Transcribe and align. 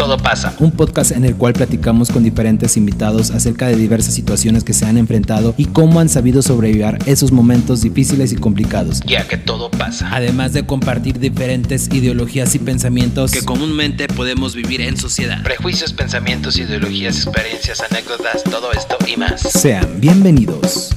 Todo 0.00 0.16
pasa. 0.16 0.54
Un 0.60 0.72
podcast 0.72 1.10
en 1.10 1.26
el 1.26 1.36
cual 1.36 1.52
platicamos 1.52 2.08
con 2.08 2.24
diferentes 2.24 2.78
invitados 2.78 3.30
acerca 3.32 3.66
de 3.66 3.76
diversas 3.76 4.14
situaciones 4.14 4.64
que 4.64 4.72
se 4.72 4.86
han 4.86 4.96
enfrentado 4.96 5.52
y 5.58 5.66
cómo 5.66 6.00
han 6.00 6.08
sabido 6.08 6.40
sobrevivir 6.40 6.96
esos 7.04 7.32
momentos 7.32 7.82
difíciles 7.82 8.32
y 8.32 8.36
complicados. 8.36 9.02
Ya 9.04 9.28
que 9.28 9.36
todo 9.36 9.70
pasa. 9.70 10.08
Además 10.10 10.54
de 10.54 10.64
compartir 10.64 11.18
diferentes 11.18 11.88
ideologías 11.92 12.54
y 12.54 12.60
pensamientos 12.60 13.30
que 13.30 13.42
comúnmente 13.42 14.08
podemos 14.08 14.54
vivir 14.54 14.80
en 14.80 14.96
sociedad. 14.96 15.42
Prejuicios, 15.42 15.92
pensamientos, 15.92 16.56
ideologías, 16.56 17.16
experiencias, 17.16 17.82
anécdotas, 17.82 18.42
todo 18.44 18.72
esto 18.72 18.96
y 19.06 19.18
más. 19.18 19.42
Sean 19.42 20.00
bienvenidos. 20.00 20.96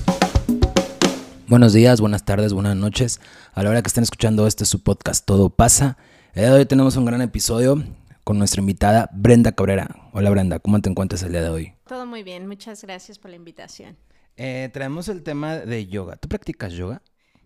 Buenos 1.50 1.74
días, 1.74 2.00
buenas 2.00 2.24
tardes, 2.24 2.54
buenas 2.54 2.78
noches. 2.78 3.20
A 3.54 3.64
la 3.64 3.70
hora 3.70 3.82
que 3.82 3.88
estén 3.90 4.06
escuchando 4.06 4.48
este 4.48 4.64
su 4.64 4.82
podcast 4.82 5.26
Todo 5.26 5.50
pasa. 5.50 5.98
El 6.36 6.44
día 6.44 6.54
de 6.54 6.60
hoy 6.60 6.66
tenemos 6.66 6.96
un 6.96 7.04
gran 7.04 7.22
episodio 7.22 7.84
con 8.24 8.38
nuestra 8.38 8.62
invitada 8.62 9.10
Brenda 9.14 9.52
Cabrera. 9.52 10.10
Hola 10.14 10.30
Brenda, 10.30 10.60
¿cómo 10.60 10.80
te 10.80 10.90
encuentras 10.90 11.24
el 11.24 11.32
día 11.32 11.42
de 11.42 11.50
hoy? 11.50 11.74
Todo 11.88 12.06
muy 12.06 12.24
bien, 12.24 12.48
muchas 12.48 12.82
gracias 12.84 13.20
por 13.20 13.30
la 13.32 13.36
invitación. 13.36 13.98
Eh, 14.38 14.70
traemos 14.74 15.10
el 15.10 15.24
tema 15.24 15.58
de 15.58 15.88
yoga. 15.88 16.16
¿Tú 16.16 16.28
practicas 16.28 16.74
yoga? 16.74 17.02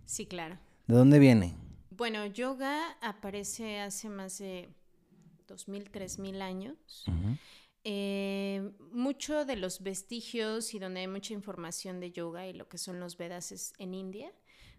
Sí, 0.06 0.26
claro. 0.26 0.58
¿De 0.86 0.96
dónde 0.96 1.20
viene? 1.20 1.56
Bueno, 1.90 2.26
yoga 2.28 2.96
aparece 3.02 3.80
hace 3.80 4.08
más 4.08 4.38
de 4.38 4.70
2.000, 5.48 5.90
3.000 5.92 6.42
años. 6.42 7.06
Eh, 7.84 8.70
mucho 8.92 9.46
de 9.46 9.56
los 9.56 9.82
vestigios 9.82 10.74
y 10.74 10.80
donde 10.80 11.02
hay 11.02 11.08
mucha 11.08 11.34
información 11.34 12.00
de 12.00 12.12
yoga 12.12 12.48
y 12.48 12.54
lo 12.54 12.68
que 12.68 12.78
son 12.78 13.00
los 13.00 13.18
Vedas 13.18 13.52
es 13.52 13.74
en 13.80 13.94
India, 13.94 14.32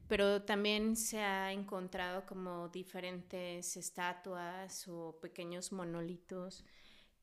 pero 0.08 0.42
también 0.42 0.96
se 0.96 1.20
ha 1.20 1.52
encontrado 1.52 2.24
como 2.26 2.68
diferentes 2.68 3.76
estatuas 3.76 4.88
o 4.88 5.18
pequeños 5.20 5.70
monolitos 5.72 6.64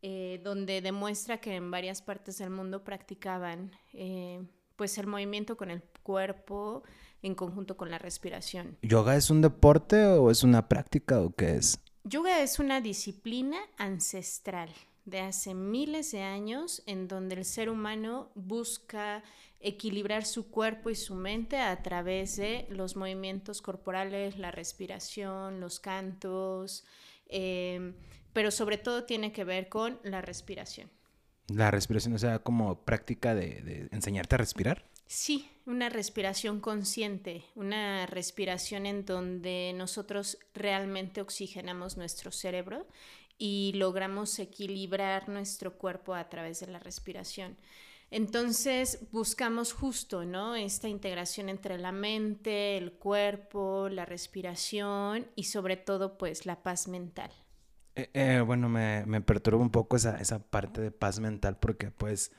eh, 0.02 0.40
donde 0.44 0.82
demuestra 0.82 1.40
que 1.40 1.56
en 1.56 1.72
varias 1.72 2.02
partes 2.02 2.38
del 2.38 2.52
mundo 2.52 2.84
practicaban 2.84 3.72
eh, 3.94 4.40
pues 4.76 4.98
el 5.00 5.08
movimiento 5.08 5.58
con 5.58 5.72
el 5.72 5.82
cuerpo 6.04 6.84
en 7.24 7.34
conjunto 7.34 7.76
con 7.76 7.90
la 7.90 7.98
respiración. 7.98 8.78
¿Yoga 8.84 9.16
es 9.16 9.32
un 9.32 9.42
deporte 9.42 10.06
o 10.06 10.30
es 10.30 10.44
una 10.44 10.70
práctica 10.70 11.22
o 11.22 11.32
qué 11.32 11.56
es? 11.56 11.80
Yoga 12.04 12.44
es 12.44 12.60
una 12.60 12.82
disciplina 12.82 13.58
ancestral 13.78 14.70
de 15.06 15.22
hace 15.22 15.56
miles 15.56 16.12
de 16.12 16.22
años 16.22 16.84
en 16.86 17.08
donde 17.08 17.36
el 17.36 17.46
ser 17.46 17.70
humano 17.70 18.30
busca 18.36 19.24
equilibrar 19.66 20.26
su 20.26 20.52
cuerpo 20.52 20.92
y 20.92 20.96
su 20.96 21.16
mente 21.16 21.58
a 21.58 21.82
través 21.82 22.38
de 22.38 22.68
los 22.70 22.96
movimientos 22.96 23.62
corporales, 23.62 24.38
la 24.38 24.52
respiración, 24.52 25.60
los 25.60 25.80
cantos, 25.80 26.86
eh, 27.28 27.94
pero 28.32 28.52
sobre 28.52 28.78
todo 28.78 29.06
tiene 29.06 29.32
que 29.32 29.44
ver 29.44 29.68
con 29.68 30.00
la 30.04 30.22
respiración. 30.22 30.90
La 31.48 31.72
respiración, 31.72 32.14
o 32.14 32.20
sea, 32.20 32.40
como 32.40 32.86
práctica 32.86 33.34
de, 33.34 33.62
de 33.62 33.90
enseñarte 33.92 34.36
a 34.36 34.38
respirar. 34.38 34.86
Sí, 35.08 35.50
una 35.66 35.90
respiración 35.90 36.60
consciente, 36.60 37.44
una 37.56 38.06
respiración 38.06 38.86
en 38.86 39.06
donde 39.06 39.74
nosotros 39.76 40.38
realmente 40.54 41.22
oxigenamos 41.22 41.98
nuestro 41.98 42.32
cerebro 42.32 42.88
y 43.38 43.74
logramos 43.76 44.38
equilibrar 44.40 45.28
nuestro 45.28 45.78
cuerpo 45.78 46.14
a 46.14 46.30
través 46.30 46.60
de 46.60 46.68
la 46.68 46.80
respiración. 46.80 47.58
Entonces 48.12 49.00
buscamos 49.12 49.74
justo, 49.74 50.26
¿no? 50.26 50.56
Esta 50.56 50.88
integración 50.88 51.50
entre 51.50 51.78
la 51.78 51.92
mente, 51.92 52.78
el 52.78 52.94
cuerpo, 52.94 53.90
la 53.90 54.06
respiración 54.06 55.28
y 55.36 55.46
sobre 55.46 55.76
todo 55.76 56.18
pues 56.18 56.46
la 56.46 56.62
paz 56.62 56.88
mental. 56.88 57.32
Eh, 57.96 58.10
eh, 58.14 58.44
bueno, 58.46 58.70
me, 58.70 59.06
me, 59.06 59.22
perturba 59.22 59.60
un 59.62 59.70
poco 59.70 59.96
esa, 59.96 60.18
esa 60.18 60.40
parte 60.40 60.82
de 60.82 60.92
paz 60.92 61.20
mental 61.20 61.58
porque 61.58 61.92
pues 61.92 62.32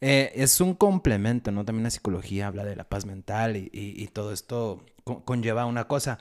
eh, 0.00 0.32
es 0.34 0.60
un 0.60 0.74
complemento, 0.74 1.50
¿no? 1.50 1.64
También 1.64 1.84
la 1.84 1.90
psicología 1.90 2.46
habla 2.46 2.64
de 2.64 2.76
la 2.76 2.84
paz 2.84 3.06
mental 3.06 3.56
y, 3.56 3.70
y, 3.72 4.06
todo 4.08 4.32
esto 4.32 4.84
conlleva 5.24 5.66
una 5.66 5.88
cosa. 5.88 6.18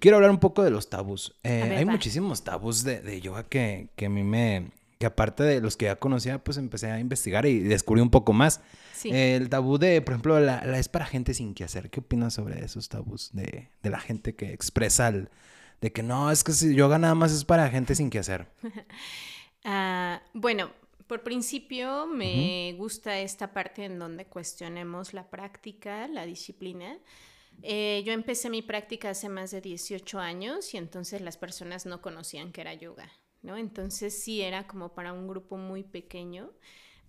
Quiero 0.00 0.16
hablar 0.16 0.30
un 0.30 0.38
poco 0.38 0.62
de 0.62 0.70
los 0.70 0.88
tabús. 0.88 1.36
hay 1.42 1.84
muchísimos 1.84 2.44
tabús 2.44 2.84
de, 2.84 3.00
de 3.00 3.20
yoga 3.20 3.44
que, 3.44 3.90
que, 3.96 4.06
a 4.06 4.10
mí 4.10 4.22
me... 4.22 4.70
Que 4.98 5.06
aparte 5.06 5.42
de 5.42 5.60
los 5.60 5.76
que 5.76 5.86
ya 5.86 5.96
conocía, 5.96 6.42
pues 6.42 6.56
empecé 6.56 6.90
a 6.90 6.98
investigar 6.98 7.44
y 7.44 7.60
descubrí 7.60 8.00
un 8.00 8.10
poco 8.10 8.32
más. 8.32 8.60
el 9.04 9.48
tabú 9.50 9.78
de, 9.78 10.00
por 10.00 10.14
ejemplo, 10.14 10.40
la, 10.40 10.64
la, 10.64 10.78
es 10.78 10.88
para 10.88 11.04
gente 11.04 11.34
sin 11.34 11.54
que 11.54 11.64
hacer. 11.64 11.90
¿Qué 11.90 12.00
opinas 12.00 12.34
sobre 12.34 12.64
esos 12.64 12.88
tabús 12.88 13.30
de, 13.32 13.68
de 13.82 13.90
la 13.90 14.00
gente 14.00 14.34
que 14.34 14.52
expresa 14.52 15.08
el, 15.08 15.28
de 15.80 15.92
que 15.92 16.02
no, 16.02 16.30
es 16.30 16.42
que 16.44 16.52
si 16.52 16.74
yoga 16.74 16.98
nada 16.98 17.14
más 17.14 17.32
es 17.32 17.44
para 17.44 17.68
gente 17.68 17.94
sin 17.94 18.10
que 18.10 18.18
hacer? 18.18 18.46
uh, 19.64 20.18
bueno, 20.34 20.70
por 21.06 21.22
principio, 21.22 22.06
me 22.06 22.74
gusta 22.76 23.18
esta 23.20 23.52
parte 23.52 23.84
en 23.84 23.98
donde 23.98 24.26
cuestionemos 24.26 25.14
la 25.14 25.28
práctica, 25.30 26.08
la 26.08 26.26
disciplina. 26.26 26.98
Eh, 27.62 28.02
yo 28.04 28.12
empecé 28.12 28.50
mi 28.50 28.62
práctica 28.62 29.10
hace 29.10 29.28
más 29.28 29.50
de 29.50 29.60
18 29.60 30.18
años 30.18 30.74
y 30.74 30.78
entonces 30.78 31.20
las 31.20 31.36
personas 31.36 31.86
no 31.86 32.02
conocían 32.02 32.52
que 32.52 32.60
era 32.60 32.74
yoga, 32.74 33.10
¿no? 33.42 33.56
Entonces 33.56 34.22
sí 34.22 34.42
era 34.42 34.66
como 34.66 34.94
para 34.94 35.12
un 35.12 35.28
grupo 35.28 35.56
muy 35.56 35.82
pequeño. 35.82 36.50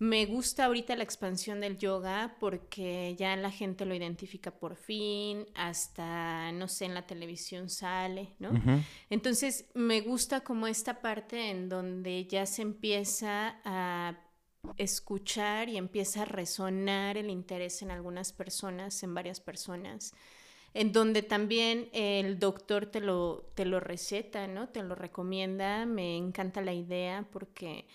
Me 0.00 0.26
gusta 0.26 0.66
ahorita 0.66 0.94
la 0.94 1.02
expansión 1.02 1.60
del 1.60 1.76
yoga 1.76 2.36
porque 2.38 3.16
ya 3.18 3.34
la 3.34 3.50
gente 3.50 3.84
lo 3.84 3.96
identifica 3.96 4.52
por 4.52 4.76
fin, 4.76 5.44
hasta, 5.56 6.52
no 6.52 6.68
sé, 6.68 6.84
en 6.84 6.94
la 6.94 7.04
televisión 7.06 7.68
sale, 7.68 8.36
¿no? 8.38 8.50
Entonces, 9.10 9.66
me 9.74 10.00
gusta 10.00 10.42
como 10.42 10.68
esta 10.68 11.00
parte 11.00 11.50
en 11.50 11.68
donde 11.68 12.26
ya 12.26 12.46
se 12.46 12.62
empieza 12.62 13.60
a 13.64 14.20
escuchar 14.76 15.68
y 15.68 15.76
empieza 15.76 16.22
a 16.22 16.26
resonar 16.26 17.16
el 17.16 17.28
interés 17.28 17.82
en 17.82 17.90
algunas 17.90 18.32
personas, 18.32 19.02
en 19.02 19.14
varias 19.14 19.40
personas, 19.40 20.14
en 20.78 20.92
donde 20.92 21.22
también 21.24 21.88
el 21.92 22.38
doctor 22.38 22.86
te 22.86 23.00
lo, 23.00 23.50
te 23.56 23.64
lo 23.64 23.80
receta, 23.80 24.46
¿no? 24.46 24.68
Te 24.68 24.84
lo 24.84 24.94
recomienda. 24.94 25.86
Me 25.86 26.16
encanta 26.16 26.60
la 26.60 26.72
idea 26.72 27.26
porque 27.32 27.88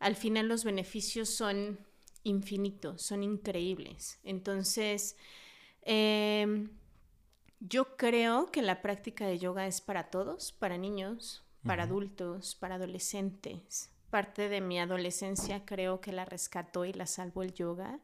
al 0.00 0.16
final 0.16 0.46
los 0.46 0.62
beneficios 0.62 1.30
son 1.30 1.78
infinitos, 2.24 3.00
son 3.00 3.22
increíbles. 3.22 4.18
Entonces, 4.22 5.16
em, 5.80 6.68
yo 7.60 7.96
creo 7.96 8.52
que 8.52 8.60
la 8.60 8.82
práctica 8.82 9.26
de 9.26 9.38
yoga 9.38 9.66
es 9.66 9.80
para 9.80 10.10
todos, 10.10 10.52
para 10.52 10.76
niños, 10.76 11.42
para 11.64 11.84
adultos, 11.84 12.54
para 12.54 12.74
adolescentes. 12.74 13.90
Parte 14.10 14.50
de 14.50 14.60
mi 14.60 14.78
adolescencia 14.78 15.64
creo 15.64 16.02
que 16.02 16.12
la 16.12 16.26
rescató 16.26 16.84
y 16.84 16.92
la 16.92 17.06
salvó 17.06 17.42
el 17.42 17.54
yoga. 17.54 17.98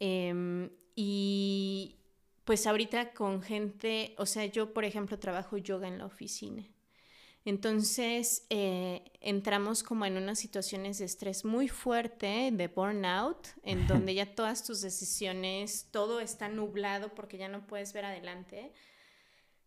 Em, 0.00 0.70
y 0.96 1.98
pues 2.44 2.66
ahorita 2.66 3.12
con 3.12 3.42
gente, 3.42 4.14
o 4.18 4.26
sea, 4.26 4.44
yo 4.46 4.72
por 4.72 4.84
ejemplo 4.84 5.18
trabajo 5.18 5.56
yoga 5.56 5.88
en 5.88 5.98
la 5.98 6.06
oficina. 6.06 6.64
Entonces 7.46 8.46
eh, 8.48 9.12
entramos 9.20 9.82
como 9.82 10.06
en 10.06 10.16
unas 10.16 10.38
situaciones 10.38 10.98
de 10.98 11.04
estrés 11.04 11.44
muy 11.44 11.68
fuerte, 11.68 12.50
de 12.50 12.68
burnout, 12.68 13.48
en 13.62 13.86
donde 13.86 14.14
ya 14.14 14.34
todas 14.34 14.64
tus 14.64 14.80
decisiones, 14.80 15.88
todo 15.90 16.20
está 16.20 16.48
nublado 16.48 17.14
porque 17.14 17.36
ya 17.36 17.48
no 17.48 17.66
puedes 17.66 17.92
ver 17.92 18.06
adelante. 18.06 18.72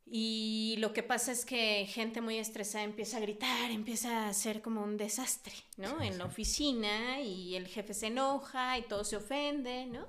Y 0.09 0.76
lo 0.80 0.94
que 0.94 1.04
pasa 1.04 1.32
es 1.32 1.46
que 1.46 1.86
gente 1.86 2.22
muy 2.22 2.38
estresada 2.38 2.84
empieza 2.84 3.18
a 3.18 3.20
gritar, 3.20 3.70
empieza 3.70 4.26
a 4.26 4.30
hacer 4.30 4.62
como 4.62 4.82
un 4.82 4.98
desastre, 4.98 5.54
¿no? 5.76 6.02
En 6.02 6.18
la 6.18 6.26
oficina 6.26 7.20
y 7.22 7.56
el 7.56 7.68
jefe 7.68 7.94
se 7.94 8.08
enoja 8.08 8.78
y 8.78 8.84
todo 8.84 9.04
se 9.04 9.18
ofende, 9.18 9.86
¿no? 9.86 10.08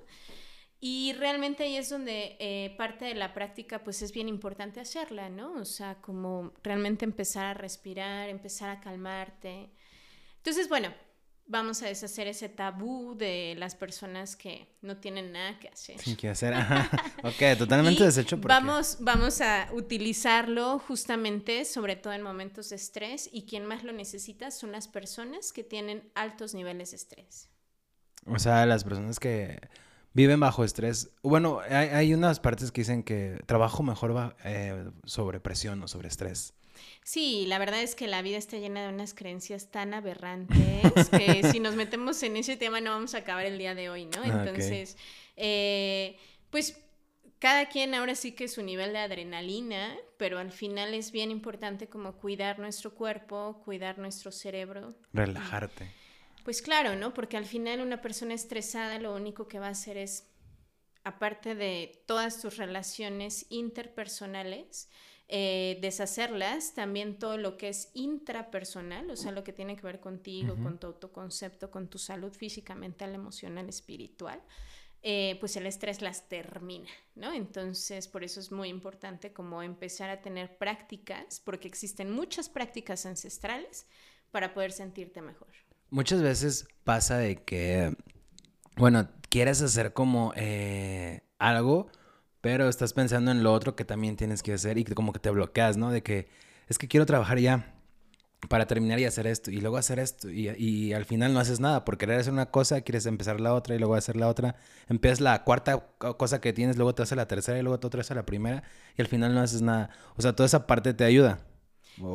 Y 0.81 1.12
realmente 1.15 1.65
ahí 1.65 1.77
es 1.77 1.89
donde 1.89 2.37
eh, 2.39 2.75
parte 2.78 3.05
de 3.05 3.15
la 3.15 3.34
práctica 3.34 3.83
pues 3.83 4.00
es 4.03 4.12
bien 4.12 4.28
importante 4.28 4.78
hacerla, 4.78 5.28
¿no? 5.28 5.55
O 5.55 5.65
sea, 5.65 5.97
como 5.97 6.53
realmente 6.62 7.05
empezar 7.05 7.47
a 7.47 7.55
respirar, 7.55 8.28
empezar 8.28 8.71
a 8.71 8.81
calmarte. 8.81 9.71
Entonces, 10.37 10.69
bueno, 10.69 10.94
vamos 11.49 11.82
a 11.82 11.87
deshacer 11.87 12.29
ese 12.29 12.49
tabú 12.49 13.17
de 13.17 13.56
las 13.58 13.75
personas 13.75 14.37
que 14.37 14.69
no 14.82 14.99
tienen 14.99 15.32
nada 15.32 15.58
que 15.58 15.69
hacer. 15.69 15.99
Sin 15.99 16.14
que 16.14 16.29
hacer, 16.29 16.55
ajá. 16.55 16.88
Ok, 17.25 17.58
totalmente 17.58 18.05
deshecho. 18.05 18.37
Porque... 18.41 18.55
Vamos, 18.55 18.99
vamos 19.00 19.41
a 19.41 19.69
utilizarlo 19.73 20.79
justamente, 20.79 21.64
sobre 21.64 21.97
todo 21.97 22.12
en 22.12 22.23
momentos 22.23 22.69
de 22.69 22.76
estrés, 22.76 23.29
y 23.32 23.47
quien 23.47 23.67
más 23.67 23.82
lo 23.82 23.93
necesita 23.93 24.52
son 24.52 24.70
las 24.70 24.87
personas 24.87 25.52
que 25.52 25.64
tienen 25.64 26.08
altos 26.14 26.55
niveles 26.55 26.93
de 26.93 26.99
estrés. 26.99 27.49
O 28.26 28.38
sea, 28.38 28.64
las 28.67 28.85
personas 28.85 29.19
que 29.19 29.58
viven 30.19 30.41
bajo 30.41 30.65
estrés. 30.65 31.11
Bueno, 31.23 31.61
hay, 31.61 31.91
hay, 31.91 32.12
unas 32.12 32.41
partes 32.41 32.73
que 32.73 32.81
dicen 32.81 33.05
que 33.05 33.41
trabajo 33.47 33.85
mejor 33.85 34.35
eh, 34.44 34.91
sobre 35.05 35.38
presión 35.38 35.81
o 35.81 35.87
sobre 35.87 36.09
estrés. 36.09 36.55
Sí, 37.05 37.47
la 37.47 37.59
verdad 37.61 37.81
es 37.82 37.94
que 37.94 38.09
la 38.09 38.20
vida 38.20 38.37
está 38.37 38.56
llena 38.56 38.82
de 38.82 38.93
unas 38.93 39.15
creencias 39.15 39.70
tan 39.70 39.94
aberrantes 39.94 41.09
que 41.11 41.43
si 41.53 41.61
nos 41.61 41.76
metemos 41.76 42.20
en 42.25 42.37
ese 42.37 42.56
tema 42.56 42.81
no 42.81 42.91
vamos 42.91 43.15
a 43.15 43.19
acabar 43.19 43.47
el 43.47 43.59
día 43.59 43.76
de 43.76 43.91
hoy, 43.91 44.06
¿no? 44.06 44.23
Ah, 44.25 44.26
Entonces, 44.26 44.97
eh, 45.37 46.17
pues 46.50 46.76
cada 47.38 47.69
quien 47.69 47.94
ahora 47.94 48.17
sí 48.17 48.32
que 48.32 48.49
su 48.49 48.64
nivel 48.64 48.93
de 48.93 48.99
adrenalina, 48.99 49.97
pero 50.17 50.41
al 50.41 50.50
final 50.50 50.94
es 50.94 51.12
bien 51.12 51.31
importante 51.31 51.87
como 51.87 52.14
cuidar 52.14 52.59
nuestro 52.59 52.93
cuerpo, 52.93 53.62
cuidar 53.64 53.99
nuestro 53.99 54.32
cerebro. 54.32 54.97
Relajarte. 55.12 55.93
Pues 56.49 56.62
claro, 56.62 56.97
¿no? 56.97 57.12
Porque 57.12 57.37
al 57.37 57.45
final 57.45 57.83
una 57.83 58.00
persona 58.00 58.33
estresada 58.33 58.99
lo 58.99 59.15
único 59.15 59.49
que 59.49 59.59
va 59.59 59.67
a 59.67 59.73
hacer 59.73 59.99
es, 59.99 60.31
aparte 61.05 61.55
de 61.55 62.03
todas 62.06 62.41
tus 62.41 62.56
relaciones 62.56 63.45
interpersonales, 63.50 64.89
eh, 65.29 65.77
deshacerlas, 65.83 66.73
también 66.73 67.19
todo 67.19 67.37
lo 67.37 67.59
que 67.59 67.69
es 67.69 67.91
intrapersonal, 67.93 69.11
o 69.11 69.17
sea, 69.17 69.31
lo 69.31 69.45
que 69.45 69.53
tiene 69.53 69.77
que 69.77 69.83
ver 69.83 70.00
contigo, 70.00 70.56
con 70.56 70.81
tu 70.81 70.87
autoconcepto, 70.87 71.71
con 71.71 71.89
tu 71.89 71.99
salud 71.99 72.33
física, 72.33 72.75
mental, 72.75 73.15
emocional, 73.15 73.69
espiritual. 73.69 74.41
Eh, 75.03 75.37
pues 75.41 75.55
el 75.56 75.67
estrés 75.67 76.00
las 76.00 76.31
termina, 76.31 76.89
¿no? 77.15 77.31
Entonces, 77.35 78.09
por 78.09 78.25
eso 78.25 78.41
es 78.41 78.50
muy 78.50 78.71
importante 78.71 79.35
como 79.35 79.62
empezar 79.62 80.09
a 80.09 80.23
tener 80.23 80.56
prácticas, 80.56 81.41
porque 81.45 81.69
existen 81.69 82.11
muchas 82.11 82.49
prácticas 82.49 83.05
ancestrales 83.05 83.87
para 84.31 84.55
poder 84.55 84.73
sentirte 84.73 85.21
mejor. 85.21 85.68
Muchas 85.90 86.23
veces 86.23 86.69
pasa 86.85 87.19
de 87.19 87.37
que, 87.43 87.96
bueno, 88.76 89.08
quieres 89.31 89.62
hacer 89.62 89.93
como 89.93 90.32
eh, 90.37 91.23
algo, 91.38 91.90
pero 92.40 92.69
estás 92.69 92.93
pensando 92.93 93.31
en 93.31 93.43
lo 93.43 93.52
otro 93.52 93.76
que 93.76 93.85
también 93.85 94.17
tienes 94.17 94.43
que 94.43 94.52
hacer 94.52 94.79
y 94.79 94.85
como 94.85 95.12
que 95.12 95.19
te 95.19 95.31
bloqueas, 95.31 95.76
¿no? 95.76 95.90
De 95.90 96.02
que 96.02 96.29
es 96.69 96.79
que 96.79 96.88
quiero 96.88 97.06
trabajar 97.06 97.38
ya 97.38 97.75
para 98.49 98.67
terminar 98.67 99.00
y 99.00 99.05
hacer 99.05 99.26
esto 99.26 99.50
y 99.50 99.61
luego 99.61 99.79
hacer 99.79 99.99
esto 99.99 100.31
y, 100.31 100.93
al 100.93 101.05
final 101.05 101.35
no 101.35 101.40
haces 101.40 101.58
nada 101.58 101.85
por 101.85 101.99
querer 101.99 102.20
hacer 102.20 102.32
una 102.32 102.46
cosa 102.46 102.82
quieres 102.82 103.06
empezar 103.06 103.40
la 103.40 103.52
otra 103.52 103.75
y 103.75 103.79
luego 103.79 103.96
hacer 103.96 104.14
la 104.14 104.29
otra 104.29 104.55
empiezas 104.88 105.20
la 105.20 105.43
cuarta 105.43 105.88
cosa 105.99 106.40
que 106.40 106.52
tienes 106.52 106.76
luego 106.76 106.94
te 106.94 107.02
haces 107.02 107.17
la 107.17 107.26
tercera 107.26 107.58
y 107.58 107.62
luego 107.62 107.81
te 107.81 107.99
haces 107.99 108.14
la 108.14 108.25
primera 108.25 108.62
y 108.96 109.02
al 109.02 109.08
final 109.08 109.35
no 109.35 109.40
haces 109.40 109.61
nada 109.61 109.90
o 110.17 110.23
sea 110.23 110.35
toda 110.35 110.46
esa 110.46 110.69
parte 110.69 110.94
te 110.94 111.05
ayuda 111.05 111.40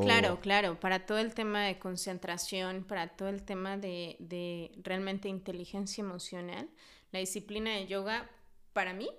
Claro, 0.01 0.39
claro, 0.39 0.79
para 0.79 1.05
todo 1.05 1.19
el 1.19 1.33
tema 1.33 1.63
de 1.63 1.79
concentración, 1.79 2.83
para 2.83 3.09
todo 3.09 3.29
el 3.29 3.43
tema 3.43 3.77
de, 3.77 4.15
de 4.19 4.71
realmente 4.83 5.29
inteligencia 5.29 6.01
emocional, 6.01 6.69
la 7.11 7.19
disciplina 7.19 7.71
de 7.71 7.87
yoga 7.87 8.29
para 8.73 8.93
mí 8.93 9.09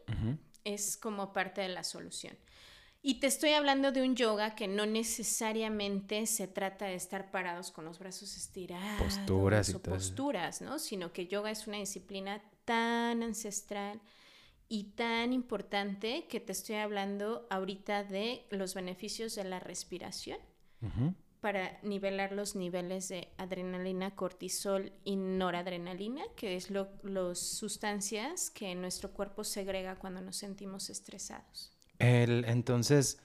es 0.64 0.96
como 0.96 1.32
parte 1.32 1.60
de 1.60 1.68
la 1.68 1.84
solución. 1.84 2.36
Y 3.02 3.20
te 3.20 3.26
estoy 3.26 3.50
hablando 3.50 3.92
de 3.92 4.02
un 4.02 4.16
yoga 4.16 4.54
que 4.54 4.66
no 4.66 4.86
necesariamente 4.86 6.26
se 6.26 6.48
trata 6.48 6.86
de 6.86 6.94
estar 6.94 7.30
parados 7.30 7.70
con 7.70 7.84
los 7.84 7.98
brazos 7.98 8.34
estirados 8.34 9.02
posturas 9.02 9.68
y 9.68 9.74
o 9.74 9.82
posturas, 9.82 10.62
¿no? 10.62 10.78
Sino 10.78 11.12
que 11.12 11.26
yoga 11.26 11.50
es 11.50 11.66
una 11.66 11.76
disciplina 11.76 12.42
tan 12.64 13.22
ancestral 13.22 14.00
y 14.70 14.84
tan 14.94 15.34
importante 15.34 16.26
que 16.28 16.40
te 16.40 16.52
estoy 16.52 16.76
hablando 16.76 17.46
ahorita 17.50 18.04
de 18.04 18.46
los 18.50 18.74
beneficios 18.74 19.34
de 19.34 19.44
la 19.44 19.60
respiración 19.60 20.38
para 21.44 21.78
nivelar 21.82 22.32
los 22.32 22.56
niveles 22.56 23.10
de 23.10 23.28
adrenalina, 23.36 24.14
cortisol 24.14 24.92
y 25.04 25.16
noradrenalina, 25.16 26.22
que 26.36 26.56
es 26.56 26.70
lo, 26.70 26.88
las 27.02 27.38
sustancias 27.38 28.50
que 28.50 28.74
nuestro 28.74 29.12
cuerpo 29.12 29.44
segrega 29.44 29.98
cuando 29.98 30.22
nos 30.22 30.36
sentimos 30.36 30.88
estresados. 30.88 31.70
El, 31.98 32.46
entonces, 32.46 33.18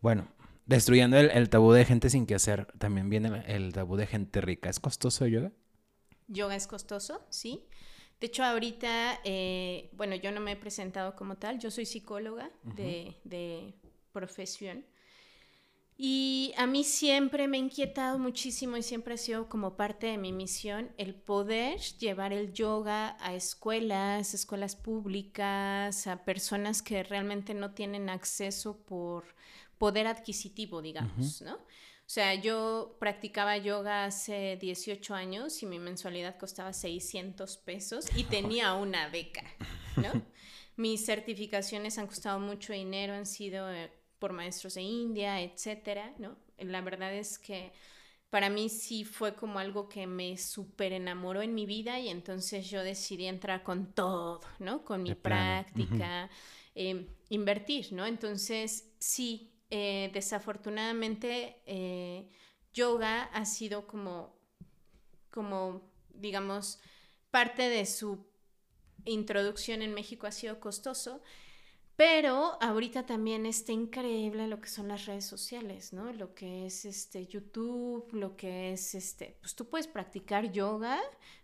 bueno, 0.00 0.26
destruyendo 0.64 1.18
el, 1.18 1.50
tabú 1.50 1.72
de 1.72 1.84
gente 1.84 2.08
sin 2.08 2.24
que 2.24 2.34
hacer, 2.34 2.66
también 2.78 3.10
viene 3.10 3.44
el, 3.46 3.74
tabú 3.74 3.96
de 3.96 4.06
gente 4.06 4.40
rica. 4.40 4.70
¿Es 4.70 4.80
costoso 4.80 5.26
yoga? 5.26 5.52
Yoga 6.28 6.56
es 6.56 6.66
costoso, 6.66 7.26
sí. 7.28 7.66
De 8.20 8.28
hecho, 8.28 8.42
ahorita, 8.42 9.20
eh, 9.24 9.90
bueno, 9.92 10.14
yo 10.14 10.32
no 10.32 10.40
me 10.40 10.52
he 10.52 10.56
presentado 10.56 11.14
como 11.14 11.36
tal, 11.36 11.58
yo 11.58 11.70
soy 11.70 11.84
psicóloga 11.84 12.50
de, 12.62 13.20
de 13.24 13.74
profesión. 14.12 14.86
Y 15.98 16.52
a 16.58 16.66
mí 16.66 16.84
siempre 16.84 17.48
me 17.48 17.56
ha 17.56 17.60
inquietado 17.60 18.18
muchísimo 18.18 18.76
y 18.76 18.82
siempre 18.82 19.14
ha 19.14 19.16
sido 19.16 19.48
como 19.48 19.76
parte 19.76 20.08
de 20.08 20.18
mi 20.18 20.30
misión 20.30 20.92
el 20.98 21.14
poder 21.14 21.80
llevar 21.98 22.34
el 22.34 22.52
yoga 22.52 23.16
a 23.18 23.34
escuelas, 23.34 24.34
escuelas 24.34 24.76
públicas, 24.76 26.06
a 26.06 26.24
personas 26.24 26.82
que 26.82 27.02
realmente 27.02 27.54
no 27.54 27.72
tienen 27.72 28.10
acceso 28.10 28.76
por 28.84 29.24
poder 29.78 30.06
adquisitivo, 30.06 30.82
digamos, 30.82 31.40
¿no? 31.40 31.54
O 31.54 32.08
sea, 32.08 32.34
yo 32.34 32.96
practicaba 33.00 33.56
yoga 33.56 34.04
hace 34.04 34.56
18 34.60 35.14
años 35.14 35.62
y 35.62 35.66
mi 35.66 35.78
mensualidad 35.78 36.38
costaba 36.38 36.72
600 36.72 37.56
pesos 37.56 38.06
y 38.14 38.24
tenía 38.24 38.74
una 38.74 39.08
beca, 39.08 39.42
¿no? 39.96 40.12
Mis 40.76 41.04
certificaciones 41.04 41.98
han 41.98 42.06
costado 42.06 42.38
mucho 42.38 42.74
dinero, 42.74 43.14
han 43.14 43.26
sido 43.26 43.72
eh, 43.72 43.90
por 44.18 44.32
maestros 44.32 44.74
de 44.74 44.82
India, 44.82 45.40
etcétera, 45.40 46.14
¿no? 46.18 46.36
La 46.58 46.80
verdad 46.80 47.14
es 47.14 47.38
que 47.38 47.72
para 48.30 48.50
mí 48.50 48.68
sí 48.68 49.04
fue 49.04 49.34
como 49.34 49.58
algo 49.58 49.88
que 49.88 50.06
me 50.06 50.36
súper 50.36 50.92
enamoró 50.92 51.42
en 51.42 51.54
mi 51.54 51.64
vida 51.66 51.98
y 52.00 52.08
entonces 52.08 52.68
yo 52.68 52.82
decidí 52.82 53.26
entrar 53.26 53.62
con 53.62 53.92
todo, 53.92 54.40
¿no? 54.58 54.84
Con 54.84 55.02
mi 55.02 55.14
práctica, 55.14 56.28
em, 56.74 57.06
invertir, 57.28 57.92
¿no? 57.92 58.04
Entonces 58.06 58.92
sí, 58.98 59.52
eh, 59.70 60.10
desafortunadamente 60.12 61.62
eh, 61.66 62.28
yoga 62.72 63.24
ha 63.24 63.44
sido 63.44 63.86
como, 63.86 64.38
como, 65.30 65.90
digamos, 66.10 66.80
parte 67.30 67.68
de 67.68 67.86
su 67.86 68.26
introducción 69.04 69.82
en 69.82 69.94
México 69.94 70.26
ha 70.26 70.32
sido 70.32 70.60
costoso 70.60 71.22
pero 71.96 72.58
ahorita 72.60 73.06
también 73.06 73.46
está 73.46 73.72
increíble 73.72 74.46
lo 74.46 74.60
que 74.60 74.68
son 74.68 74.88
las 74.88 75.06
redes 75.06 75.24
sociales, 75.24 75.94
¿no? 75.94 76.12
Lo 76.12 76.34
que 76.34 76.66
es 76.66 76.84
este 76.84 77.26
YouTube, 77.26 78.06
lo 78.12 78.36
que 78.36 78.72
es 78.72 78.94
este, 78.94 79.38
pues 79.40 79.54
tú 79.54 79.68
puedes 79.68 79.88
practicar 79.88 80.52
yoga 80.52 81.00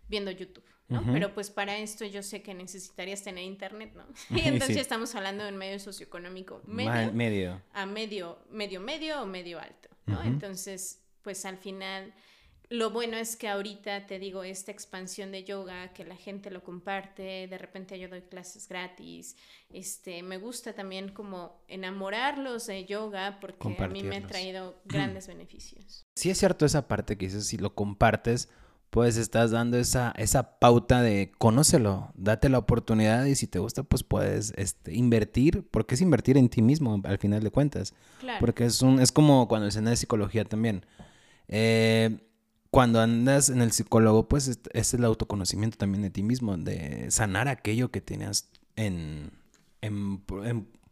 viendo 0.07 0.29
YouTube, 0.29 0.63
¿no? 0.89 1.03
Pero 1.11 1.33
pues 1.33 1.49
para 1.49 1.77
esto 1.77 2.05
yo 2.05 2.21
sé 2.21 2.43
que 2.43 2.53
necesitarías 2.53 3.23
tener 3.23 3.43
internet, 3.43 3.93
¿no? 3.95 4.05
Y 4.37 4.47
entonces 4.47 4.75
ya 4.75 4.81
estamos 4.81 5.15
hablando 5.15 5.43
de 5.43 5.51
un 5.51 5.57
medio 5.57 5.79
socioeconómico 5.79 6.61
medio, 6.65 7.11
medio. 7.13 7.61
a 7.73 7.87
medio, 7.87 8.37
medio 8.51 8.79
medio 8.79 9.23
o 9.23 9.25
medio 9.25 9.59
alto, 9.59 9.89
¿no? 10.05 10.21
Entonces, 10.21 11.01
pues 11.23 11.45
al 11.45 11.57
final 11.57 12.13
lo 12.73 12.89
bueno 12.89 13.17
es 13.17 13.35
que 13.35 13.47
ahorita 13.47 14.07
te 14.07 14.17
digo, 14.17 14.43
esta 14.43 14.71
expansión 14.71 15.31
de 15.31 15.43
yoga, 15.43 15.93
que 15.93 16.03
la 16.05 16.15
gente 16.15 16.49
lo 16.49 16.63
comparte, 16.63 17.47
de 17.47 17.57
repente 17.59 17.99
yo 17.99 18.09
doy 18.09 18.21
clases 18.21 18.67
gratis, 18.67 19.35
este, 19.69 20.23
me 20.23 20.39
gusta 20.39 20.73
también 20.73 21.09
como 21.09 21.61
enamorarlos 21.67 22.65
de 22.65 22.85
yoga 22.85 23.37
porque 23.39 23.77
a 23.77 23.87
mí 23.89 24.01
me 24.01 24.17
ha 24.17 24.25
traído 24.25 24.81
grandes 24.85 25.27
beneficios. 25.27 26.07
Sí 26.15 26.31
es 26.31 26.39
cierto 26.39 26.65
esa 26.65 26.87
parte 26.87 27.15
que 27.15 27.27
dices, 27.27 27.45
si 27.45 27.57
lo 27.57 27.75
compartes, 27.75 28.49
pues 28.89 29.17
estás 29.17 29.51
dando 29.51 29.77
esa, 29.77 30.11
esa 30.17 30.57
pauta 30.57 31.03
de 31.03 31.31
conócelo, 31.37 32.11
date 32.15 32.49
la 32.49 32.57
oportunidad 32.57 33.25
y 33.25 33.35
si 33.35 33.45
te 33.45 33.59
gusta, 33.59 33.83
pues 33.83 34.03
puedes 34.03 34.51
este, 34.57 34.95
invertir, 34.95 35.67
porque 35.69 35.93
es 35.93 36.01
invertir 36.01 36.37
en 36.37 36.49
ti 36.49 36.63
mismo 36.63 36.99
al 37.03 37.19
final 37.19 37.43
de 37.43 37.51
cuentas. 37.51 37.93
Claro. 38.19 38.39
Porque 38.39 38.65
es, 38.65 38.81
un, 38.81 38.99
es 38.99 39.11
como 39.11 39.47
cuando 39.47 39.67
enseñas 39.67 39.91
de 39.91 39.97
psicología 39.97 40.45
también. 40.45 40.85
Eh, 41.47 42.19
cuando 42.73 42.99
andas 42.99 43.49
en 43.49 43.61
el 43.61 43.71
psicólogo, 43.71 44.27
pues 44.27 44.47
es, 44.47 44.59
es, 44.73 44.95
el 44.95 45.05
autoconocimiento 45.05 45.77
también 45.77 46.01
de 46.01 46.09
ti 46.09 46.23
mismo, 46.23 46.57
de 46.57 47.11
sanar 47.11 47.47
aquello 47.47 47.91
que 47.91 48.01
tenías 48.01 48.49
en, 48.75 49.29
en, 49.81 50.23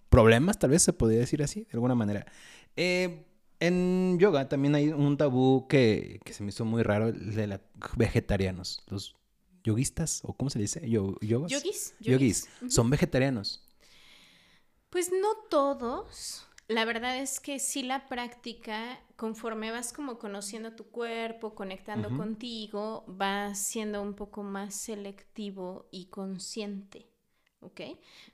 problemas, 0.08 0.60
tal 0.60 0.70
vez 0.70 0.84
se 0.84 0.94
podría 0.94 1.18
decir 1.18 1.42
así, 1.42 1.62
de 1.62 1.70
alguna 1.74 1.96
manera. 1.96 2.28
Eh, 2.76 3.26
en 3.60 4.20
yoga 4.20 4.48
también 4.48 4.76
hay 4.76 4.90
un 4.90 5.18
tabú 5.18 5.68
que, 5.68 6.20
que, 6.24 6.34
se 6.34 6.44
me 6.44 6.50
hizo 6.50 6.66
muy 6.66 6.84
raro, 6.84 7.08
el 7.08 7.34
de 7.34 7.48
los 7.48 7.60
vegetarianos. 7.96 8.84
Los 8.86 9.16
yoguistas, 9.64 10.22
o 10.24 10.34
cómo 10.34 10.52
se 10.52 10.60
dice, 10.60 10.88
Yo, 10.88 11.16
Yogis. 11.20 11.96
Yogis. 12.00 12.48
Son 12.68 12.92
vegetarianos. 12.92 13.68
Pues 14.92 15.10
no 15.12 15.30
todos. 15.50 16.46
La 16.68 16.86
verdad 16.86 17.18
es 17.18 17.40
que 17.40 17.58
sí 17.58 17.82
la 17.82 18.08
práctica, 18.08 19.00
conforme 19.22 19.70
vas 19.70 19.94
como 19.94 20.18
conociendo 20.18 20.72
tu 20.72 20.90
cuerpo, 20.90 21.54
conectando 21.54 22.10
contigo, 22.18 23.04
vas 23.06 23.60
siendo 23.60 24.02
un 24.02 24.16
poco 24.16 24.42
más 24.42 24.74
selectivo 24.74 25.88
y 25.92 26.08
consciente, 26.08 27.06
¿ok? 27.60 27.82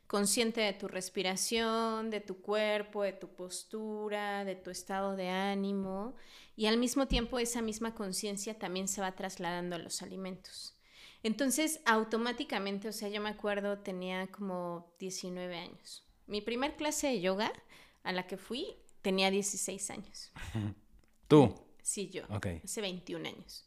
Consciente 0.07 0.61
de 0.61 0.71
tu 0.71 0.87
respiración, 0.87 2.09
de 2.09 2.21
tu 2.21 2.41
cuerpo, 2.41 3.03
de 3.03 3.11
tu 3.11 3.27
postura, 3.35 4.45
de 4.45 4.55
tu 4.55 4.69
estado 4.69 5.17
de 5.17 5.27
ánimo 5.27 6.15
y 6.55 6.67
al 6.67 6.77
mismo 6.77 7.05
tiempo 7.05 7.37
esa 7.37 7.61
misma 7.61 7.93
conciencia 7.93 8.57
también 8.57 8.87
se 8.87 9.01
va 9.01 9.11
trasladando 9.11 9.75
a 9.75 9.79
los 9.79 10.01
alimentos. 10.01 10.77
Entonces, 11.21 11.81
automáticamente, 11.83 12.87
o 12.87 12.93
sea, 12.93 13.09
yo 13.09 13.19
me 13.19 13.27
acuerdo, 13.27 13.79
tenía 13.79 14.27
como 14.27 14.95
19 14.99 15.53
años. 15.57 16.05
Mi 16.27 16.39
primer 16.39 16.77
clase 16.77 17.07
de 17.07 17.19
yoga 17.19 17.51
a 18.03 18.13
la 18.13 18.25
que 18.25 18.37
fui 18.37 18.77
tenía 19.07 19.31
16 19.31 19.89
años. 19.91 20.33
¿Tú? 21.29 21.55
Sí, 21.81 22.09
yo. 22.09 22.23
Hace 22.29 22.81
21 22.81 23.25
años. 23.25 23.65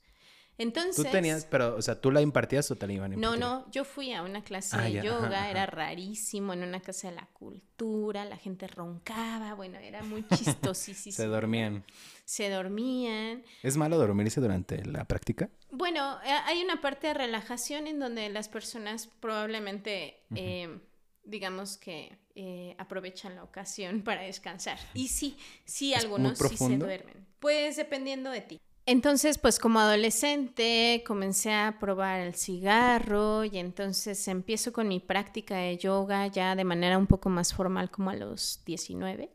Entonces... 0.59 0.97
Tú 0.97 1.11
tenías, 1.11 1.47
pero, 1.47 1.76
o 1.76 1.80
sea, 1.80 1.99
¿tú 1.99 2.11
la 2.11 2.20
impartías 2.20 2.70
o 2.70 2.76
te 2.76 2.87
la 2.87 2.92
iban 2.92 3.12
a 3.12 3.14
impartir? 3.14 3.40
No, 3.40 3.61
no, 3.61 3.70
yo 3.70 3.87
fui 3.87 4.12
a 4.12 4.23
una 4.23 4.44
clase 4.44 4.76
ah, 4.78 4.82
de 4.82 5.02
yoga, 5.02 5.50
era 5.50 5.64
rarísimo, 5.64 6.52
en 6.52 6.62
una 6.62 6.80
casa 6.80 7.09
de 7.09 7.14
la 7.14 7.25
cultura, 7.32 8.26
la 8.26 8.37
gente 8.37 8.66
roncaba, 8.66 9.54
bueno, 9.54 9.78
era 9.78 10.02
muy 10.02 10.26
chistosísimo. 10.37 11.16
Se 11.16 11.25
dormían. 11.25 11.87
Se 12.26 12.50
dormían. 12.50 13.42
¿Es 13.62 13.78
malo 13.78 13.97
dormirse 13.97 14.42
durante 14.42 14.85
la 14.85 15.06
práctica? 15.06 15.49
Bueno, 15.70 16.18
eh, 16.23 16.28
hay 16.44 16.62
una 16.62 16.82
parte 16.82 17.06
de 17.06 17.14
relajación 17.14 17.87
en 17.87 17.99
donde 17.99 18.28
las 18.28 18.50
personas 18.50 19.09
probablemente, 19.20 20.20
eh, 20.35 20.80
digamos 21.25 21.77
que 21.77 22.19
eh, 22.35 22.75
aprovechan 22.79 23.35
la 23.35 23.45
ocasión 23.45 24.03
para 24.03 24.23
descansar. 24.23 24.79
Y 24.95 25.09
sí, 25.09 25.37
sí, 25.65 25.95
algunos 25.95 26.39
sí 26.39 26.57
se 26.57 26.77
duermen. 26.77 27.27
Pues 27.39 27.77
dependiendo 27.77 28.31
de 28.31 28.41
ti. 28.41 28.61
Entonces, 28.87 29.39
pues 29.39 29.59
como 29.59 29.79
adolescente 29.79 31.05
comencé 31.07 31.53
a 31.53 31.77
probar 31.79 32.21
el 32.21 32.35
cigarro 32.35 33.45
y 33.45 33.59
entonces 33.59 34.27
empiezo 34.27 34.73
con 34.73 34.89
mi 34.89 34.99
práctica 35.00 35.57
de 35.59 35.77
yoga 35.77 36.27
ya 36.27 36.57
de 36.57 36.65
manera 36.65 36.99
un 36.99 37.07
poco 37.07 37.29
más 37.29 37.55
formal 37.55 37.91
como 37.91 38.11
a 38.11 38.17
los 38.17 38.62
19. 38.65 39.31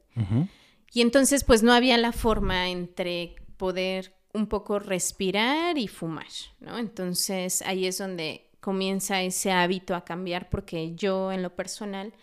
Y 0.93 1.01
entonces 1.01 1.43
pues 1.43 1.61
no 1.63 1.73
había 1.73 1.97
la 1.97 2.11
forma 2.11 2.69
entre 2.69 3.35
poder 3.57 4.13
un 4.33 4.47
poco 4.47 4.79
respirar 4.79 5.77
y 5.77 5.87
fumar, 5.87 6.27
¿no? 6.59 6.77
Entonces 6.77 7.61
ahí 7.61 7.85
es 7.85 7.97
donde 7.97 8.44
comienza 8.65 9.21
ese 9.21 9.51
hábito 9.51 9.93
a 9.93 10.03
cambiar 10.03 10.49
porque 10.49 10.95
yo 10.95 11.31
en 11.31 11.43
lo 11.43 11.55
personal 11.55 12.15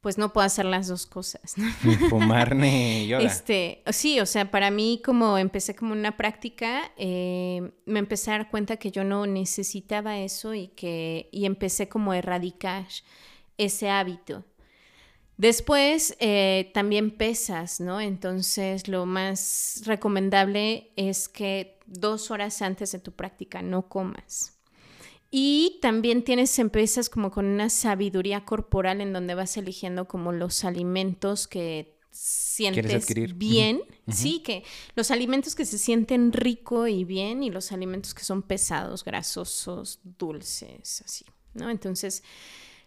pues 0.00 0.18
no 0.18 0.32
puedo 0.32 0.44
hacer 0.44 0.64
las 0.64 0.88
dos 0.88 1.06
cosas. 1.06 1.54
Ni 1.84 1.94
fumar 1.94 2.56
ni 2.56 3.06
yoga. 3.06 3.22
Este, 3.22 3.84
sí, 3.92 4.18
o 4.18 4.26
sea, 4.26 4.50
para 4.50 4.72
mí 4.72 5.00
como 5.04 5.38
empecé 5.38 5.76
como 5.76 5.92
una 5.92 6.16
práctica, 6.16 6.90
eh, 6.96 7.70
me 7.84 8.00
empecé 8.00 8.32
a 8.32 8.38
dar 8.38 8.50
cuenta 8.50 8.78
que 8.78 8.90
yo 8.90 9.04
no 9.04 9.26
necesitaba 9.26 10.18
eso 10.18 10.54
y 10.54 10.68
que 10.68 11.28
y 11.30 11.46
empecé 11.46 11.88
como 11.88 12.10
a 12.10 12.18
erradicar 12.18 12.84
ese 13.56 13.88
hábito. 13.88 14.44
Después 15.36 16.16
eh, 16.18 16.72
también 16.74 17.12
pesas, 17.12 17.78
¿no? 17.78 18.00
Entonces 18.00 18.88
lo 18.88 19.06
más 19.06 19.82
recomendable 19.84 20.90
es 20.96 21.28
que 21.28 21.78
dos 21.86 22.32
horas 22.32 22.60
antes 22.60 22.90
de 22.90 22.98
tu 22.98 23.12
práctica 23.12 23.62
no 23.62 23.88
comas. 23.88 24.55
Y 25.30 25.78
también 25.82 26.22
tienes, 26.22 26.58
empresas 26.58 27.10
como 27.10 27.30
con 27.30 27.46
una 27.46 27.68
sabiduría 27.68 28.44
corporal 28.44 29.00
en 29.00 29.12
donde 29.12 29.34
vas 29.34 29.56
eligiendo 29.56 30.06
como 30.06 30.32
los 30.32 30.64
alimentos 30.64 31.48
que 31.48 31.96
sientes 32.10 33.06
bien, 33.34 33.82
sí, 34.08 34.40
que 34.40 34.64
los 34.94 35.10
alimentos 35.10 35.54
que 35.54 35.66
se 35.66 35.76
sienten 35.78 36.32
rico 36.32 36.86
y 36.86 37.04
bien 37.04 37.42
y 37.42 37.50
los 37.50 37.72
alimentos 37.72 38.14
que 38.14 38.24
son 38.24 38.42
pesados, 38.42 39.04
grasosos, 39.04 40.00
dulces, 40.02 41.02
así, 41.04 41.26
¿no? 41.52 41.68
Entonces, 41.68 42.22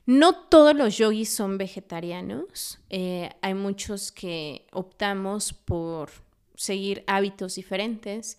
no 0.08 0.34
todos 0.36 0.76
los 0.76 0.98
yogis 0.98 1.30
son 1.30 1.60
vegetarianos, 1.60 2.80
eh, 2.90 3.30
hay 3.42 3.54
muchos 3.54 4.12
que 4.12 4.66
optamos 4.72 5.54
por 5.54 6.10
seguir 6.56 7.04
hábitos 7.06 7.56
diferentes. 7.56 8.38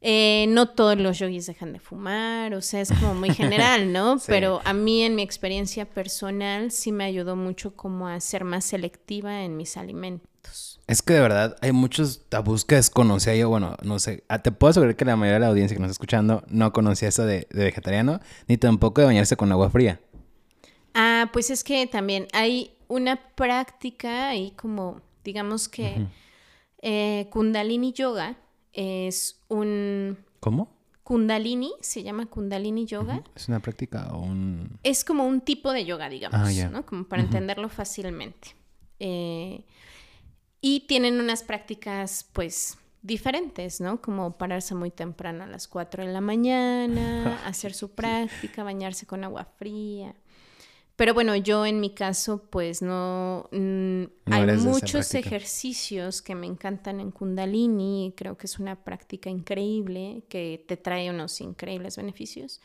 Eh, 0.00 0.46
no 0.48 0.68
todos 0.68 0.96
los 0.96 1.18
yogis 1.18 1.46
dejan 1.46 1.72
de 1.72 1.80
fumar, 1.80 2.54
o 2.54 2.62
sea, 2.62 2.80
es 2.80 2.92
como 2.92 3.14
muy 3.14 3.30
general, 3.30 3.92
¿no? 3.92 4.18
Pero 4.26 4.60
a 4.64 4.72
mí 4.72 5.02
en 5.02 5.16
mi 5.16 5.22
experiencia 5.22 5.86
personal 5.86 6.70
sí 6.70 6.92
me 6.92 7.04
ayudó 7.04 7.34
mucho 7.34 7.74
como 7.74 8.06
a 8.06 8.20
ser 8.20 8.44
más 8.44 8.64
selectiva 8.64 9.42
en 9.42 9.56
mis 9.56 9.76
alimentos. 9.76 10.80
Es 10.86 11.02
que 11.02 11.14
de 11.14 11.20
verdad 11.20 11.56
hay 11.60 11.72
muchos 11.72 12.22
tabús 12.28 12.64
que 12.64 12.76
desconocía 12.76 13.34
yo, 13.34 13.48
bueno, 13.48 13.76
no 13.82 13.98
sé, 13.98 14.24
ah, 14.28 14.38
te 14.38 14.52
puedo 14.52 14.70
asegurar 14.70 14.94
que 14.94 15.04
la 15.04 15.16
mayoría 15.16 15.34
de 15.34 15.40
la 15.40 15.48
audiencia 15.48 15.76
que 15.76 15.80
nos 15.80 15.90
está 15.90 15.96
escuchando 15.96 16.44
no 16.48 16.72
conocía 16.72 17.08
eso 17.08 17.26
de, 17.26 17.48
vegetariano, 17.50 18.20
ni 18.46 18.56
tampoco 18.56 19.00
de 19.00 19.08
bañarse 19.08 19.36
con 19.36 19.50
agua 19.50 19.68
fría. 19.68 20.00
Ah, 20.94 21.28
pues 21.32 21.50
es 21.50 21.64
que 21.64 21.86
también 21.88 22.28
hay 22.32 22.76
una 22.86 23.16
práctica 23.34 24.28
ahí 24.28 24.52
como, 24.52 25.02
digamos 25.24 25.68
que 25.68 26.06
eh, 26.82 27.28
Kundalini 27.30 27.92
Yoga, 27.92 28.36
es 28.72 29.40
un... 29.48 30.18
¿Cómo? 30.40 30.76
Kundalini, 31.02 31.72
se 31.80 32.02
llama 32.02 32.26
Kundalini 32.26 32.84
Yoga. 32.84 33.22
¿Es 33.34 33.48
una 33.48 33.60
práctica 33.60 34.08
o 34.12 34.20
un...? 34.20 34.78
Es 34.82 35.04
como 35.04 35.24
un 35.24 35.40
tipo 35.40 35.72
de 35.72 35.86
yoga, 35.86 36.08
digamos, 36.10 36.38
ah, 36.38 36.68
¿no? 36.68 36.84
Como 36.84 37.04
para 37.04 37.22
entenderlo 37.22 37.70
fácilmente. 37.70 38.54
Eh, 38.98 39.64
y 40.60 40.80
tienen 40.80 41.18
unas 41.18 41.42
prácticas, 41.42 42.26
pues, 42.32 42.76
diferentes, 43.02 43.80
¿no? 43.80 44.02
Como 44.02 44.36
pararse 44.36 44.74
muy 44.74 44.90
temprano 44.90 45.44
a 45.44 45.46
las 45.46 45.66
4 45.68 46.04
de 46.04 46.12
la 46.12 46.20
mañana, 46.20 47.40
hacer 47.46 47.72
su 47.74 47.92
práctica, 47.92 48.62
bañarse 48.62 49.06
con 49.06 49.24
agua 49.24 49.44
fría. 49.56 50.14
Pero 50.98 51.14
bueno, 51.14 51.36
yo 51.36 51.64
en 51.64 51.78
mi 51.78 51.90
caso, 51.90 52.42
pues 52.50 52.82
no... 52.82 53.48
Mm, 53.52 54.02
hay 54.32 54.56
muchos 54.56 55.14
ejercicios 55.14 56.20
que 56.20 56.34
me 56.34 56.48
encantan 56.48 56.98
en 56.98 57.12
Kundalini. 57.12 58.12
Creo 58.16 58.36
que 58.36 58.48
es 58.48 58.58
una 58.58 58.74
práctica 58.82 59.30
increíble 59.30 60.24
que 60.28 60.64
te 60.66 60.76
trae 60.76 61.08
unos 61.08 61.40
increíbles 61.40 61.96
beneficios. 61.96 62.60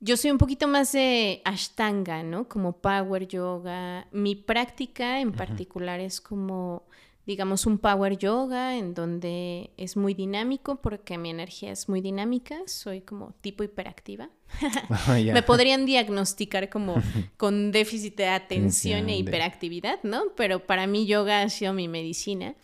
Yo 0.00 0.16
soy 0.16 0.30
un 0.30 0.38
poquito 0.38 0.66
más 0.66 0.92
de 0.92 1.42
Ashtanga, 1.44 2.22
¿no? 2.22 2.48
Como 2.48 2.78
Power 2.78 3.28
Yoga. 3.28 4.08
Mi 4.12 4.34
práctica 4.34 5.20
en 5.20 5.32
particular 5.32 6.00
es 6.00 6.22
como 6.22 6.84
digamos, 7.28 7.66
un 7.66 7.76
power 7.76 8.16
yoga 8.16 8.78
en 8.78 8.94
donde 8.94 9.70
es 9.76 9.98
muy 9.98 10.14
dinámico 10.14 10.80
porque 10.80 11.18
mi 11.18 11.28
energía 11.28 11.70
es 11.70 11.86
muy 11.86 12.00
dinámica, 12.00 12.56
soy 12.64 13.02
como 13.02 13.34
tipo 13.42 13.62
hiperactiva. 13.62 14.30
Ah, 14.88 15.18
Me 15.18 15.42
podrían 15.42 15.84
diagnosticar 15.84 16.70
como 16.70 16.94
con 17.36 17.70
déficit 17.70 18.16
de 18.16 18.28
atención 18.28 19.10
e 19.10 19.18
hiperactividad, 19.18 20.02
¿no? 20.04 20.32
Pero 20.36 20.66
para 20.66 20.86
mí 20.86 21.04
yoga 21.04 21.42
ha 21.42 21.48
sido 21.50 21.74
mi 21.74 21.86
medicina 21.86 22.54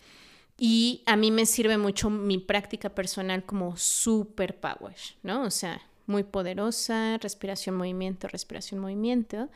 y 0.57 1.03
a 1.05 1.15
mí 1.15 1.29
me 1.29 1.45
sirve 1.45 1.77
mucho 1.77 2.09
mi 2.09 2.39
práctica 2.39 2.89
personal 2.89 3.45
como 3.45 3.77
super 3.77 4.59
power, 4.59 4.95
¿no? 5.21 5.43
O 5.43 5.51
sea, 5.51 5.79
muy 6.07 6.23
poderosa, 6.23 7.19
respiración, 7.19 7.75
movimiento, 7.75 8.27
respiración, 8.27 8.81
movimiento. 8.81 9.47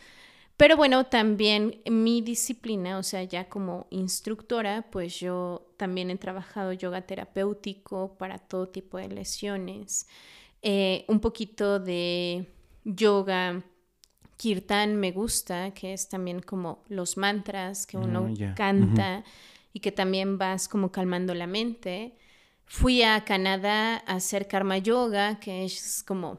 Pero 0.59 0.75
bueno, 0.75 1.05
también 1.05 1.81
mi 1.89 2.19
disciplina, 2.19 2.97
o 2.97 3.03
sea, 3.03 3.23
ya 3.23 3.47
como 3.47 3.87
instructora, 3.91 4.85
pues 4.91 5.17
yo 5.17 5.71
también 5.77 6.11
he 6.11 6.17
trabajado 6.17 6.73
yoga 6.73 7.03
terapéutico 7.03 8.17
para 8.17 8.39
todo 8.39 8.67
tipo 8.67 8.97
de 8.97 9.07
lesiones, 9.07 10.05
eh, 10.61 11.05
un 11.07 11.21
poquito 11.21 11.79
de 11.79 12.51
yoga 12.83 13.63
kirtan 14.35 14.97
me 14.97 15.13
gusta, 15.13 15.73
que 15.73 15.93
es 15.93 16.09
también 16.09 16.41
como 16.41 16.83
los 16.89 17.15
mantras 17.15 17.87
que 17.87 17.95
uno 17.95 18.29
ah, 18.41 18.53
canta 18.53 19.23
y 19.71 19.79
que 19.79 19.93
también 19.93 20.37
vas 20.37 20.67
como 20.67 20.91
calmando 20.91 21.33
la 21.35 21.47
mente. 21.47 22.17
Fui 22.65 23.01
a 23.01 23.23
Canadá 23.23 24.03
a 24.05 24.15
hacer 24.15 24.49
karma 24.49 24.77
yoga, 24.77 25.39
que 25.39 25.63
es 25.63 26.03
como... 26.05 26.37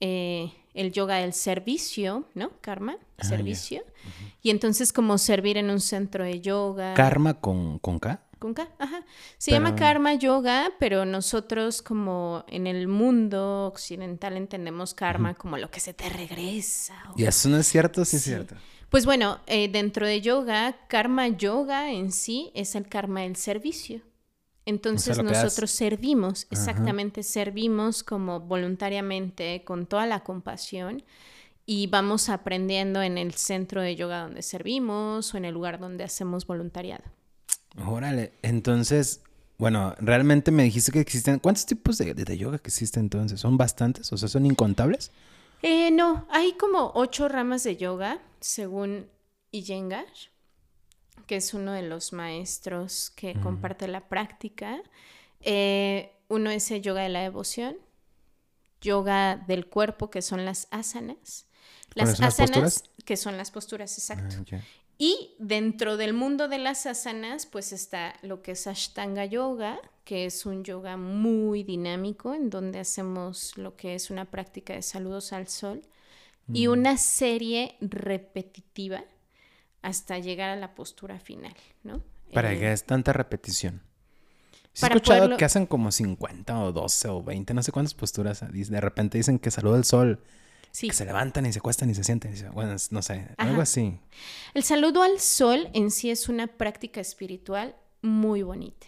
Eh, 0.00 0.50
el 0.74 0.92
yoga 0.92 1.16
del 1.16 1.32
servicio, 1.32 2.26
¿no? 2.34 2.52
Karma, 2.60 2.96
ah, 3.18 3.24
servicio. 3.24 3.82
Y 4.42 4.50
entonces 4.50 4.92
como 4.92 5.18
servir 5.18 5.56
en 5.56 5.70
un 5.70 5.80
centro 5.80 6.24
de 6.24 6.40
yoga. 6.40 6.94
¿Karma 6.94 7.34
con, 7.34 7.78
con 7.78 7.98
K? 7.98 8.20
Con 8.38 8.54
K, 8.54 8.68
ajá. 8.78 9.04
Se 9.38 9.52
llama 9.52 9.76
karma 9.76 10.14
yoga, 10.14 10.72
pero 10.80 11.04
nosotros 11.04 11.80
como 11.80 12.44
en 12.48 12.66
el 12.66 12.88
mundo 12.88 13.66
occidental 13.66 14.36
entendemos 14.36 14.94
karma 14.94 15.34
como 15.34 15.58
lo 15.58 15.70
que 15.70 15.78
se 15.78 15.94
te 15.94 16.08
regresa. 16.08 16.94
¿Y 17.16 17.24
eso 17.24 17.48
no 17.48 17.58
es 17.58 17.68
cierto? 17.68 18.04
Sí, 18.04 18.16
es 18.16 18.24
cierto. 18.24 18.56
Pues 18.90 19.06
bueno, 19.06 19.38
eh, 19.46 19.68
dentro 19.68 20.06
de 20.06 20.20
yoga, 20.20 20.76
karma 20.88 21.28
yoga 21.28 21.92
en 21.92 22.10
sí 22.10 22.50
es 22.54 22.74
el 22.74 22.88
karma 22.88 23.20
del 23.20 23.36
servicio. 23.36 24.02
Entonces 24.64 25.22
nosotros 25.22 25.70
servimos, 25.70 26.46
exactamente, 26.50 27.22
servimos 27.22 28.04
como 28.04 28.40
voluntariamente, 28.40 29.64
con 29.64 29.86
toda 29.86 30.06
la 30.06 30.20
compasión 30.20 31.02
y 31.66 31.88
vamos 31.88 32.28
aprendiendo 32.28 33.02
en 33.02 33.18
el 33.18 33.34
centro 33.34 33.82
de 33.82 33.96
yoga 33.96 34.22
donde 34.22 34.42
servimos 34.42 35.34
o 35.34 35.36
en 35.36 35.44
el 35.44 35.54
lugar 35.54 35.80
donde 35.80 36.04
hacemos 36.04 36.46
voluntariado. 36.46 37.02
Órale, 37.84 38.32
entonces, 38.42 39.22
bueno, 39.58 39.94
realmente 39.98 40.52
me 40.52 40.62
dijiste 40.62 40.92
que 40.92 41.00
existen, 41.00 41.40
¿cuántos 41.40 41.66
tipos 41.66 41.98
de, 41.98 42.38
yoga 42.38 42.58
que 42.58 42.68
existen 42.68 43.04
entonces? 43.04 43.40
¿Son 43.40 43.56
bastantes? 43.56 44.12
O 44.12 44.16
sea, 44.16 44.28
¿son 44.28 44.46
incontables? 44.46 45.10
Eh, 45.62 45.90
no, 45.90 46.26
hay 46.30 46.52
como 46.52 46.92
ocho 46.94 47.28
ramas 47.28 47.64
de 47.64 47.76
yoga, 47.76 48.20
según 48.40 49.06
Iyengar 49.50 50.06
que 51.32 51.36
es 51.36 51.54
uno 51.54 51.72
de 51.72 51.80
los 51.80 52.12
maestros 52.12 53.08
que 53.08 53.32
comparte 53.40 53.88
la 53.88 54.06
práctica. 54.06 54.82
Eh, 55.40 56.12
uno 56.28 56.50
es 56.50 56.70
el 56.70 56.82
yoga 56.82 57.00
de 57.00 57.08
la 57.08 57.22
devoción, 57.22 57.74
yoga 58.82 59.36
del 59.36 59.66
cuerpo, 59.66 60.10
que 60.10 60.20
son 60.20 60.44
las 60.44 60.68
asanas. 60.70 61.46
Las 61.94 62.20
asanas, 62.20 62.84
que 63.06 63.16
son 63.16 63.38
las 63.38 63.50
posturas, 63.50 63.96
exacto. 63.96 64.44
Ah, 64.52 64.60
y 64.98 65.34
dentro 65.38 65.96
del 65.96 66.12
mundo 66.12 66.48
de 66.48 66.58
las 66.58 66.84
asanas, 66.84 67.46
pues 67.46 67.72
está 67.72 68.12
lo 68.20 68.42
que 68.42 68.52
es 68.52 68.66
Ashtanga 68.66 69.24
Yoga, 69.24 69.80
que 70.04 70.26
es 70.26 70.44
un 70.44 70.64
yoga 70.64 70.98
muy 70.98 71.62
dinámico, 71.62 72.34
en 72.34 72.50
donde 72.50 72.78
hacemos 72.78 73.56
lo 73.56 73.74
que 73.74 73.94
es 73.94 74.10
una 74.10 74.26
práctica 74.26 74.74
de 74.74 74.82
saludos 74.82 75.32
al 75.32 75.48
sol, 75.48 75.80
y 76.52 76.68
mm. 76.68 76.72
una 76.72 76.98
serie 76.98 77.78
repetitiva 77.80 79.02
hasta 79.82 80.18
llegar 80.18 80.50
a 80.50 80.56
la 80.56 80.74
postura 80.74 81.18
final, 81.18 81.54
¿no? 81.82 82.02
¿Para 82.32 82.52
eh, 82.52 82.58
qué 82.58 82.72
es 82.72 82.84
tanta 82.84 83.12
repetición? 83.12 83.82
he 84.74 84.86
escuchado 84.86 85.36
que 85.36 85.44
hacen 85.44 85.66
como 85.66 85.92
50 85.92 86.58
o 86.60 86.72
12 86.72 87.08
o 87.08 87.22
20, 87.22 87.52
no 87.54 87.62
sé 87.62 87.72
cuántas 87.72 87.94
posturas. 87.94 88.44
De 88.50 88.80
repente 88.80 89.18
dicen 89.18 89.38
que 89.38 89.50
saluda 89.50 89.76
al 89.76 89.84
sol. 89.84 90.22
Que 90.80 90.92
se 90.92 91.04
levantan 91.04 91.44
y 91.44 91.52
se 91.52 91.60
cuestan 91.60 91.90
y 91.90 91.94
se 91.94 92.02
sienten. 92.02 92.34
bueno, 92.54 92.74
no 92.90 93.02
sé, 93.02 93.28
algo 93.36 93.60
así. 93.60 93.98
El 94.54 94.62
saludo 94.62 95.02
al 95.02 95.20
sol 95.20 95.68
en 95.74 95.90
sí 95.90 96.10
es 96.10 96.30
una 96.30 96.46
práctica 96.46 97.00
espiritual 97.00 97.76
muy 98.00 98.42
bonita. 98.42 98.86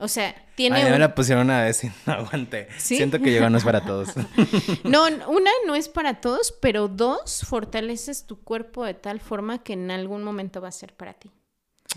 O 0.00 0.08
sea, 0.08 0.34
tiene. 0.54 0.82
Ay, 0.82 0.90
me 0.90 0.98
la 0.98 1.14
pusieron 1.14 1.46
una 1.46 1.62
vez 1.62 1.84
y 1.84 1.90
no 2.06 2.12
aguanté. 2.12 2.68
Siento 2.76 3.18
que 3.18 3.32
yoga 3.32 3.50
no 3.50 3.58
es 3.58 3.64
para 3.64 3.84
todos. 3.84 4.10
no, 4.84 5.04
una 5.28 5.50
no 5.66 5.74
es 5.74 5.88
para 5.88 6.20
todos, 6.20 6.52
pero 6.60 6.88
dos, 6.88 7.42
fortaleces 7.46 8.26
tu 8.26 8.40
cuerpo 8.42 8.84
de 8.84 8.94
tal 8.94 9.20
forma 9.20 9.62
que 9.62 9.74
en 9.74 9.90
algún 9.90 10.22
momento 10.22 10.60
va 10.60 10.68
a 10.68 10.72
ser 10.72 10.94
para 10.94 11.14
ti. 11.14 11.30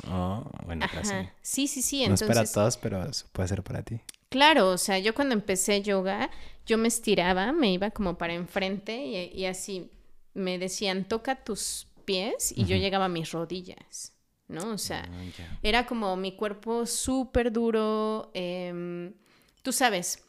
Oh, 0.08 0.44
bueno, 0.66 0.86
gracias. 0.92 1.30
Sí, 1.42 1.68
sí, 1.68 1.82
sí. 1.82 2.08
No 2.08 2.16
es 2.16 2.24
para 2.24 2.46
todos, 2.46 2.78
pero 2.78 3.06
puede 3.32 3.48
ser 3.48 3.64
para 3.64 3.84
ti. 3.84 4.02
Claro, 4.30 4.70
o 4.70 4.78
sea, 4.80 4.98
yo 4.98 5.14
cuando 5.14 5.36
empecé 5.36 5.84
yoga, 5.84 6.32
yo 6.66 6.80
me 6.80 6.88
estiraba, 6.88 7.52
me 7.52 7.72
iba 7.72 7.92
como 7.92 8.18
para 8.18 8.34
enfrente 8.34 9.06
y, 9.06 9.46
así 9.46 9.92
me 10.34 10.58
decían, 10.58 11.06
toca 11.06 11.44
tus 11.44 11.88
pies 12.06 12.52
y 12.56 12.66
yo 12.66 12.76
llegaba 12.76 13.06
a 13.06 13.10
mis 13.10 13.32
rodillas, 13.32 14.13
¿no? 14.48 14.72
O 14.72 14.78
sea, 14.78 15.10
ah, 15.12 15.58
era 15.62 15.86
como 15.86 16.16
mi 16.16 16.36
cuerpo 16.36 16.86
súper 16.86 17.52
duro. 17.52 18.32
Em, 18.34 19.14
tú 19.62 19.72
sabes, 19.72 20.24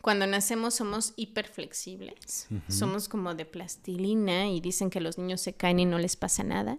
cuando 0.00 0.26
nacemos 0.26 0.74
somos 0.74 1.14
hiperflexibles, 1.16 2.48
somos 2.68 3.08
como 3.08 3.34
de 3.34 3.46
plastilina 3.46 4.48
y 4.48 4.60
dicen 4.60 4.90
que 4.90 5.00
los 5.00 5.18
niños 5.18 5.40
se 5.40 5.54
caen 5.54 5.80
y 5.80 5.86
no 5.86 5.98
les 5.98 6.16
pasa 6.16 6.42
nada. 6.42 6.78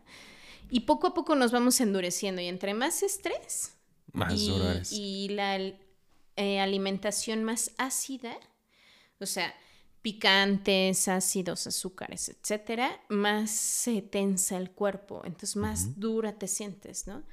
Y 0.70 0.82
poco 0.82 1.08
a 1.08 1.14
poco 1.14 1.36
nos 1.36 1.52
vamos 1.52 1.80
endureciendo 1.80 2.42
y 2.42 2.48
entre 2.48 2.74
más 2.74 3.04
estrés 3.04 3.76
más 4.14 4.34
y, 4.34 4.52
y 4.92 5.30
la 5.30 5.58
eh, 6.38 6.60
alimentación 6.60 7.44
más 7.44 7.72
ácida, 7.78 8.38
o 9.20 9.26
sea, 9.26 9.54
picantes, 10.06 11.08
ácidos, 11.08 11.66
azúcares, 11.66 12.30
etcétera, 12.30 13.02
más 13.10 13.50
se 13.50 14.04
tensa 14.04 14.56
el 14.56 14.70
cuerpo, 14.70 15.24
entonces 15.26 15.56
más 15.56 16.00
dura 16.00 16.38
te 16.38 16.48
sientes, 16.48 17.08
¿no? 17.08 17.24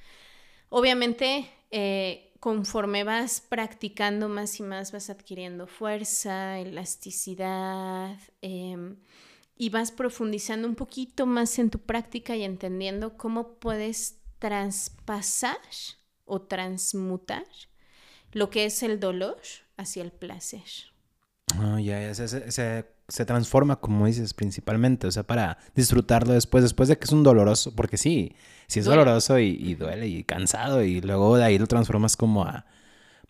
Obviamente, 0.71 1.50
eh, 1.71 2.33
conforme 2.41 3.05
vas 3.05 3.43
practicando 3.43 4.31
más 4.31 4.59
y 4.59 4.62
más, 4.62 4.91
vas 4.91 5.11
adquiriendo 5.11 5.67
fuerza, 5.67 6.61
elasticidad, 6.61 8.19
em, 8.41 8.97
y 9.55 9.69
vas 9.69 9.93
profundizando 9.93 10.67
un 10.67 10.75
poquito 10.75 11.26
más 11.26 11.59
en 11.59 11.69
tu 11.69 11.79
práctica 11.79 12.37
y 12.37 12.43
entendiendo 12.43 13.19
cómo 13.19 13.59
puedes 13.59 14.17
traspasar 14.38 15.61
o 16.25 16.41
transmutar 16.41 17.45
lo 18.33 18.49
que 18.49 18.64
es 18.64 18.83
el 18.83 18.99
dolor 18.99 19.43
hacia 19.76 20.02
el 20.02 20.11
placer. 20.11 20.91
Oh, 21.61 21.78
ya, 21.78 22.14
se, 22.14 22.85
se, 23.09 23.25
transforma, 23.25 23.76
como 23.76 24.06
dices, 24.06 24.35
principalmente, 24.35 25.06
o 25.06 25.11
sea, 25.11 25.23
para 25.23 25.59
disfrutarlo 25.75 26.32
después, 26.32 26.62
después 26.62 26.88
de 26.88 26.97
que 26.97 27.04
es 27.04 27.12
un 27.12 27.23
doloroso, 27.23 27.75
porque 27.75 27.97
sí, 27.97 28.35
sí 28.66 28.80
es 28.80 28.87
doloroso 28.87 29.38
y, 29.38 29.49
y, 29.49 29.75
duele 29.75 30.09
y 30.09 30.25
cansado, 30.25 30.82
y 30.82 31.00
luego 31.00 31.37
de 31.37 31.44
ahí 31.44 31.59
lo 31.59 31.66
transformas 31.66 32.16
como 32.16 32.44
a, 32.44 32.64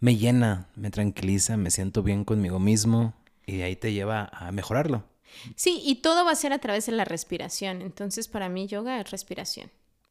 me 0.00 0.16
llena, 0.16 0.68
me 0.76 0.90
tranquiliza, 0.90 1.56
me 1.56 1.70
siento 1.70 2.02
bien 2.02 2.24
conmigo 2.24 2.58
mismo, 2.58 3.14
y 3.46 3.58
de 3.58 3.64
ahí 3.64 3.76
te 3.76 3.92
lleva 3.92 4.30
a 4.32 4.52
mejorarlo. 4.52 5.04
Sí, 5.56 5.80
y 5.84 5.96
todo 5.96 6.24
va 6.24 6.32
a 6.32 6.36
ser 6.36 6.52
a 6.52 6.58
través 6.58 6.86
de 6.86 6.92
la 6.92 7.04
respiración. 7.04 7.82
Entonces, 7.82 8.28
para 8.28 8.48
mí, 8.48 8.66
yoga 8.66 9.00
es 9.00 9.10
respiración. 9.10 9.70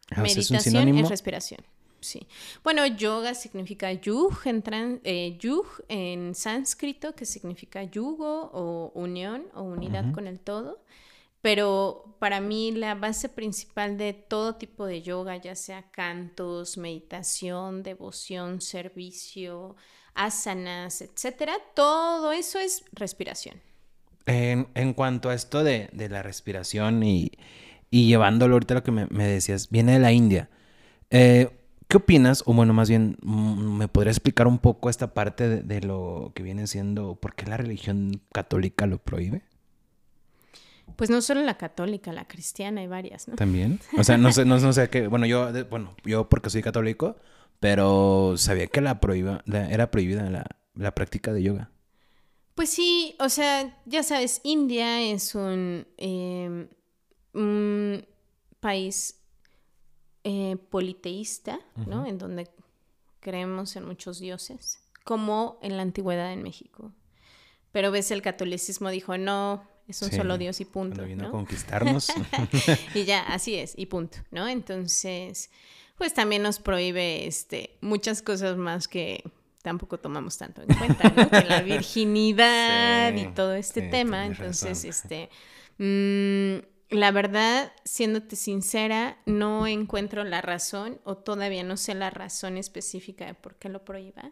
Ah, 0.10 0.22
Meditación 0.22 0.98
es, 0.98 1.10
respiración. 1.10 1.62
Sí. 2.01 2.27
Bueno, 2.63 2.86
yoga 2.88 3.34
significa 3.36 3.91
yug 3.93 4.34
en, 4.46 5.01
eh, 5.03 5.38
yug 5.39 5.65
en 5.88 6.34
sánscrito, 6.36 7.13
que 7.13 7.25
significa 7.25 7.84
yugo 7.84 8.50
o 8.53 8.91
unión 8.96 9.46
o 9.53 9.62
unidad 9.62 10.12
con 10.12 10.27
el 10.27 10.39
todo. 10.39 10.84
Pero 11.41 12.15
para 12.20 12.39
mí 12.39 12.72
la 12.72 12.93
base 12.96 13.27
principal 13.27 13.98
de 13.98 14.14
todo 14.14 14.55
tipo 14.55 14.85
de 14.85 15.01
yoga, 15.01 15.37
ya 15.37 15.55
sea 15.55 15.90
cantos, 15.92 16.77
meditación, 16.77 17.81
devoción, 17.81 18.61
servicio, 18.61 19.75
asanas, 20.14 21.01
etcétera, 21.01 21.53
todo 21.75 22.31
eso 22.31 22.59
es 22.59 22.83
respiración. 22.92 23.59
En, 24.27 24.94
cuanto 24.94 25.29
a 25.29 25.33
esto 25.33 25.64
de, 25.64 25.90
la 25.94 26.22
respiración 26.22 27.01
y, 27.03 27.31
llevándolo 27.90 28.55
ahorita 28.55 28.75
lo 28.75 28.83
que 28.83 28.92
me, 28.92 29.27
decías, 29.27 29.70
viene 29.70 29.94
de 29.94 30.00
la 30.00 30.11
India. 30.11 30.50
Eh, 31.09 31.50
¿Qué 31.92 31.98
opinas? 31.98 32.42
O 32.46 32.54
bueno, 32.54 32.72
más 32.74 32.88
bien, 32.88 33.18
mm, 33.22 33.77
¿me 33.77 33.90
podría 33.90 34.12
explicar 34.12 34.48
un 34.48 34.60
poco 34.60 34.90
esta 34.90 35.14
parte 35.14 35.62
de, 35.62 35.82
lo 35.82 36.32
que 36.34 36.42
viene 36.42 36.66
siendo, 36.66 37.16
por 37.16 37.36
qué 37.36 37.46
la 37.46 37.58
religión 37.58 38.22
católica 38.32 38.88
lo 38.88 38.98
prohíbe? 39.00 39.42
Pues 40.96 41.10
no 41.10 41.22
solo 41.22 41.42
la 41.42 41.58
católica, 41.58 42.14
la 42.14 42.30
cristiana, 42.30 42.80
hay 42.80 42.88
varias, 42.88 43.27
¿no? 43.27 43.36
También. 43.36 43.82
O 43.98 44.06
sea, 44.06 44.18
no 44.18 44.32
sé, 44.32 44.46
no, 44.46 44.72
sé 44.72 44.90
qué. 44.90 45.08
Bueno, 45.08 45.25
yo, 45.25 45.51
bueno, 45.70 45.94
yo 46.06 46.30
porque 46.30 46.50
soy 46.50 46.62
católico, 46.62 47.18
pero 47.60 48.36
sabía 48.38 48.68
que 48.68 48.80
la 48.80 49.01
prohíba, 49.01 49.44
era 49.46 49.92
prohibida 49.92 50.30
la, 50.30 50.46
la 50.75 50.96
práctica 50.96 51.34
de 51.34 51.44
yoga. 51.44 51.72
Pues 52.56 52.70
sí, 52.70 53.18
o 53.20 53.27
sea, 53.27 53.77
ya 53.86 54.04
sabes, 54.04 54.40
India 54.46 55.01
es 55.01 55.36
un, 55.36 55.86
em, 55.98 56.70
país 58.62 59.21
eh, 60.24 60.57
politeísta, 60.70 61.60
¿no? 61.75 62.05
En 62.05 62.18
donde 62.18 62.50
creemos 63.20 63.75
en 63.75 63.86
muchos 63.86 64.20
dioses, 64.20 64.79
como 65.03 65.60
en 65.62 65.77
la 65.77 65.84
antigüedad 65.84 66.31
en 66.34 66.44
México. 66.44 66.92
Pero 67.72 67.92
ves, 67.92 68.12
el 68.12 68.22
catolicismo 68.22 68.90
dijo, 68.90 69.18
no, 69.18 69.64
es 69.88 70.01
un 70.01 70.12
solo 70.12 70.38
dios 70.38 70.60
y 70.62 70.66
punto. 70.66 70.96
Cuando 70.96 71.07
vino 71.07 71.27
a 71.27 71.31
conquistarnos. 71.31 72.10
y 72.96 73.05
ya, 73.05 73.22
así 73.22 73.55
es, 73.55 73.74
y 73.77 73.86
punto, 73.86 74.18
¿no? 74.31 74.48
Entonces, 74.48 75.50
pues 75.98 76.14
también 76.14 76.44
nos 76.44 76.60
prohíbe 76.60 77.27
este, 77.27 77.77
muchas 77.81 78.22
cosas 78.22 78.57
más 78.57 78.88
que 78.88 79.24
tampoco 79.62 80.00
tomamos 80.00 80.38
tanto 80.38 80.62
en 80.62 80.75
cuenta, 80.75 81.10
¿no? 81.16 81.29
Que 81.29 81.44
la 81.44 81.62
virginidad 81.64 83.14
y 83.14 83.27
todo 83.27 83.53
este 83.53 83.84
tema. 83.84 84.25
Entonces, 84.25 84.84
este, 84.84 85.29
mm, 85.77 86.66
la 86.92 87.12
verdad, 87.12 87.72
siéndote 87.86 88.36
sincera, 88.36 89.18
no 89.25 89.66
encuentro 89.66 90.24
la 90.24 90.42
razón 90.42 91.00
o 91.06 91.18
todavía 91.18 91.64
no 91.64 91.77
sé 91.77 91.96
la 91.96 92.10
razón 92.10 92.58
específica 92.58 93.25
de 93.25 93.34
por 93.34 93.56
qué 93.56 93.70
lo 93.70 93.84
prohíba. 93.84 94.32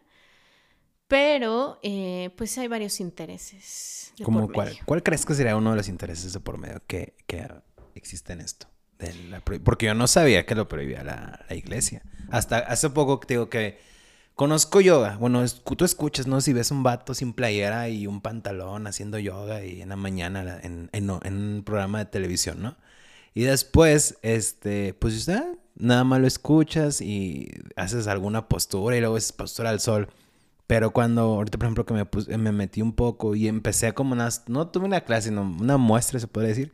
Pero, 1.08 1.80
eh, 1.82 2.30
pues 2.36 2.56
hay 2.58 2.68
varios 2.68 3.00
intereses. 3.00 4.12
¿Cómo 4.22 4.52
cuál, 4.52 4.78
cuál 4.84 5.02
crees 5.02 5.26
que 5.26 5.34
sería 5.34 5.56
uno 5.56 5.70
de 5.70 5.76
los 5.76 5.88
intereses 5.88 6.32
de 6.32 6.40
por 6.40 6.58
medio 6.58 6.82
que, 6.86 7.16
que 7.26 7.48
existe 7.94 8.34
en 8.34 8.42
esto? 8.42 8.68
porque 9.64 9.86
yo 9.86 9.94
no 9.94 10.06
sabía 10.06 10.44
que 10.44 10.54
lo 10.54 10.68
prohibía 10.68 11.02
la, 11.02 11.44
la 11.48 11.56
iglesia. 11.56 12.02
Hasta 12.30 12.58
hace 12.58 12.90
poco 12.90 13.18
te 13.18 13.32
digo 13.32 13.48
que 13.48 13.80
Conozco 14.40 14.80
yoga. 14.80 15.18
Bueno, 15.18 15.44
tú 15.76 15.84
escuchas, 15.84 16.26
¿no? 16.26 16.40
Si 16.40 16.54
ves 16.54 16.70
un 16.70 16.82
vato 16.82 17.12
sin 17.12 17.34
playera 17.34 17.90
y 17.90 18.06
un 18.06 18.22
pantalón 18.22 18.86
haciendo 18.86 19.18
yoga 19.18 19.62
y 19.66 19.82
en 19.82 19.90
la 19.90 19.96
mañana 19.96 20.58
en, 20.62 20.88
en, 20.94 21.10
un 21.10 21.62
programa 21.62 21.98
de 21.98 22.06
televisión, 22.06 22.62
¿no? 22.62 22.74
Y 23.34 23.42
después, 23.42 24.16
este, 24.22 24.94
pues 24.94 25.26
ya, 25.26 25.44
nada 25.74 26.04
más 26.04 26.22
lo 26.22 26.26
escuchas 26.26 27.02
y 27.02 27.50
haces 27.76 28.06
alguna 28.06 28.48
postura 28.48 28.96
y 28.96 29.00
luego 29.00 29.18
es 29.18 29.30
postura 29.30 29.68
al 29.68 29.78
sol. 29.78 30.08
Pero 30.66 30.90
cuando, 30.90 31.20
ahorita 31.20 31.58
por 31.58 31.66
ejemplo 31.66 31.84
que 31.84 31.92
me, 31.92 32.38
me 32.38 32.52
metí 32.52 32.80
un 32.80 32.94
poco 32.94 33.34
y 33.34 33.46
empecé 33.46 33.92
como 33.92 34.12
una, 34.14 34.30
no 34.46 34.68
tuve 34.68 34.86
una 34.86 35.02
clase, 35.02 35.28
sino 35.28 35.42
una 35.42 35.76
muestra, 35.76 36.18
se 36.18 36.28
puede 36.28 36.48
decir. 36.48 36.72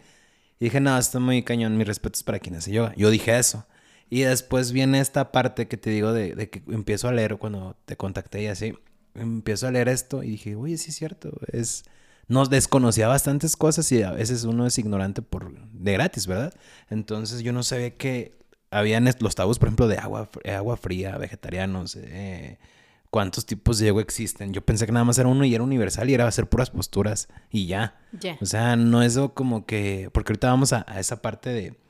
Y 0.60 0.66
dije, 0.66 0.78
no, 0.78 0.96
está 0.96 1.18
muy 1.18 1.42
cañón, 1.42 1.76
mis 1.76 1.88
respetos 1.88 2.22
para 2.22 2.38
quien 2.38 2.54
hace 2.54 2.70
yoga. 2.70 2.94
Yo 2.96 3.10
dije 3.10 3.36
eso. 3.36 3.66
Y 4.08 4.22
después 4.22 4.72
viene 4.72 5.00
esta 5.00 5.32
parte 5.32 5.66
que 5.66 5.76
te 5.76 5.90
digo 5.90 6.12
de, 6.12 6.48
que 6.48 6.62
empiezo 6.68 7.08
a 7.08 7.12
leer 7.12 7.38
cuando 7.38 7.76
te 7.84 7.96
contacté 7.96 8.42
y 8.42 8.46
así. 8.46 8.74
Empiezo 9.14 9.66
a 9.66 9.70
leer 9.70 9.88
esto 9.88 10.22
y 10.22 10.30
dije, 10.30 10.54
oye, 10.54 10.78
sí 10.78 10.90
es 10.90 10.96
cierto. 10.96 11.32
Es, 11.52 11.84
nos 12.28 12.50
desconocía 12.50 13.08
bastantes 13.08 13.56
cosas 13.56 13.90
y 13.90 14.02
a 14.02 14.12
veces 14.12 14.44
uno 14.44 14.66
es 14.66 14.78
ignorante 14.78 15.22
por 15.22 15.52
de 15.58 15.92
gratis, 15.92 16.26
¿verdad? 16.26 16.54
Entonces 16.88 17.40
yo 17.40 17.52
no 17.52 17.62
sabía 17.62 17.96
que 17.96 18.36
habían 18.70 19.08
los 19.20 19.34
tabús, 19.34 19.58
por 19.58 19.68
ejemplo, 19.68 19.88
de 19.88 19.98
agua, 19.98 20.28
agua 20.54 20.76
fría, 20.76 21.16
vegetarianos, 21.18 21.96
eh, 21.96 22.58
cuántos 23.10 23.46
tipos 23.46 23.78
de 23.78 23.88
yoga 23.88 24.02
existen. 24.02 24.52
Yo 24.52 24.64
pensé 24.64 24.86
que 24.86 24.92
nada 24.92 25.04
más 25.04 25.18
era 25.18 25.28
uno 25.28 25.44
y 25.44 25.54
era 25.54 25.64
universal 25.64 26.10
y 26.10 26.14
era 26.14 26.28
hacer 26.28 26.48
puras 26.48 26.70
posturas 26.70 27.28
y 27.50 27.66
ya. 27.66 27.98
O 28.40 28.46
sea, 28.46 28.76
no 28.76 29.02
es 29.02 29.18
como 29.34 29.66
que, 29.66 30.10
porque 30.12 30.32
ahorita 30.32 30.48
vamos 30.48 30.72
a 30.72 30.82
esa 30.98 31.22
parte 31.22 31.50
de 31.50 31.85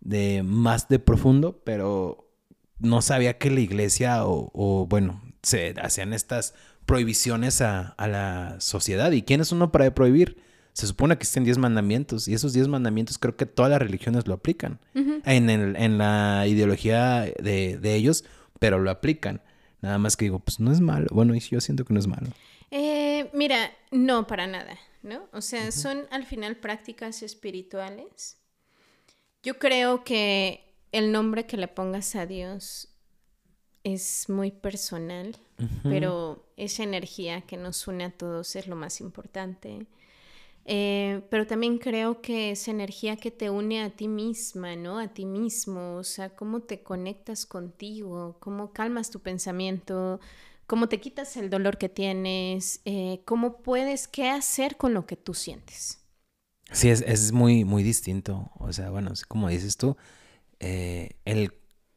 de 0.00 0.42
más 0.42 0.88
de 0.88 0.98
profundo, 0.98 1.60
pero 1.64 2.30
no 2.78 3.02
sabía 3.02 3.38
que 3.38 3.50
la 3.50 3.60
iglesia 3.60 4.24
o, 4.24 4.86
bueno, 4.88 5.22
se 5.42 5.74
hacían 5.80 6.12
estas 6.12 6.54
prohibiciones 6.86 7.60
a, 7.60 7.94
la 7.98 8.56
sociedad. 8.60 9.12
¿Y 9.12 9.22
quién 9.22 9.40
es 9.40 9.52
uno 9.52 9.70
para 9.70 9.94
prohibir? 9.94 10.42
Se 10.72 10.86
supone 10.86 11.16
que 11.16 11.22
existen 11.22 11.44
diez 11.44 11.58
mandamientos 11.58 12.28
y 12.28 12.34
esos 12.34 12.52
diez 12.52 12.68
mandamientos 12.68 13.18
creo 13.18 13.36
que 13.36 13.46
todas 13.46 13.70
las 13.70 13.82
religiones 13.82 14.26
lo 14.26 14.34
aplican. 14.34 14.80
en, 14.94 15.50
el, 15.50 15.76
en, 15.76 15.98
la 15.98 16.46
ideología 16.46 17.20
de, 17.38 17.78
de, 17.78 17.94
ellos, 17.94 18.24
pero 18.58 18.78
lo 18.78 18.90
aplican. 18.90 19.42
Nada 19.82 19.98
más 19.98 20.16
que 20.16 20.26
digo, 20.26 20.40
pues 20.40 20.60
no 20.60 20.72
es 20.72 20.80
malo. 20.80 21.06
Bueno, 21.10 21.34
y 21.34 21.40
yo 21.40 21.60
siento 21.60 21.84
que 21.84 21.92
no 21.92 22.00
es 22.00 22.06
malo. 22.06 22.28
Eh, 22.70 23.30
mira, 23.34 23.72
no 23.90 24.26
para 24.26 24.46
nada, 24.46 24.78
¿no? 25.02 25.28
O 25.32 25.40
sea, 25.40 25.72
son 25.72 26.06
al 26.10 26.24
final 26.24 26.56
prácticas 26.56 27.22
espirituales. 27.22 28.39
Yo 29.42 29.58
creo 29.58 30.04
que 30.04 30.74
el 30.92 31.12
nombre 31.12 31.46
que 31.46 31.56
le 31.56 31.68
pongas 31.68 32.14
a 32.14 32.26
Dios 32.26 32.88
es 33.84 34.28
muy 34.28 34.50
personal, 34.50 35.36
pero 35.82 36.46
esa 36.56 36.82
energía 36.82 37.42
que 37.42 37.56
nos 37.56 37.86
une 37.86 38.04
a 38.04 38.10
todos 38.10 38.56
es 38.56 38.66
lo 38.66 38.76
más 38.76 39.00
importante. 39.00 39.86
Eh, 40.66 41.22
pero 41.30 41.46
también 41.46 41.78
creo 41.78 42.20
que 42.20 42.50
esa 42.50 42.70
energía 42.70 43.16
que 43.16 43.30
te 43.30 43.48
une 43.50 43.82
a 43.82 43.90
ti 43.90 44.08
misma, 44.08 44.76
¿no? 44.76 44.98
A 44.98 45.08
ti 45.08 45.24
mismo, 45.24 45.96
o 45.96 46.04
sea, 46.04 46.36
cómo 46.36 46.60
te 46.60 46.82
conectas 46.82 47.46
contigo, 47.46 48.36
cómo 48.40 48.72
calmas 48.72 49.10
tu 49.10 49.20
pensamiento, 49.20 50.20
cómo 50.66 50.88
te 50.88 51.00
quitas 51.00 51.36
el 51.38 51.48
dolor 51.48 51.78
que 51.78 51.88
tienes, 51.88 52.82
eh, 52.84 53.22
cómo 53.24 53.62
puedes, 53.62 54.06
qué 54.06 54.28
hacer 54.28 54.76
con 54.76 54.92
lo 54.92 55.06
que 55.06 55.16
tú 55.16 55.32
sientes. 55.34 55.99
Sí, 56.72 56.88
es, 56.90 57.02
es 57.02 57.32
muy, 57.32 57.64
muy 57.64 57.82
distinto. 57.82 58.50
O 58.58 58.72
sea, 58.72 58.90
bueno, 58.90 59.12
como 59.28 59.48
dices 59.48 59.76
tú, 59.76 59.96
eh, 60.60 61.10
el 61.24 61.52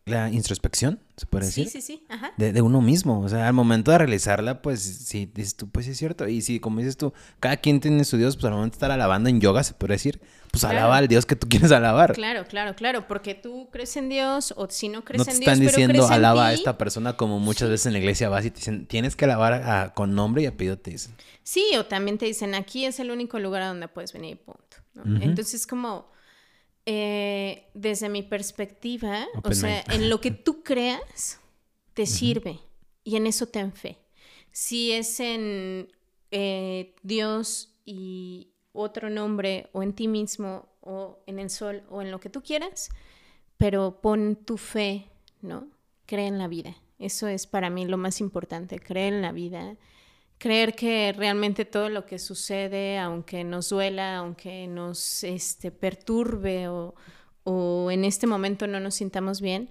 la 0.06 0.30
introspección, 0.30 1.00
se 1.16 1.26
puede 1.26 1.46
decir. 1.46 1.70
Sí, 1.70 1.82
sí, 1.82 1.94
sí. 1.94 2.06
Ajá. 2.10 2.34
De, 2.36 2.62
uno 2.62 2.82
mismo. 2.82 3.22
O 3.22 3.30
sea, 3.30 3.48
al 3.48 3.54
momento 3.54 3.92
de 3.92 4.00
realizarla, 4.00 4.62
pues 4.62 4.82
sí, 4.82 5.32
dices 5.34 5.56
tú, 5.56 5.70
pues 5.70 5.86
sí 5.86 5.92
es 5.92 5.98
cierto. 5.98 6.28
Y 6.28 6.42
si, 6.42 6.60
como 6.60 6.80
dices 6.80 6.98
tú, 6.98 7.14
cada 7.40 7.58
quien 7.58 7.80
tiene 7.80 8.04
su 8.04 8.18
Dios, 8.18 8.36
pues 8.36 8.46
al 8.46 8.52
momento 8.52 8.74
de 8.74 8.78
estar 8.78 8.92
alabando 8.92 9.30
en 9.30 9.40
yoga, 9.40 9.64
se 9.64 9.74
puede 9.74 9.94
decir, 9.94 10.20
pues 10.52 10.66
alaba 10.66 10.98
al 10.98 11.08
Dios 11.08 11.26
que 11.26 11.38
tú 11.38 11.48
quieres 11.48 11.72
alabar. 11.72 12.12
Claro, 12.14 12.46
claro, 12.46 12.76
claro. 12.76 13.08
Porque 13.08 13.34
tú 13.34 13.70
crees 13.72 13.96
en 13.96 14.10
Dios, 14.10 14.54
o 14.58 14.68
si 14.70 14.90
no 14.90 15.06
crees 15.06 15.20
no 15.20 15.26
te 15.26 15.32
en 15.32 15.40
Dios. 15.40 15.50
están 15.52 15.66
diciendo 15.66 16.08
alaba 16.08 16.48
a 16.48 16.54
esta 16.54 16.78
persona, 16.78 17.16
como 17.16 17.40
muchas 17.40 17.70
veces 17.70 17.86
en 17.86 17.94
la 17.94 18.00
iglesia 18.00 18.28
vas 18.28 18.44
y 18.44 18.52
te 18.52 18.58
dicen, 18.58 18.86
tienes 18.88 19.16
que 19.16 19.24
alabar 19.26 19.94
con 19.94 20.14
nombre 20.16 20.44
y 20.44 20.48
apellido, 20.48 20.78
te 20.78 20.92
dicen. 20.92 21.16
Sí, 21.44 21.66
o 21.78 21.86
también 21.86 22.18
te 22.18 22.26
dicen, 22.26 22.56
aquí 22.56 22.86
es 22.86 23.00
el 23.00 23.10
único 23.10 23.40
lugar 23.40 23.62
a 23.62 23.68
donde 23.68 23.88
puedes 23.88 24.12
venir, 24.12 24.38
punto. 24.42 24.78
Entonces, 25.22 25.66
como 25.66 26.13
eh, 26.86 27.70
desde 27.74 28.10
mi 28.10 28.24
perspectiva, 28.24 29.28
o 29.44 29.54
sea, 29.54 29.84
en 29.92 30.10
lo 30.10 30.20
que 30.20 30.32
tú 30.32 30.64
creas, 30.64 31.40
te 31.94 32.06
sirve 32.06 32.60
y 33.04 33.16
en 33.16 33.28
eso 33.28 33.48
ten 33.48 33.72
fe. 33.72 34.00
Si 34.52 34.92
es 34.92 35.20
en 35.20 35.92
eh, 36.32 36.96
Dios 37.02 37.76
y 37.86 38.50
otro 38.74 39.10
nombre 39.10 39.70
o 39.72 39.84
en 39.84 39.94
ti 39.94 40.08
mismo 40.08 40.68
o 40.82 41.24
en 41.26 41.40
el 41.40 41.50
sol 41.50 41.84
o 41.90 42.02
en 42.02 42.12
lo 42.12 42.20
que 42.20 42.30
tú 42.30 42.42
quieras, 42.42 42.90
pero 43.58 44.02
pon 44.02 44.36
tu 44.36 44.58
fe, 44.58 45.10
¿no? 45.42 45.68
Cree 46.06 46.28
en 46.28 46.38
la 46.38 46.48
vida. 46.48 46.76
Eso 47.00 47.28
es 47.28 47.48
para 47.48 47.70
mí 47.70 47.86
lo 47.86 47.98
más 47.98 48.20
importante, 48.20 48.80
cree 48.80 49.08
en 49.08 49.22
la 49.22 49.32
vida 49.32 49.78
creer 50.44 50.76
que 50.76 51.14
realmente 51.16 51.64
todo 51.64 51.88
lo 51.88 52.06
que 52.06 52.20
sucede, 52.20 53.00
aunque 53.00 53.46
nos 53.46 53.70
duela, 53.70 54.18
aunque 54.18 54.68
nos 54.68 55.24
este, 55.24 55.72
perturbe 55.72 56.68
o, 56.68 56.94
en 57.90 58.04
este 58.04 58.28
momento 58.28 58.68
no 58.68 58.82
nos 58.82 58.96
sintamos 58.96 59.40
bien, 59.40 59.70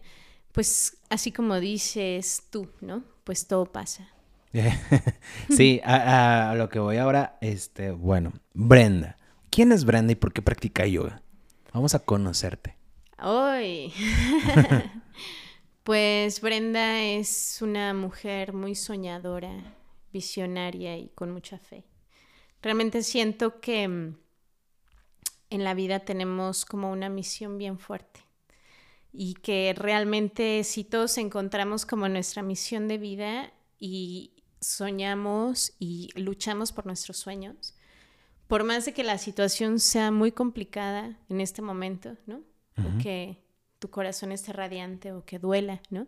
pues 0.50 0.96
así 1.10 1.30
como 1.30 1.60
dices 1.60 2.44
tú, 2.48 2.70
¿no? 2.80 3.04
Pues 3.24 3.46
todo 3.46 3.66
pasa. 3.66 4.08
sí, 5.50 5.82
a, 5.84 6.54
lo 6.56 6.70
que 6.70 6.78
voy 6.78 6.96
ahora, 6.96 7.36
este, 7.42 7.90
bueno, 7.90 8.32
Brenda. 8.54 9.18
¿Quién 9.50 9.72
es 9.72 9.84
Brenda 9.84 10.12
y 10.12 10.16
por 10.16 10.32
qué 10.32 10.40
practica 10.40 10.86
yoga? 10.86 11.20
Vamos 11.74 11.94
a 11.94 11.98
conocerte. 11.98 12.76
Hoy. 13.22 13.92
pues 15.82 16.40
Brenda 16.40 17.02
es 17.02 17.58
una 17.60 17.92
mujer 17.92 18.54
muy 18.54 18.74
soñadora, 18.74 19.74
visionaria 20.12 20.96
y 20.96 21.08
con 21.08 21.30
mucha 21.30 21.58
fe. 21.58 21.84
Realmente 22.62 23.02
siento 23.02 23.60
que 23.60 23.88
mm, 23.88 24.16
en 25.50 25.64
la 25.64 25.74
vida 25.74 26.00
tenemos 26.00 26.64
como 26.64 26.90
una 26.90 27.08
misión 27.08 27.58
bien 27.58 27.78
fuerte 27.78 28.20
y 29.12 29.34
que 29.34 29.74
realmente 29.76 30.64
si 30.64 30.84
todos 30.84 31.18
encontramos 31.18 31.84
como 31.84 32.08
nuestra 32.08 32.42
misión 32.42 32.88
de 32.88 32.98
vida 32.98 33.52
y 33.78 34.32
soñamos 34.60 35.74
y 35.78 36.08
luchamos 36.14 36.72
por 36.72 36.86
nuestros 36.86 37.18
sueños, 37.18 37.74
por 38.46 38.64
más 38.64 38.84
de 38.84 38.94
que 38.94 39.04
la 39.04 39.18
situación 39.18 39.80
sea 39.80 40.10
muy 40.10 40.32
complicada 40.32 41.18
en 41.28 41.40
este 41.40 41.62
momento, 41.62 42.16
¿no? 42.26 42.42
O 42.78 43.02
que 43.02 43.42
tu 43.78 43.90
corazón 43.90 44.32
esté 44.32 44.52
radiante 44.52 45.12
o 45.12 45.24
que 45.24 45.38
duela, 45.38 45.82
¿no? 45.90 46.06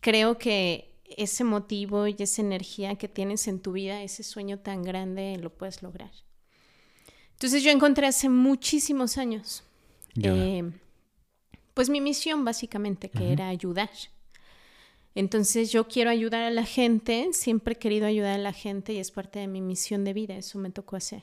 Creo 0.00 0.38
que 0.38 0.95
ese 1.16 1.44
motivo 1.44 2.06
y 2.06 2.16
esa 2.18 2.42
energía 2.42 2.96
que 2.96 3.08
tienes 3.08 3.46
en 3.48 3.60
tu 3.60 3.72
vida, 3.72 4.02
ese 4.02 4.22
sueño 4.22 4.58
tan 4.58 4.82
grande, 4.82 5.36
lo 5.38 5.50
puedes 5.50 5.82
lograr. 5.82 6.10
Entonces 7.32 7.62
yo 7.62 7.70
encontré 7.70 8.06
hace 8.06 8.28
muchísimos 8.28 9.18
años, 9.18 9.62
eh, 10.22 10.62
pues 11.74 11.90
mi 11.90 12.00
misión 12.00 12.44
básicamente, 12.44 13.10
que 13.10 13.32
era 13.32 13.48
ayudar. 13.48 13.90
Entonces 15.14 15.72
yo 15.72 15.88
quiero 15.88 16.10
ayudar 16.10 16.42
a 16.42 16.50
la 16.50 16.64
gente, 16.64 17.28
siempre 17.32 17.74
he 17.74 17.78
querido 17.78 18.06
ayudar 18.06 18.34
a 18.34 18.42
la 18.42 18.52
gente 18.52 18.92
y 18.92 18.98
es 18.98 19.10
parte 19.10 19.38
de 19.38 19.46
mi 19.46 19.60
misión 19.60 20.04
de 20.04 20.12
vida, 20.12 20.36
eso 20.36 20.58
me 20.58 20.70
tocó 20.70 20.96
hacer. 20.96 21.22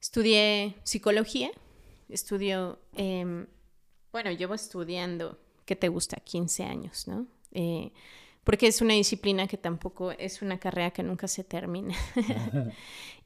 Estudié 0.00 0.76
psicología, 0.84 1.50
estudio, 2.08 2.78
em, 2.94 3.46
bueno, 4.12 4.30
llevo 4.30 4.54
estudiando, 4.54 5.38
¿qué 5.64 5.76
te 5.76 5.88
gusta? 5.88 6.16
15 6.16 6.64
años, 6.64 7.06
¿no? 7.06 7.26
Eh, 7.52 7.92
porque 8.46 8.68
es 8.68 8.80
una 8.80 8.94
disciplina 8.94 9.48
que 9.48 9.56
tampoco 9.56 10.12
es 10.12 10.40
una 10.40 10.56
carrera 10.58 10.92
que 10.92 11.02
nunca 11.02 11.26
se 11.26 11.42
termina. 11.42 11.96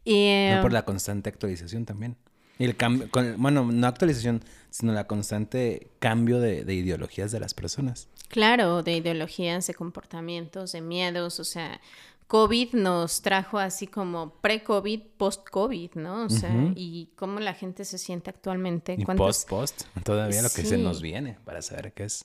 y, 0.03 0.49
no 0.55 0.63
por 0.63 0.71
um, 0.71 0.73
la 0.73 0.87
constante 0.87 1.29
actualización 1.29 1.85
también. 1.85 2.17
Y 2.59 2.65
el 2.65 2.75
cambio, 2.75 3.07
bueno, 3.37 3.71
no 3.71 3.87
actualización, 3.87 4.43
sino 4.71 4.95
la 4.95 5.07
constante 5.07 5.91
cambio 5.99 6.41
de, 6.41 6.65
de, 6.65 6.73
ideologías 6.73 7.33
de 7.33 7.41
las 7.41 7.53
personas. 7.53 8.09
Claro, 8.29 8.83
de 8.83 8.97
ideologías, 8.97 9.67
de 9.67 9.75
comportamientos, 9.75 10.73
de 10.73 10.81
miedos, 10.81 11.39
o 11.39 11.45
sea, 11.45 11.83
COVID 12.31 12.75
nos 12.75 13.23
trajo 13.23 13.59
así 13.59 13.89
como 13.89 14.35
pre-COVID, 14.35 15.01
post-COVID, 15.17 15.95
¿no? 15.97 16.27
O 16.27 16.31
sea, 16.31 16.55
y 16.77 17.11
cómo 17.17 17.41
la 17.41 17.55
gente 17.55 17.85
se 17.85 17.99
siente 17.99 18.31
actualmente. 18.31 18.95
Y 18.97 19.05
post-post, 19.05 19.83
todavía 20.05 20.41
lo 20.41 20.49
que 20.49 20.65
se 20.65 20.79
nos 20.79 21.03
viene 21.03 21.39
para 21.45 21.61
saber 21.61 21.93
qué 21.93 22.05
es. 22.05 22.25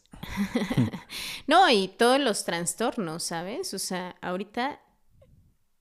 no, 1.47 1.67
y 1.71 1.87
todos 1.87 2.19
los 2.19 2.45
trastornos, 2.45 3.23
¿sabes? 3.23 3.73
O 3.73 3.79
sea, 3.79 4.15
ahorita 4.21 4.79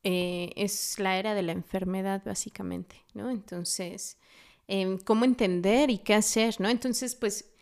eh, 0.05 0.53
es 0.57 0.99
la 0.99 1.19
era 1.19 1.35
de 1.35 1.43
la 1.43 1.53
enfermedad, 1.53 2.23
básicamente, 2.25 3.05
¿no? 3.13 3.29
Entonces, 3.29 4.17
em, 4.69 4.97
¿cómo 4.97 5.27
entender 5.27 5.91
y 5.91 5.99
qué 5.99 6.15
hacer, 6.15 6.63
¿no? 6.63 6.71
Entonces, 6.71 7.15
pues, 7.15 7.53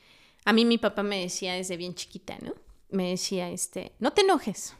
a 0.44 0.53
mí 0.53 0.64
mi 0.64 0.79
papá 0.79 1.03
me 1.03 1.22
decía 1.22 1.55
desde 1.55 1.77
bien 1.77 1.96
chiquita, 1.96 2.38
¿no? 2.40 2.55
Me 2.88 3.11
decía, 3.11 3.51
este, 3.51 3.90
no 3.98 4.12
te 4.12 4.20
enojes 4.20 4.77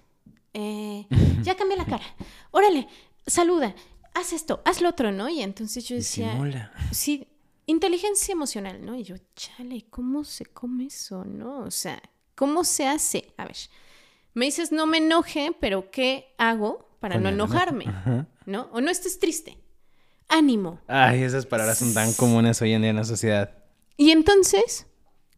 eh, 0.55 1.07
ya 1.43 1.57
cambié 1.57 1.77
la 1.77 1.87
cara, 1.87 2.05
órale, 2.51 2.89
saluda, 3.27 3.75
haz 4.15 4.33
esto, 4.33 4.63
haz 4.65 4.81
lo 4.81 4.89
otro, 4.89 5.13
¿no? 5.13 5.29
Y 5.29 5.43
entonces 5.43 5.87
yo 5.87 5.97
decía, 5.97 6.39
sí, 6.91 7.27
inteligencia 7.67 8.33
emocional, 8.33 8.85
¿no? 8.85 8.97
Y 8.97 9.05
yo, 9.05 9.17
chale, 9.35 9.87
¿cómo 9.91 10.25
se 10.25 10.47
come 10.47 10.87
eso, 10.87 11.25
no? 11.25 11.61
O 11.61 11.71
sea, 11.71 12.03
¿cómo 12.35 12.65
se 12.65 12.87
hace? 12.87 13.33
A 13.37 13.45
ver, 13.45 13.57
me 14.35 14.47
dices, 14.47 14.73
no 14.73 14.87
me 14.87 14.99
enoje, 14.99 15.57
pero 15.61 15.91
¿qué 15.91 16.35
hago 16.39 16.89
para 17.01 17.19
no 17.19 17.29
enojarme? 17.29 17.87
¿No? 18.47 18.69
O 18.73 18.81
no 18.81 18.91
estés 18.91 19.19
triste. 19.19 19.59
Ánimo. 20.29 20.81
Ay, 20.87 21.23
esas 21.23 21.45
palabras 21.45 21.79
son 21.79 21.93
tan 21.93 22.13
comunes 22.15 22.63
hoy 22.63 22.73
en 22.73 22.83
día 22.83 22.91
en 22.91 22.97
la 22.97 23.05
sociedad. 23.05 23.63
Y 23.97 24.11
entonces, 24.13 24.87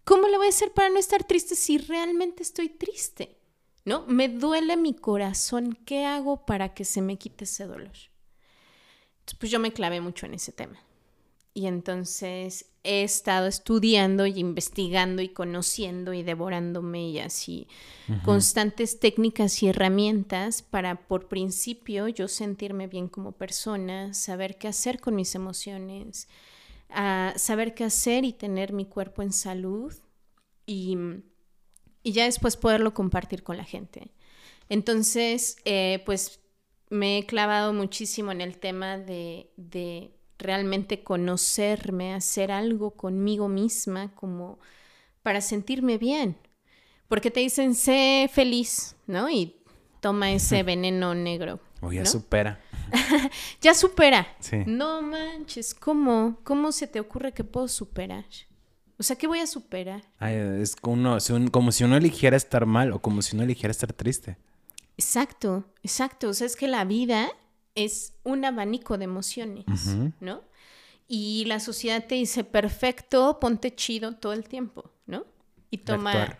¿cómo 0.05 0.29
le 0.29 0.37
voy 0.37 0.47
a 0.47 0.51
hacer 0.51 0.73
para 0.73 0.91
no 0.91 0.99
estar 0.99 1.25
triste 1.25 1.57
si 1.57 1.79
realmente 1.79 2.43
estoy 2.43 2.69
triste? 2.69 3.37
¿No? 3.85 4.07
Me 4.07 4.29
duele 4.29 4.77
mi 4.77 4.95
corazón, 4.95 5.79
¿qué 5.85 6.05
hago 6.05 6.45
para 6.47 6.75
que 6.75 6.85
se 6.85 7.03
me 7.03 7.17
quite 7.19 7.45
ese 7.45 7.67
dolor? 7.67 7.93
Entonces, 9.21 9.39
pues 9.39 9.51
yo 9.51 9.59
me 9.59 9.73
clavé 9.73 10.01
mucho 10.01 10.27
en 10.27 10.35
ese 10.35 10.53
tema. 10.53 10.79
Y 11.57 11.67
entonces 11.67 12.67
he 12.83 13.05
estado 13.05 13.47
estudiando 13.47 14.27
y 14.27 14.41
investigando 14.41 15.23
y 15.23 15.29
conociendo 15.29 16.13
y 16.13 16.25
devorándome 16.25 17.09
y 17.11 17.21
así 17.21 17.69
constantes 18.25 18.99
técnicas 18.99 19.63
y 19.63 19.69
herramientas 19.69 20.63
para 20.63 21.07
por 21.07 21.29
principio 21.29 22.09
yo 22.09 22.27
sentirme 22.27 22.89
bien 22.89 23.09
como 23.09 23.31
persona, 23.33 24.13
saber 24.15 24.59
qué 24.59 24.67
hacer 24.67 25.01
con 25.01 25.15
mis 25.15 25.37
emociones, 25.37 26.29
saber 27.37 27.75
qué 27.75 27.85
hacer 27.85 28.25
y 28.25 28.33
tener 28.33 28.73
mi 28.73 28.85
cuerpo 28.85 29.23
en 29.23 29.33
salud 29.33 29.95
y 30.67 30.99
y 32.05 32.13
ya 32.13 32.27
después 32.27 32.57
poderlo 32.57 32.95
compartir 32.95 33.43
con 33.43 33.57
la 33.57 33.65
gente. 33.65 34.13
Entonces, 34.69 35.57
eh, 35.65 36.03
pues 36.07 36.39
me 36.91 37.19
he 37.19 37.27
clavado 37.27 37.73
muchísimo 37.73 38.31
en 38.31 38.41
el 38.41 38.59
tema 38.59 38.99
de, 38.99 39.51
de 39.57 40.13
realmente 40.39 41.03
conocerme, 41.03 42.15
hacer 42.15 42.53
algo 42.53 42.93
conmigo 42.93 43.49
misma 43.49 44.15
como 44.15 44.61
para 45.23 45.41
sentirme 45.41 45.99
bien. 45.99 46.37
Porque 47.09 47.31
te 47.31 47.41
dicen, 47.41 47.75
sé 47.75 48.31
feliz, 48.33 48.97
¿no? 49.07 49.31
Y 49.31 49.57
toma 50.01 50.31
ese 50.33 50.63
veneno 50.63 51.15
negro. 51.15 51.59
O 51.81 51.91
ya 51.91 52.05
supera. 52.05 52.61
ya 53.61 53.75
supera. 53.75 54.27
No 54.67 55.03
manches, 55.03 55.75
¿cómo? 55.75 56.39
¿Cómo 56.45 56.71
se 56.71 56.87
te 56.87 57.01
ocurre 57.01 57.33
que 57.33 57.45
puedo 57.45 57.69
superar? 57.69 58.27
O 58.99 59.03
sea, 59.03 59.17
¿qué 59.17 59.27
voy 59.27 59.41
a 59.41 59.47
superar? 59.47 60.05
es 60.21 60.77
como, 60.77 61.19
como 61.51 61.73
si 61.73 61.85
uno 61.85 61.97
eligiera 61.97 62.37
estar 62.37 62.67
mal 62.67 62.93
o 62.93 63.01
como 63.01 63.23
si 63.23 63.35
uno 63.35 63.45
eligiera 63.45 63.71
estar 63.71 63.93
triste. 63.93 64.37
Exacto, 64.97 65.65
exacto. 65.83 66.29
O 66.29 66.35
sea, 66.35 66.47
es 66.47 66.57
que 66.57 66.69
la 66.69 66.85
vida 66.85 67.31
es 67.75 68.15
un 68.23 68.45
abanico 68.45 68.97
de 68.99 69.05
emociones, 69.05 69.65
¿no? 70.21 70.43
Y 71.09 71.45
la 71.47 71.61
sociedad 71.61 72.07
te 72.07 72.15
dice, 72.15 72.45
perfecto, 72.45 73.39
ponte 73.41 73.75
chido 73.75 74.15
todo 74.15 74.33
el 74.33 74.45
tiempo, 74.45 74.91
¿no? 75.07 75.27
Y 75.71 75.79
toma, 75.79 76.39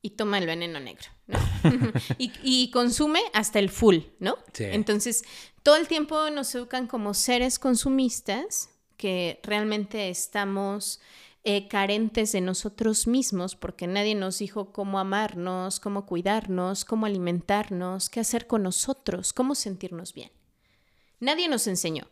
y 0.00 0.10
toma 0.10 0.38
el 0.38 0.46
veneno 0.46 0.78
negro, 0.80 1.06
¿no? 1.26 1.38
y, 2.18 2.70
consume 2.70 3.20
hasta 3.34 3.58
el 3.58 3.68
full, 3.68 3.98
¿no? 4.20 4.38
Entonces, 4.58 5.24
todo 5.62 5.76
el 5.76 5.88
tiempo 5.88 6.30
nos 6.30 6.54
educan 6.54 6.86
como 6.86 7.14
seres 7.14 7.58
consumistas 7.58 8.70
que 8.96 9.40
realmente 9.42 10.08
estamos 10.08 11.00
eh, 11.42 11.68
carentes 11.68 12.32
de 12.32 12.40
nosotros 12.40 13.06
mismos 13.06 13.56
porque 13.56 13.86
nadie 13.86 14.14
nos 14.14 14.38
dijo 14.38 14.72
cómo 14.72 14.98
amarnos, 14.98 15.80
cómo 15.80 16.04
cuidarnos, 16.04 16.84
cómo 16.84 17.06
alimentarnos, 17.06 18.10
qué 18.10 18.20
hacer 18.20 18.46
con 18.46 18.62
nosotros, 18.62 19.32
cómo 19.32 19.54
sentirnos 19.54 20.12
bien. 20.12 20.30
Nadie 21.18 21.48
nos 21.48 21.66
enseñó. 21.66 22.08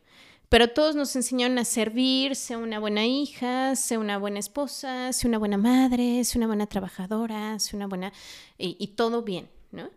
Pero 0.49 0.69
todos 0.69 0.97
nos 0.97 1.14
enseñaron 1.14 1.59
a 1.59 1.64
servir, 1.67 2.35
ser 2.35 2.57
una 2.57 2.79
buena 2.79 3.05
hija, 3.05 3.77
ser 3.77 3.99
una 3.99 4.17
buena 4.17 4.38
esposa, 4.38 5.12
ser 5.12 5.29
una 5.29 5.37
buena 5.37 5.59
madre, 5.59 6.25
ser 6.25 6.38
una 6.38 6.47
buena 6.47 6.67
trabajadora, 6.67 7.59
ser 7.59 7.77
una 7.77 7.87
buena... 7.87 8.12
y, 8.57 8.87
todo 8.97 9.23
bien, 9.23 9.51
¿no? 9.73 9.91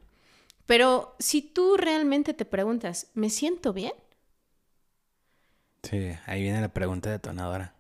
Pero 0.66 1.16
si 1.20 1.42
tú 1.42 1.78
realmente 1.78 2.34
te 2.34 2.44
preguntas, 2.44 3.12
¿me 3.14 3.30
siento 3.30 3.72
bien? 3.72 3.94
Sí, 5.84 6.12
ahí 6.26 6.42
viene 6.42 6.60
la 6.60 6.74
pregunta 6.74 7.10
detonadora. 7.10 7.76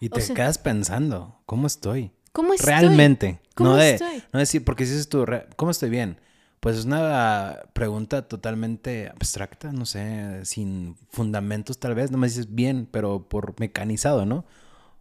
Y 0.00 0.08
te 0.08 0.22
quedas 0.34 0.58
pensando, 0.58 1.40
¿cómo 1.46 1.66
estoy? 1.66 2.12
¿Cómo 2.32 2.54
estoy? 2.54 2.66
Realmente. 2.68 3.40
¿Cómo 3.54 3.70
no 3.70 3.80
estoy? 3.80 4.22
No 4.32 4.38
decir, 4.40 4.64
porque 4.64 4.86
si 4.86 4.92
dices 4.92 5.08
tú, 5.08 5.24
¿cómo 5.56 5.70
estoy 5.70 5.90
bien? 5.90 6.18
Pues 6.60 6.78
es 6.78 6.86
una 6.86 7.58
pregunta 7.74 8.26
totalmente 8.26 9.08
abstracta, 9.08 9.70
no 9.72 9.84
sé, 9.86 10.44
sin 10.44 10.96
fundamentos 11.10 11.78
tal 11.78 11.94
vez, 11.94 12.10
no 12.10 12.18
me 12.18 12.26
dices 12.26 12.54
bien, 12.54 12.88
pero 12.90 13.28
por 13.28 13.54
mecanizado, 13.60 14.24
¿no? 14.24 14.44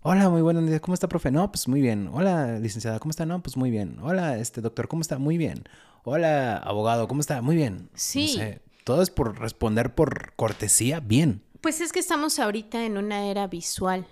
Hola, 0.02 0.30
muy 0.30 0.42
buenos 0.42 0.68
días, 0.68 0.82
¿cómo 0.82 0.94
está, 0.94 1.08
profe? 1.08 1.32
No, 1.32 1.50
pues 1.50 1.70
muy 1.70 1.80
bien. 1.80 2.10
Hola, 2.12 2.60
licenciada, 2.60 3.00
¿cómo 3.00 3.12
está? 3.12 3.26
No, 3.26 3.42
pues 3.42 3.56
muy 3.56 3.72
bien. 3.72 3.98
Hola, 4.02 4.38
este 4.38 4.60
doctor, 4.60 4.90
¿cómo 4.90 5.02
está? 5.02 5.18
Muy 5.18 5.38
bien. 5.38 5.64
Hola, 6.04 6.58
abogado, 6.58 7.08
¿cómo 7.08 7.22
está? 7.22 7.42
Muy 7.42 7.56
bien. 7.56 7.90
Sí. 7.94 8.38
todo 8.84 9.02
es 9.02 9.10
por 9.10 9.40
responder 9.40 9.96
por 9.96 10.34
cortesía, 10.36 11.00
bien. 11.00 11.42
Pues 11.62 11.80
es 11.80 11.94
que 11.94 12.00
estamos 12.00 12.40
ahorita 12.40 12.84
en 12.86 12.98
una 12.98 13.28
era 13.28 13.48
visual, 13.48 14.06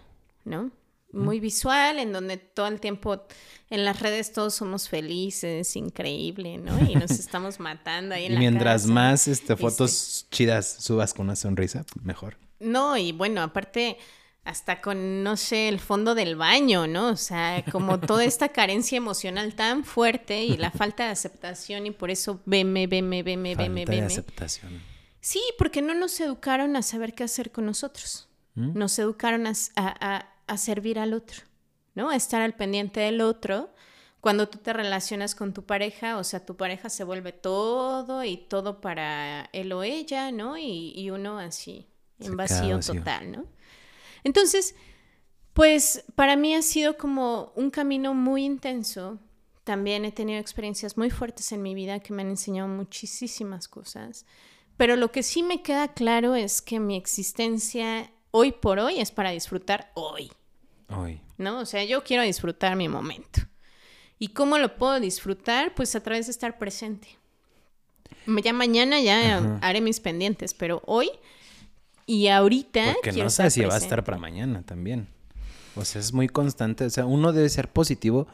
¿no? 0.45 0.71
muy 1.13 1.39
visual, 1.39 1.99
en 1.99 2.13
donde 2.13 2.37
todo 2.37 2.67
el 2.67 2.79
tiempo 2.79 3.25
en 3.69 3.85
las 3.85 3.99
redes 3.99 4.33
todos 4.33 4.55
somos 4.55 4.89
felices, 4.89 5.75
increíble, 5.75 6.57
¿no? 6.57 6.77
Y 6.89 6.95
nos 6.95 7.11
estamos 7.19 7.59
matando 7.59 8.15
ahí 8.15 8.25
en 8.25 8.33
y 8.33 8.37
mientras 8.37 8.85
más 8.85 9.27
este, 9.27 9.55
fotos 9.55 10.27
chidas 10.31 10.77
subas 10.79 11.13
con 11.13 11.25
una 11.25 11.35
sonrisa, 11.35 11.85
mejor. 12.03 12.37
No, 12.59 12.97
y 12.97 13.11
bueno, 13.11 13.41
aparte 13.41 13.97
hasta 14.43 14.81
con, 14.81 15.23
no 15.23 15.37
sé, 15.37 15.67
el 15.67 15.79
fondo 15.79 16.15
del 16.15 16.35
baño, 16.35 16.87
¿no? 16.87 17.09
O 17.09 17.15
sea, 17.15 17.63
como 17.71 17.99
toda 17.99 18.23
esta 18.23 18.49
carencia 18.53 18.97
emocional 18.97 19.53
tan 19.53 19.83
fuerte 19.83 20.43
y 20.43 20.57
la 20.57 20.71
falta 20.71 21.05
de 21.05 21.11
aceptación 21.11 21.85
y 21.85 21.91
por 21.91 22.09
eso 22.09 22.41
veme, 22.45 22.87
veme, 22.87 23.21
veme, 23.21 23.55
veme, 23.55 23.85
veme. 23.85 24.01
de 24.01 24.07
aceptación. 24.07 24.81
Sí, 25.19 25.41
porque 25.59 25.83
no 25.83 25.93
nos 25.93 26.19
educaron 26.19 26.75
a 26.75 26.81
saber 26.81 27.13
qué 27.13 27.23
hacer 27.23 27.51
con 27.51 27.67
nosotros. 27.67 28.27
¿Mm? 28.55 28.77
Nos 28.77 28.97
educaron 28.97 29.45
a, 29.45 29.53
a 29.75 30.30
servir 30.57 30.99
al 30.99 31.13
otro, 31.13 31.43
¿no? 31.95 32.09
A 32.09 32.15
estar 32.15 32.41
al 32.41 32.55
pendiente 32.55 32.99
del 32.99 33.21
otro. 33.21 33.73
Cuando 34.19 34.47
tú 34.47 34.59
te 34.59 34.73
relacionas 34.73 35.33
con 35.33 35.53
tu 35.53 35.65
pareja, 35.65 36.17
o 36.17 36.23
sea, 36.23 36.45
tu 36.45 36.55
pareja 36.55 36.89
se 36.89 37.03
vuelve 37.03 37.31
todo 37.31 38.23
y 38.23 38.37
todo 38.37 38.81
para 38.81 39.49
él 39.51 39.73
o 39.73 39.83
ella, 39.83 40.31
¿no? 40.31 40.57
Y, 40.57 41.09
uno 41.09 41.39
así, 41.39 41.87
en 42.19 42.37
vacío, 42.37 42.79
total, 42.79 43.31
¿no? 43.31 43.45
Entonces, 44.23 44.75
pues 45.53 46.03
para 46.15 46.35
mí 46.35 46.55
ha 46.55 46.61
sido 46.61 46.97
como 46.97 47.51
un 47.55 47.71
camino 47.71 48.13
muy 48.13 48.45
intenso. 48.45 49.19
También 49.63 50.05
he 50.05 50.11
tenido 50.11 50.39
experiencias 50.39 50.97
muy 50.97 51.09
fuertes 51.09 51.51
en 51.51 51.61
mi 51.61 51.75
vida 51.75 51.99
que 51.99 52.13
me 52.13 52.21
han 52.21 52.29
enseñado 52.29 52.67
muchísimas 52.67 53.67
cosas. 53.67 54.25
Pero 54.77 54.95
lo 54.95 55.11
que 55.11 55.23
sí 55.23 55.43
me 55.43 55.61
queda 55.61 55.89
claro 55.89 56.35
es 56.35 56.61
que 56.61 56.79
mi 56.79 56.95
existencia 56.95 58.11
hoy 58.31 58.51
por 58.51 58.79
hoy 58.79 58.99
es 58.99 59.11
para 59.11 59.31
disfrutar 59.31 59.91
hoy. 59.93 60.31
Hoy. 60.95 61.21
¿No? 61.37 61.59
O 61.59 61.65
sea, 61.65 61.83
yo 61.83 62.03
quiero 62.03 62.23
disfrutar 62.23 62.75
mi 62.75 62.87
momento. 62.87 63.41
¿Y 64.19 64.29
cómo 64.29 64.57
lo 64.57 64.75
puedo 64.75 64.99
disfrutar? 64.99 65.73
Pues 65.73 65.95
a 65.95 66.01
través 66.01 66.27
de 66.27 66.31
estar 66.31 66.57
presente. 66.57 67.17
Ya 68.43 68.53
mañana 68.53 69.01
ya 69.01 69.57
haré 69.61 69.81
mis 69.81 69.99
pendientes, 69.99 70.53
pero 70.53 70.83
hoy 70.85 71.09
y 72.05 72.27
ahorita. 72.27 72.93
Porque 72.93 73.23
no 73.23 73.29
sé 73.29 73.49
si 73.49 73.61
va 73.61 73.73
a 73.73 73.77
estar 73.77 74.03
para 74.03 74.17
mañana 74.17 74.63
también. 74.63 75.07
O 75.75 75.85
sea, 75.85 76.01
es 76.01 76.13
muy 76.13 76.27
constante. 76.27 76.85
O 76.85 76.89
sea, 76.89 77.05
uno 77.05 77.33
debe 77.33 77.49
ser 77.49 77.69
positivo, 77.69 78.27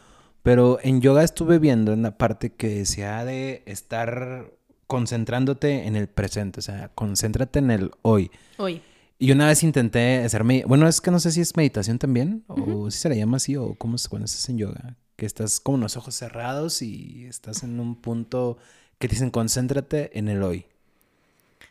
pero 0.43 0.79
en 0.81 1.01
yoga 1.01 1.23
estuve 1.23 1.59
viendo 1.59 1.93
en 1.93 2.01
la 2.01 2.17
parte 2.17 2.51
que 2.51 2.85
se 2.85 3.05
ha 3.05 3.23
de 3.23 3.63
estar 3.65 4.51
concentrándote 4.87 5.85
en 5.85 5.95
el 5.95 6.07
presente. 6.07 6.59
O 6.59 6.63
sea, 6.63 6.89
concéntrate 6.95 7.59
en 7.59 7.71
el 7.71 7.91
hoy. 8.01 8.31
Hoy. 8.57 8.81
Y 9.19 9.31
una 9.31 9.47
vez 9.47 9.63
intenté 9.63 10.17
hacerme, 10.17 10.63
bueno, 10.67 10.87
es 10.87 11.01
que 11.01 11.09
no 11.09 11.19
sé 11.19 11.31
si 11.31 11.41
es 11.41 11.55
meditación 11.55 11.97
también, 11.97 12.43
o 12.47 12.91
si 12.91 12.99
se 12.99 13.09
le 13.09 13.17
llama 13.17 13.37
así, 13.37 13.55
o 13.55 13.73
cómo 13.75 13.95
es 13.95 14.07
cuando 14.07 14.25
estás 14.25 14.47
en 14.49 14.59
yoga, 14.59 14.95
que 15.15 15.25
estás 15.25 15.59
como 15.59 15.79
los 15.79 15.97
ojos 15.97 16.13
cerrados 16.13 16.81
y 16.81 17.25
estás 17.25 17.63
en 17.63 17.79
un 17.79 17.95
punto 17.95 18.57
que 18.99 19.07
te 19.07 19.15
dicen 19.15 19.31
concéntrate 19.31 20.17
en 20.17 20.27
el 20.27 20.43
hoy. 20.43 20.65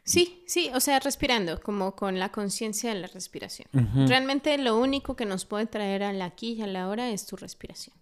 Sí, 0.02 0.42
sí, 0.46 0.70
o 0.72 0.80
sea, 0.80 1.00
respirando, 1.00 1.60
como 1.60 1.96
con 1.96 2.18
la 2.18 2.30
conciencia 2.30 2.94
de 2.94 3.00
la 3.00 3.08
respiración. 3.08 3.68
Realmente 4.06 4.56
lo 4.56 4.78
único 4.78 5.16
que 5.16 5.26
nos 5.26 5.44
puede 5.44 5.66
traer 5.66 6.04
al 6.04 6.22
aquí 6.22 6.52
y 6.52 6.62
a 6.62 6.66
la 6.68 6.88
hora 6.88 7.10
es 7.10 7.26
tu 7.26 7.36
respiración. 7.36 7.96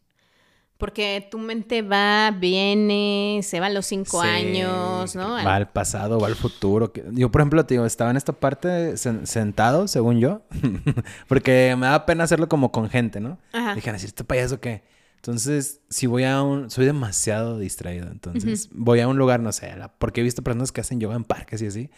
Porque 0.78 1.26
tu 1.30 1.38
mente 1.38 1.82
va, 1.82 2.32
viene, 2.32 3.40
se 3.42 3.60
va 3.60 3.66
a 3.66 3.70
los 3.70 3.86
cinco 3.86 4.20
años, 4.20 5.14
¿no? 5.14 5.30
Va 5.30 5.54
al 5.54 5.70
pasado, 5.70 6.18
va 6.18 6.26
al 6.26 6.34
futuro. 6.34 6.92
Yo, 7.12 7.30
por 7.30 7.40
ejemplo, 7.40 7.64
te 7.64 7.74
digo, 7.74 7.86
estaba 7.86 8.10
en 8.10 8.16
esta 8.16 8.32
parte 8.32 8.96
sentado, 8.96 9.86
según 9.86 10.18
yo, 10.18 10.42
porque 11.28 11.76
me 11.78 11.86
da 11.86 12.04
pena 12.06 12.24
hacerlo 12.24 12.48
como 12.48 12.72
con 12.72 12.90
gente, 12.90 13.20
¿no? 13.20 13.38
Ajá. 13.52 13.74
Dije, 13.76 13.90
¿este 13.90 14.24
payaso 14.24 14.60
qué? 14.60 14.82
Entonces, 15.24 15.80
si 15.88 16.06
voy 16.06 16.24
a 16.24 16.42
un... 16.42 16.70
Soy 16.70 16.84
demasiado 16.84 17.58
distraído, 17.58 18.08
entonces 18.10 18.68
voy 18.72 19.00
a 19.00 19.08
un 19.08 19.16
lugar, 19.16 19.40
no 19.40 19.52
sé, 19.52 19.74
porque 19.96 20.20
he 20.20 20.24
visto 20.24 20.42
personas 20.42 20.70
que 20.70 20.82
hacen 20.82 21.00
yoga 21.00 21.16
en 21.16 21.24
parques 21.24 21.62
y 21.62 21.66
así. 21.66 21.90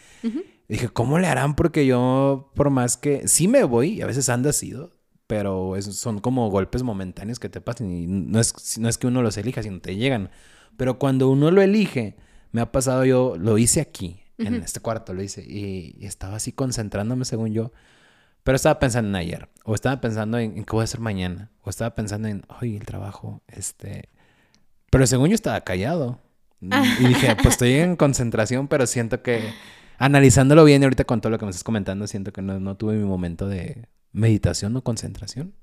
Dije, 0.69 0.87
¿cómo 0.87 1.19
le 1.19 1.27
harán? 1.27 1.55
Porque 1.55 1.85
yo, 1.85 2.53
por 2.55 2.69
más 2.69 2.95
que... 2.95 3.27
Sí 3.27 3.49
me 3.49 3.65
voy, 3.65 3.95
y 3.95 4.01
a 4.01 4.05
veces 4.05 4.29
ando 4.29 4.47
así, 4.47 4.73
pero 5.27 5.73
son 5.81 6.19
como 6.19 6.49
golpes 6.49 6.83
momentáneos 6.83 7.39
que 7.39 7.49
te 7.49 7.59
pasan 7.61 7.91
y 7.91 8.07
no 8.07 8.39
es, 8.39 8.77
no 8.79 8.87
es 8.87 8.97
que 8.97 9.07
uno 9.07 9.21
los 9.21 9.37
elija, 9.37 9.61
sino 9.61 9.81
te 9.81 9.97
llegan. 9.97 10.29
Pero 10.77 10.97
cuando 10.97 11.29
uno 11.29 11.51
lo 11.51 11.61
elige, 11.61 12.15
me 12.51 12.61
ha 12.61 12.71
pasado 12.71 13.03
yo, 13.03 13.35
lo 13.37 13.57
hice 13.57 13.81
aquí, 13.81 14.21
en 14.37 14.55
este 14.55 14.79
cuarto 14.79 15.13
lo 15.13 15.21
hice, 15.21 15.43
y, 15.43 15.97
estaba 16.05 16.37
así 16.37 16.51
concentrándome 16.51 17.25
según 17.25 17.51
yo, 17.53 17.73
pero 18.43 18.55
estaba 18.55 18.79
pensando 18.79 19.09
en 19.09 19.15
ayer, 19.15 19.49
o 19.65 19.75
estaba 19.75 19.99
pensando 19.99 20.37
en, 20.39 20.63
qué 20.63 20.71
voy 20.71 20.81
a 20.81 20.83
hacer 20.85 21.01
mañana, 21.01 21.51
o 21.61 21.69
estaba 21.69 21.93
pensando 21.93 22.27
en, 22.29 22.43
hoy 22.61 22.77
el 22.77 22.85
trabajo, 22.85 23.41
este... 23.47 24.09
Pero 24.89 25.05
según 25.05 25.27
yo 25.27 25.35
estaba 25.35 25.59
callado. 25.61 26.21
Y 26.61 26.69
dije, 27.05 27.35
pues 27.35 27.55
estoy 27.55 27.73
en 27.73 27.97
concentración, 27.97 28.69
pero 28.69 28.87
siento 28.87 29.21
que 29.21 29.53
analizándolo 29.97 30.63
bien 30.63 30.81
ahorita 30.83 31.03
con 31.03 31.19
todo 31.19 31.31
lo 31.31 31.37
que 31.37 31.43
me 31.43 31.51
estás 31.51 31.65
comentando, 31.65 32.07
siento 32.07 32.31
que 32.31 32.41
no, 32.41 32.61
no 32.61 32.77
tuve 32.77 32.95
mi 32.95 33.03
momento 33.03 33.49
de, 33.49 33.89
meditación 34.17 34.75
o 34.75 34.83
concentración. 34.83 35.53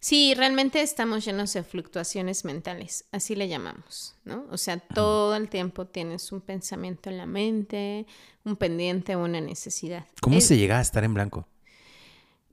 Sí, 0.00 0.34
realmente 0.34 0.82
estamos 0.82 1.24
llenos 1.24 1.54
de 1.54 1.62
fluctuaciones 1.62 2.44
mentales, 2.44 3.06
así 3.10 3.34
le 3.34 3.48
llamamos, 3.48 4.16
¿no? 4.24 4.44
O 4.50 4.58
sea, 4.58 4.78
todo 4.78 5.34
el 5.34 5.48
tiempo 5.48 5.86
tienes 5.86 6.30
un 6.30 6.42
pensamiento 6.42 7.08
en 7.08 7.16
la 7.16 7.24
mente, 7.24 8.06
un 8.44 8.56
pendiente, 8.56 9.16
una 9.16 9.40
necesidad. 9.40 10.04
¿Cómo 10.20 10.40
se 10.42 10.58
llega 10.58 10.78
a 10.78 10.82
estar 10.82 11.04
en 11.04 11.14
blanco? 11.14 11.48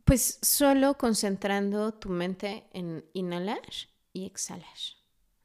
Pues 0.05 0.39
solo 0.41 0.97
concentrando 0.97 1.93
tu 1.93 2.07
mente 2.09 2.63
en 2.71 3.03
inhalar 3.13 3.61
y 4.13 4.25
exhalar. 4.25 4.67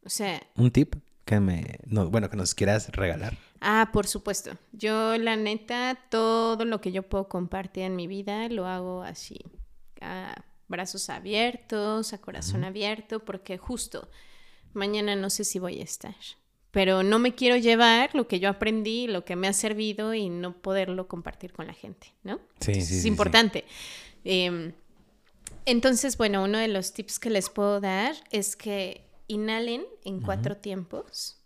O 0.04 0.08
sea... 0.08 0.40
¿Un 0.54 0.70
tip? 0.70 0.94
que 1.26 1.40
me, 1.40 1.80
no, 1.86 2.08
bueno, 2.08 2.30
que 2.30 2.36
nos 2.36 2.54
quieras 2.54 2.88
regalar. 2.92 3.36
Ah, 3.60 3.90
por 3.92 4.06
supuesto. 4.06 4.52
Yo, 4.72 5.18
la 5.18 5.36
neta, 5.36 5.98
todo 6.08 6.64
lo 6.64 6.80
que 6.80 6.92
yo 6.92 7.02
puedo 7.02 7.28
compartir 7.28 7.82
en 7.82 7.96
mi 7.96 8.06
vida 8.06 8.48
lo 8.48 8.66
hago 8.66 9.02
así, 9.02 9.40
a 10.00 10.44
brazos 10.68 11.10
abiertos, 11.10 12.12
a 12.12 12.18
corazón 12.18 12.64
abierto, 12.64 13.24
porque 13.24 13.58
justo 13.58 14.08
mañana 14.72 15.16
no 15.16 15.30
sé 15.30 15.44
si 15.44 15.58
voy 15.58 15.80
a 15.80 15.84
estar. 15.84 16.16
Pero 16.70 17.02
no 17.02 17.18
me 17.18 17.34
quiero 17.34 17.56
llevar 17.56 18.14
lo 18.14 18.28
que 18.28 18.38
yo 18.38 18.50
aprendí, 18.50 19.06
lo 19.06 19.24
que 19.24 19.36
me 19.36 19.48
ha 19.48 19.52
servido 19.52 20.12
y 20.12 20.28
no 20.28 20.54
poderlo 20.54 21.08
compartir 21.08 21.52
con 21.52 21.66
la 21.66 21.72
gente, 21.72 22.12
¿no? 22.22 22.40
Sí, 22.60 22.74
sí, 22.82 22.98
Es 22.98 23.04
importante. 23.06 23.64
Em, 24.24 24.72
entonces, 25.64 26.16
bueno, 26.18 26.44
uno 26.44 26.58
de 26.58 26.68
los 26.68 26.92
tips 26.92 27.18
que 27.18 27.30
les 27.30 27.48
puedo 27.48 27.80
dar 27.80 28.14
es 28.30 28.56
que 28.56 29.06
inhalen 29.26 29.84
en 30.04 30.20
cuatro 30.20 30.56
tiempos. 30.56 31.40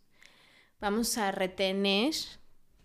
Vamos 0.81 1.17
a 1.17 1.31
retener 1.31 2.15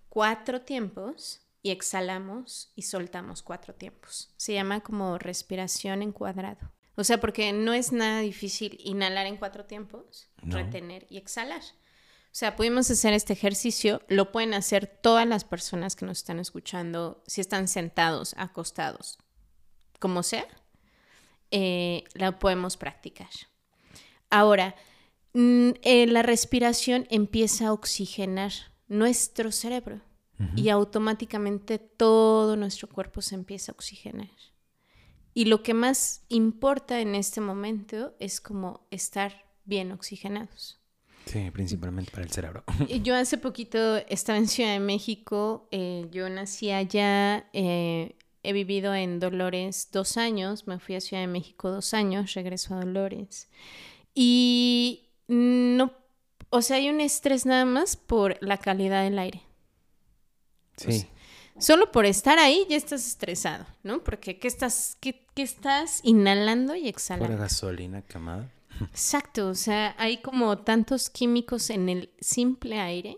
cuatro 0.10 0.62
tiempos 0.62 1.45
y 1.66 1.72
exhalamos 1.72 2.72
y 2.76 2.84
soltamos 2.84 3.42
cuatro 3.42 3.74
tiempos. 3.74 4.32
Se 4.38 4.54
llama 4.54 4.82
como 4.82 5.18
respiración 5.18 6.04
en 6.04 6.12
cuadrado. 6.12 6.72
O 6.96 7.04
sea, 7.04 7.20
porque 7.20 7.54
no 7.54 7.74
es 7.74 7.92
nada 7.92 8.20
difícil 8.20 8.78
inhalar 8.84 9.26
en 9.26 9.38
cuatro 9.38 9.66
tiempos, 9.66 10.30
retener 10.44 11.08
y 11.10 11.18
exhalar. 11.18 11.64
O 11.64 12.34
sea, 12.38 12.56
pudimos 12.56 12.92
hacer 12.92 13.14
este 13.14 13.34
ejercicio, 13.34 14.04
lo 14.10 14.32
pueden 14.32 14.54
hacer 14.54 14.86
todas 14.86 15.26
las 15.26 15.44
personas 15.44 15.96
que 15.96 16.06
nos 16.06 16.20
están 16.20 16.38
escuchando, 16.38 17.24
si 17.26 17.42
están 17.42 17.68
sentados, 17.68 18.36
acostados, 18.38 19.18
como 19.98 20.22
sea, 20.22 20.48
eh, 21.50 22.04
la 22.14 22.38
podemos 22.38 22.78
practicar. 22.78 23.32
Ahora, 24.30 24.76
mm, 25.34 25.72
eh, 25.82 26.06
la 26.06 26.22
respiración 26.22 27.08
empieza 27.10 27.70
a 27.70 27.74
oxigenar 27.74 28.52
nuestro 28.88 29.52
cerebro 29.52 30.04
y 30.56 30.70
automáticamente 30.70 31.80
todo 31.80 32.56
nuestro 32.56 32.90
cuerpo 32.90 33.22
se 33.22 33.36
empieza 33.36 33.72
a 33.72 33.76
oxigenar. 33.76 34.30
Y 35.34 35.46
lo 35.46 35.64
que 35.64 35.74
más 35.74 36.24
importa 36.30 37.00
en 37.02 37.16
este 37.16 37.42
momento 37.42 38.16
es 38.20 38.40
como 38.42 38.88
estar 38.90 39.46
bien 39.66 39.92
oxigenados. 39.92 40.80
Sí, 41.26 41.50
principalmente 41.52 42.12
para 42.12 42.24
el 42.24 42.32
cerebro. 42.32 42.64
Yo 43.04 43.16
hace 43.16 43.38
poquito 43.38 43.98
estaba 44.10 44.38
en 44.38 44.48
Ciudad 44.48 44.74
de 44.74 44.80
México, 44.80 45.68
eh, 45.72 46.08
yo 46.12 46.30
nací 46.30 46.72
allá, 46.72 47.50
eh, 47.52 48.16
he 48.44 48.54
vivido 48.54 48.94
en 48.94 49.20
Dolores 49.20 49.90
dos 49.92 50.18
años, 50.18 50.68
me 50.68 50.80
fui 50.80 50.96
a 50.96 51.02
Ciudad 51.02 51.24
de 51.24 51.28
México 51.28 51.72
dos 51.72 51.94
años, 51.94 52.34
regreso 52.34 52.76
a 52.76 52.82
Dolores. 52.82 53.50
Y 54.14 55.10
no, 55.28 55.92
o 56.50 56.62
sea, 56.62 56.78
hay 56.78 56.90
un 56.90 57.02
estrés 57.02 57.46
nada 57.46 57.66
más 57.66 57.98
por 57.98 58.38
la 58.42 58.58
calidad 58.58 59.04
del 59.04 59.18
aire. 59.20 59.42
Sí. 60.78 61.08
solo 61.58 61.92
por 61.92 62.06
estar 62.06 62.38
ahí 62.38 62.66
ya 62.70 62.76
estás 62.78 63.08
estresado, 63.08 63.66
¿no? 63.84 64.04
Porque 64.04 64.40
¿qué 64.40 64.48
estás, 64.48 64.98
qué, 65.00 65.26
qué 65.34 65.42
estás 65.44 66.02
inhalando 66.04 66.76
y 66.76 66.88
exhalando? 66.88 67.30
Por 67.30 67.40
gasolina 67.40 68.02
quemada. 68.02 68.52
Exacto, 68.82 69.48
o 69.50 69.56
sea, 69.56 69.96
hay 69.98 70.18
como 70.18 70.58
tantos 70.58 71.10
químicos 71.10 71.70
en 71.70 71.88
el 71.88 72.10
simple 72.20 72.80
aire 72.80 73.18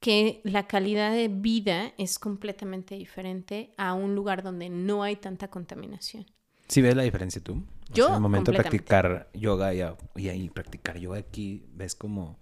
que 0.00 0.40
la 0.44 0.66
calidad 0.66 1.12
de 1.12 1.28
vida 1.28 1.92
es 1.98 2.18
completamente 2.18 2.94
diferente 2.94 3.72
a 3.76 3.94
un 3.94 4.14
lugar 4.14 4.42
donde 4.42 4.68
no 4.70 5.02
hay 5.02 5.16
tanta 5.16 5.48
contaminación. 5.48 6.26
¿Sí 6.68 6.82
ves 6.82 6.94
la 6.94 7.02
diferencia 7.02 7.42
tú? 7.42 7.54
O 7.90 7.94
Yo, 7.94 8.06
sea, 8.06 8.16
el 8.16 8.20
momento 8.20 8.52
de 8.52 8.58
practicar 8.58 9.30
yoga 9.34 9.72
y 9.74 10.28
ahí 10.28 10.50
practicar 10.50 10.98
yoga 10.98 11.18
aquí, 11.18 11.64
ves 11.72 11.94
como... 11.94 12.38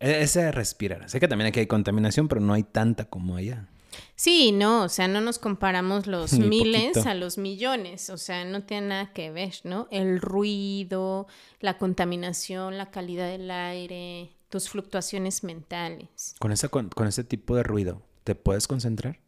e- 0.00 0.22
Ese 0.22 0.50
respirar. 0.52 1.08
Sé 1.10 1.20
que 1.20 1.28
también 1.28 1.48
aquí 1.48 1.60
hay 1.60 1.66
contaminación, 1.66 2.28
pero 2.28 2.40
no 2.40 2.52
hay 2.54 2.62
tanta 2.62 3.04
como 3.06 3.36
allá. 3.36 3.68
Sí, 4.14 4.52
no, 4.52 4.84
o 4.84 4.88
sea, 4.88 5.08
no 5.08 5.20
nos 5.20 5.38
comparamos 5.38 6.06
los 6.06 6.32
Ni 6.38 6.46
miles 6.48 6.92
poquito. 6.92 7.08
a 7.08 7.14
los 7.14 7.38
millones, 7.38 8.10
o 8.10 8.16
sea, 8.18 8.44
no 8.44 8.62
tiene 8.64 8.88
nada 8.88 9.12
que 9.12 9.30
ver, 9.30 9.54
¿no? 9.64 9.88
El 9.90 10.20
ruido, 10.20 11.26
la 11.60 11.78
contaminación, 11.78 12.78
la 12.78 12.90
calidad 12.90 13.28
del 13.28 13.50
aire, 13.50 14.32
tus 14.50 14.68
fluctuaciones 14.68 15.42
mentales. 15.44 16.34
Con, 16.38 16.52
esa, 16.52 16.68
con, 16.68 16.88
con 16.90 17.06
ese 17.06 17.24
tipo 17.24 17.56
de 17.56 17.62
ruido, 17.62 18.02
¿te 18.24 18.34
puedes 18.34 18.66
concentrar? 18.68 19.18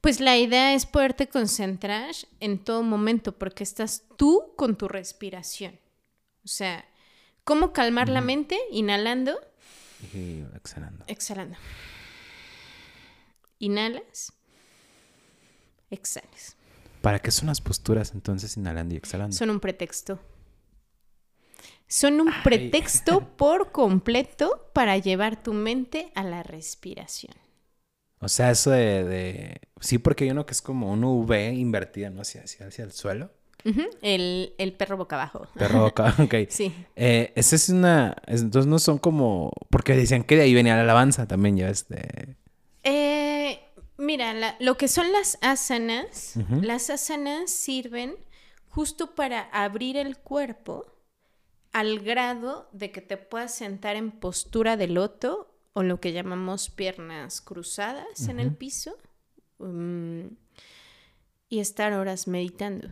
Pues 0.00 0.20
la 0.20 0.36
idea 0.36 0.74
es 0.74 0.84
poderte 0.84 1.28
concentrar 1.28 2.14
en 2.40 2.58
todo 2.62 2.82
momento 2.82 3.32
porque 3.32 3.64
estás 3.64 4.04
tú 4.18 4.52
con 4.56 4.76
tu 4.76 4.86
respiración. 4.86 5.78
O 6.44 6.48
sea, 6.48 6.84
¿cómo 7.44 7.72
calmar 7.72 8.10
la 8.10 8.20
mente? 8.20 8.58
Inhalando, 8.70 9.38
Y 10.12 10.44
exhalando. 10.56 11.04
exhalando. 11.06 11.56
Inhalas, 13.58 14.32
exhalas. 15.90 16.56
¿Para 17.00 17.18
qué 17.20 17.30
son 17.30 17.46
las 17.48 17.60
posturas 17.60 18.12
entonces 18.14 18.56
inhalando 18.56 18.94
y 18.94 18.98
exhalando? 18.98 19.36
Son 19.36 19.50
un 19.50 19.60
pretexto. 19.60 20.18
Son 21.86 22.20
un 22.20 22.30
pretexto 22.42 23.20
por 23.36 23.70
completo 23.72 24.70
para 24.74 24.96
llevar 24.98 25.42
tu 25.42 25.52
mente 25.52 26.10
a 26.14 26.24
la 26.24 26.42
respiración. 26.42 27.34
O 28.20 28.28
sea, 28.28 28.50
eso 28.50 28.70
de, 28.70 29.04
de- 29.04 29.60
Sí, 29.80 29.98
porque 29.98 30.24
hay 30.24 30.30
uno 30.30 30.46
que 30.46 30.52
es 30.52 30.62
como 30.62 30.90
una 30.90 31.08
V 31.08 31.52
invertida, 31.52 32.08
¿no? 32.10 32.22
Hacia, 32.22 32.42
hacia, 32.42 32.66
hacia 32.66 32.84
el 32.84 32.92
suelo. 32.92 33.30
El, 34.02 34.54
el 34.58 34.72
perro 34.74 34.96
boca 34.98 35.16
abajo. 35.16 35.46
Perro 35.54 35.86
acá, 35.86 36.14
ok. 36.18 36.34
Sí. 36.50 36.72
Eh, 36.96 37.32
esa 37.34 37.56
es 37.56 37.68
una... 37.70 38.14
es- 38.26 38.42
Entonces 38.42 38.68
no 38.68 38.78
son 38.78 38.98
como... 38.98 39.52
Porque 39.70 39.96
decían 39.96 40.22
que 40.24 40.36
de 40.36 40.42
ahí 40.42 40.54
venía 40.54 40.76
la 40.76 40.82
alabanza 40.82 41.26
también, 41.26 41.56
ya 41.56 41.70
este... 41.70 42.36
Eh, 42.82 43.60
mira, 43.96 44.34
la- 44.34 44.56
lo 44.60 44.76
que 44.76 44.88
son 44.88 45.10
las 45.12 45.38
asanas, 45.40 46.34
las 46.60 46.90
asanas 46.90 47.50
sirven 47.50 48.14
justo 48.68 49.14
para 49.14 49.40
abrir 49.52 49.96
el 49.96 50.18
cuerpo 50.18 50.86
al 51.72 52.00
grado 52.00 52.68
de 52.72 52.90
que 52.92 53.00
te 53.00 53.16
puedas 53.16 53.54
sentar 53.54 53.96
en 53.96 54.10
postura 54.10 54.76
de 54.76 54.88
loto 54.88 55.50
o 55.72 55.82
lo 55.82 56.00
que 56.00 56.12
llamamos 56.12 56.68
piernas 56.70 57.40
cruzadas 57.40 58.28
en 58.28 58.38
el 58.40 58.52
piso 58.52 58.96
mm, 59.58 60.26
y 61.48 61.58
estar 61.60 61.92
horas 61.94 62.28
meditando. 62.28 62.88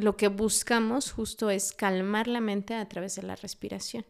Lo 0.00 0.16
que 0.16 0.28
buscamos 0.28 1.12
justo 1.12 1.50
es 1.50 1.74
calmar 1.74 2.26
la 2.26 2.40
mente 2.40 2.72
a 2.72 2.88
través 2.88 3.16
de 3.16 3.22
la 3.22 3.36
respiración. 3.36 4.06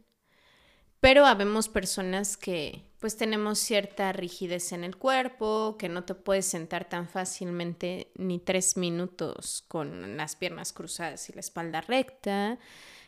Pero 1.00 1.26
habemos 1.26 1.68
personas 1.68 2.36
que 2.36 2.84
pues 3.00 3.16
tenemos 3.16 3.58
cierta 3.58 4.12
rigidez 4.12 4.70
en 4.70 4.84
el 4.84 4.96
cuerpo, 4.96 5.74
que 5.80 5.88
no 5.88 6.04
te 6.04 6.14
puedes 6.14 6.46
sentar 6.46 6.88
tan 6.88 7.08
fácilmente 7.08 8.12
ni 8.14 8.38
tres 8.38 8.76
minutos 8.76 9.64
con 9.66 10.16
las 10.16 10.36
piernas 10.36 10.72
cruzadas 10.72 11.28
y 11.28 11.32
la 11.32 11.40
espalda 11.40 11.80
recta. 11.80 12.60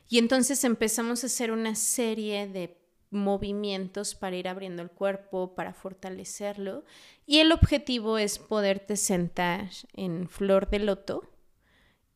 Y 0.09 0.19
entonces 0.19 0.65
empezamos 0.65 1.23
a 1.23 1.29
hacer 1.29 1.53
una 1.53 1.77
serie 1.77 2.49
de 2.49 2.83
movimientos 3.11 4.17
para 4.17 4.35
ir 4.35 4.49
abriendo 4.49 4.83
el 4.83 4.91
cuerpo, 4.91 5.55
para 5.55 5.73
fortalecerlo. 5.73 6.85
Y 7.27 7.39
el 7.39 7.53
objetivo 7.53 8.19
es 8.19 8.41
poderte 8.41 8.97
sentar 8.97 9.69
en 9.93 10.29
flor 10.29 10.69
de 10.69 10.81
loto 10.81 11.32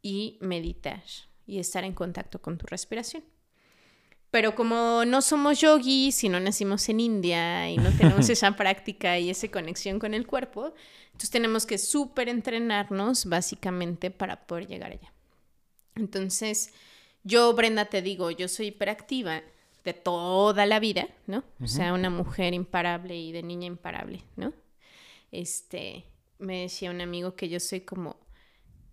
y 0.06 0.38
meditar 0.40 1.02
y 1.48 1.58
estar 1.58 1.82
en 1.82 1.92
contacto 1.92 2.40
con 2.40 2.58
tu 2.58 2.66
respiración. 2.66 3.24
Pero 4.30 4.54
como 4.54 5.04
no 5.04 5.20
somos 5.20 5.60
yogis 5.60 6.22
y 6.22 6.28
no 6.28 6.38
nacimos 6.38 6.88
en 6.88 7.00
India 7.00 7.68
y 7.68 7.76
no 7.76 7.90
tenemos 7.98 8.28
esa 8.28 8.54
práctica 8.54 9.18
y 9.18 9.30
esa 9.30 9.48
conexión 9.48 9.98
con 9.98 10.14
el 10.14 10.28
cuerpo, 10.28 10.74
entonces 11.06 11.30
tenemos 11.30 11.66
que 11.66 11.76
súper 11.76 12.28
entrenarnos 12.28 13.26
básicamente 13.26 14.12
para 14.12 14.46
poder 14.46 14.68
llegar 14.68 14.92
allá. 14.92 15.12
Entonces, 15.96 16.72
yo, 17.24 17.52
Brenda, 17.54 17.86
te 17.86 18.00
digo, 18.00 18.30
yo 18.30 18.46
soy 18.46 18.66
hiperactiva 18.66 19.42
de 19.82 19.92
toda 19.92 20.66
la 20.66 20.78
vida, 20.78 21.08
¿no? 21.26 21.42
O 21.60 21.66
sea, 21.66 21.94
una 21.94 22.10
mujer 22.10 22.54
imparable 22.54 23.16
y 23.16 23.32
de 23.32 23.42
niña 23.42 23.66
imparable, 23.66 24.22
¿no? 24.36 24.52
Este, 25.32 26.04
me 26.38 26.62
decía 26.62 26.92
un 26.92 27.00
amigo 27.00 27.34
que 27.34 27.48
yo 27.48 27.58
soy 27.58 27.80
como 27.80 28.24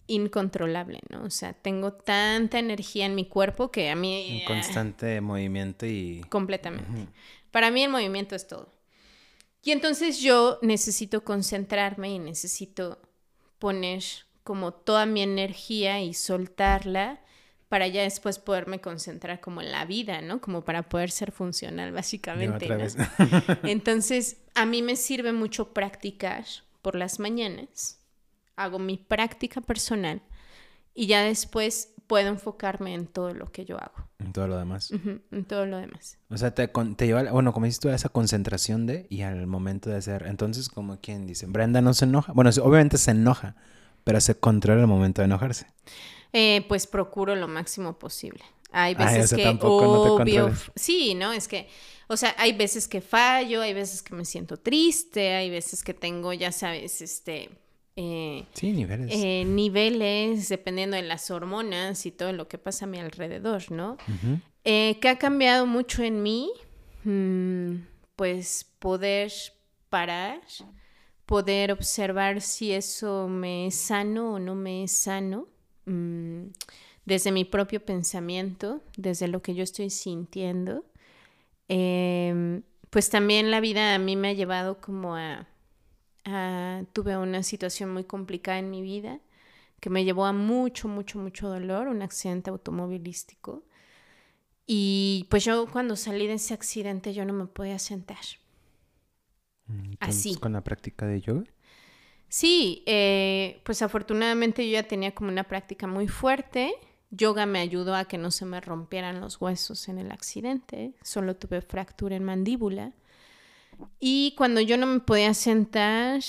incontrolable, 0.08 1.00
¿no? 1.10 1.24
O 1.24 1.30
sea, 1.30 1.54
tengo 1.54 1.94
tanta 1.94 2.60
energía 2.60 3.06
en 3.06 3.16
mi 3.16 3.28
cuerpo 3.28 3.72
que 3.72 3.90
a 3.90 3.96
mí... 3.96 4.42
En 4.42 4.46
constante 4.46 5.22
movimiento 5.22 5.86
y... 5.86 6.22
Completamente. 6.30 7.08
Para 7.52 7.72
mí 7.72 7.84
el 7.84 7.92
movimiento 7.92 8.36
es 8.36 8.48
todo. 8.48 8.74
Y 9.64 9.72
entonces 9.72 10.20
yo 10.20 10.60
necesito 10.62 11.24
concentrarme 11.24 12.10
y 12.12 12.20
necesito 12.20 13.02
poner 13.60 14.04
como 14.44 14.74
toda 14.74 15.06
mi 15.06 15.22
energía 15.22 16.02
y 16.02 16.14
soltarla 16.14 17.22
para 17.70 17.88
ya 17.88 18.04
después 18.04 18.38
poderme 18.38 18.82
concentrar 18.82 19.40
como 19.40 19.62
en 19.62 19.72
la 19.72 19.86
vida, 19.86 20.22
¿no? 20.22 20.42
Como 20.42 20.64
para 20.64 20.84
poder 20.84 21.10
ser 21.10 21.32
funcional, 21.32 21.92
básicamente. 21.94 22.66
otra 22.66 22.78
¿no? 22.78 22.84
vez. 22.84 22.98
Entonces, 23.64 24.38
a 24.54 24.66
mí 24.66 24.82
me 24.82 24.96
sirve 24.96 25.32
mucho 25.32 25.74
practicar 25.74 26.46
por 26.82 26.96
las 26.96 27.20
mañanas. 27.20 28.03
Hago 28.56 28.80
mi 28.80 28.98
práctica 28.98 29.62
personal 29.62 30.22
y 30.94 31.08
ya 31.08 31.24
después 31.24 31.94
puedo 32.08 32.28
enfocarme 32.30 32.94
en 32.94 33.08
todo 33.08 33.34
lo 33.34 33.52
que 33.52 33.66
yo 33.66 33.78
hago. 33.78 34.08
En 34.20 34.34
todo 34.34 34.48
lo 34.48 34.58
demás. 34.58 34.92
en 34.92 35.46
todo 35.46 35.66
lo 35.66 35.78
demás. 35.78 36.18
O 36.30 36.38
sea, 36.38 36.54
te, 36.54 36.68
te 36.68 37.06
lleva, 37.08 37.24
bueno, 37.32 37.54
como 37.54 37.66
dices 37.66 37.80
tú, 37.80 37.90
a 37.90 37.96
esa 37.96 38.10
concentración 38.10 38.86
de 38.86 39.08
y 39.10 39.22
al 39.22 39.48
momento 39.48 39.90
de 39.90 39.98
hacer. 39.98 40.26
Entonces, 40.28 40.70
como 40.70 41.00
quien 41.00 41.26
dice, 41.26 41.46
Brenda 41.48 41.82
no 41.82 41.94
se 41.94 42.06
enoja. 42.06 42.34
Bueno, 42.34 42.52
obviamente 42.62 42.98
se 42.98 43.12
enoja, 43.12 43.56
pero 44.04 44.22
se 44.22 44.36
controla 44.36 44.82
el 44.82 44.88
momento 44.88 45.22
de 45.22 45.26
enojarse. 45.26 45.68
Eh, 46.34 46.66
pues 46.68 46.88
procuro 46.88 47.36
lo 47.36 47.48
máximo 47.48 47.98
posible. 47.98 48.44
Hay 48.72 48.96
veces 48.96 49.32
que 49.34 49.48
obvio, 49.62 50.52
sí, 50.76 51.14
no, 51.14 51.32
es 51.32 51.48
que, 51.48 51.68
o 52.08 52.18
sea, 52.18 52.36
hay 52.40 52.54
veces 52.54 52.88
que 52.88 53.02
fallo, 53.02 53.62
hay 53.62 53.74
veces 53.76 54.02
que 54.02 54.16
me 54.16 54.26
siento 54.26 54.58
triste, 54.58 55.36
hay 55.36 55.52
veces 55.52 55.84
que 55.84 55.94
tengo, 55.94 56.34
ya 56.34 56.52
sabes, 56.52 57.00
este, 57.04 57.52
eh, 57.96 58.46
sí, 58.54 58.72
niveles. 58.72 59.12
Eh, 59.14 59.46
niveles, 59.46 60.50
dependiendo 60.50 60.96
de 60.96 61.04
las 61.04 61.30
hormonas 61.30 62.06
y 62.06 62.12
todo 62.12 62.34
lo 62.34 62.48
que 62.48 62.58
pasa 62.58 62.86
a 62.86 62.88
mi 62.88 63.00
alrededor, 63.00 63.72
¿no? 63.72 63.98
Eh, 64.64 64.98
¿Qué 65.02 65.10
ha 65.10 65.18
cambiado 65.18 65.66
mucho 65.66 66.04
en 66.04 66.24
mí? 66.24 66.52
Mm, 67.04 67.84
pues 68.16 68.66
poder 68.80 69.32
parar, 69.90 70.42
poder 71.26 71.72
observar 71.72 72.42
si 72.42 72.72
eso 72.72 73.28
me 73.28 73.68
es 73.68 73.76
sano 73.76 74.34
o 74.34 74.40
no 74.40 74.56
me 74.56 74.84
es 74.84 74.92
sano. 74.92 75.48
Mm, 75.86 76.48
desde 77.06 77.32
mi 77.32 77.44
propio 77.46 77.84
pensamiento, 77.84 78.82
desde 78.98 79.28
lo 79.28 79.42
que 79.42 79.54
yo 79.54 79.64
estoy 79.64 79.90
sintiendo. 79.90 80.86
Em, 81.68 82.64
pues 82.90 83.10
también 83.10 83.52
la 83.52 83.60
vida 83.60 83.94
a 83.96 84.00
mí 84.00 84.16
me 84.16 84.30
ha 84.30 84.34
llevado 84.34 84.80
como 84.80 85.16
a, 85.16 85.48
Tuve 86.24 87.18
una 87.18 87.44
situación 87.44 87.92
muy 87.92 88.06
complicada 88.06 88.60
en 88.60 88.70
mi 88.70 88.82
vida 88.82 89.20
que 89.80 89.90
me 89.90 90.06
llevó 90.06 90.26
a 90.26 90.32
mucho, 90.32 90.88
mucho, 90.88 91.20
mucho 91.20 91.50
dolor, 91.50 91.88
un 91.88 92.02
accidente 92.02 92.50
automovilístico. 92.50 93.64
Y 94.66 95.28
pues 95.30 95.44
yo 95.44 95.68
cuando 95.70 95.98
salí 95.98 96.26
de 96.26 96.36
ese 96.36 96.54
accidente 96.54 97.14
yo 97.14 97.26
no 97.26 97.34
me 97.34 97.48
podía 97.48 97.78
sentar. 97.80 98.24
Mm, 99.68 99.94
Así. 100.00 100.36
¿Con 100.36 100.54
la 100.54 100.64
práctica 100.64 101.06
de 101.06 101.20
yoga? 101.20 101.44
Sí, 102.30 102.84
eh, 102.86 103.62
pues 103.66 103.82
afortunadamente 103.82 104.66
yo 104.66 104.74
ya 104.74 104.84
tenía 104.84 105.14
como 105.14 105.30
una 105.30 105.44
práctica 105.44 105.86
muy 105.86 106.08
fuerte 106.08 106.74
Yoga 107.16 107.46
me 107.46 107.60
ayudó 107.60 107.94
a 107.96 108.06
que 108.06 108.18
no 108.18 108.32
se 108.32 108.44
me 108.44 108.60
rompieran 108.60 109.22
los 109.22 109.40
huesos 109.40 109.88
en 109.88 110.00
el 110.00 110.12
accidente, 110.12 110.96
solo 111.04 111.36
tuve 111.36 111.62
fractura 111.62 112.16
en 112.16 112.24
mandíbula. 112.24 112.92
Y 114.00 114.34
cuando 114.38 114.62
yo 114.62 114.78
no 114.78 114.88
me 114.88 115.00
podía 115.00 115.34
sentar 115.34 116.22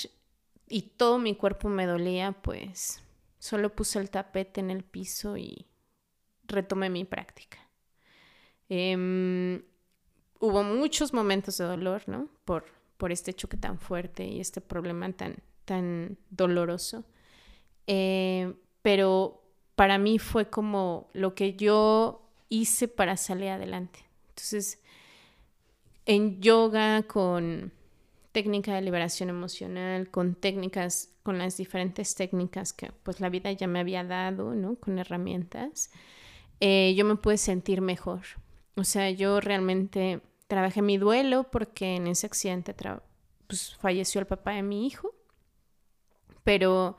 y 0.67 0.81
todo 0.81 1.17
mi 1.19 1.35
cuerpo 1.35 1.69
me 1.69 1.85
dolía, 1.85 2.31
pues 2.31 3.01
solo 3.39 3.75
puse 3.75 3.99
el 3.99 4.09
tapete 4.09 4.61
en 4.61 4.71
el 4.71 4.83
piso 4.83 5.37
y 5.37 5.67
retomé 6.47 6.89
mi 6.89 7.05
práctica. 7.05 7.57
Em, 8.69 9.63
hubo 10.39 10.63
muchos 10.63 11.13
momentos 11.13 11.57
de 11.57 11.65
dolor, 11.65 12.03
¿no? 12.07 12.29
Por, 12.45 12.65
por 12.97 13.11
este 13.11 13.33
choque 13.33 13.57
tan 13.57 13.79
fuerte 13.79 14.25
y 14.25 14.39
este 14.39 14.61
problema 14.61 15.11
tan, 15.11 15.37
tan 15.65 16.17
doloroso. 16.29 17.05
Eh, 17.87 18.53
pero 18.81 19.43
para 19.75 19.97
mí 19.97 20.19
fue 20.19 20.49
como 20.49 21.09
lo 21.13 21.35
que 21.35 21.55
yo 21.55 22.29
hice 22.49 22.87
para 22.87 23.17
salir 23.17 23.49
adelante. 23.49 23.99
Entonces, 24.29 24.79
en 26.05 26.41
yoga 26.41 27.03
con 27.03 27.73
técnica 28.31 28.75
de 28.75 28.81
liberación 28.81 29.29
emocional, 29.29 30.11
con 30.11 30.35
técnicas, 30.35 31.09
con 31.23 31.37
las 31.37 31.57
diferentes 31.57 32.15
técnicas 32.15 32.73
que 32.73 32.91
pues 33.03 33.19
la 33.21 33.29
vida 33.29 33.51
ya 33.51 33.67
me 33.67 33.79
había 33.79 34.03
dado, 34.03 34.53
¿no? 34.55 34.75
Con 34.75 34.99
herramientas, 34.99 35.89
eh, 36.59 36.93
yo 36.97 37.05
me 37.05 37.15
pude 37.15 37.37
sentir 37.37 37.81
mejor. 37.81 38.21
O 38.75 38.83
sea, 38.83 39.09
yo 39.09 39.39
realmente 39.39 40.21
trabajé 40.47 40.81
mi 40.81 40.97
duelo 40.97 41.49
porque 41.49 41.95
en 41.95 42.07
ese 42.07 42.27
accidente 42.27 42.75
pues, 43.47 43.75
falleció 43.77 44.19
el 44.19 44.27
papá 44.27 44.51
de 44.51 44.63
mi 44.63 44.85
hijo, 44.85 45.15
pero 46.43 46.97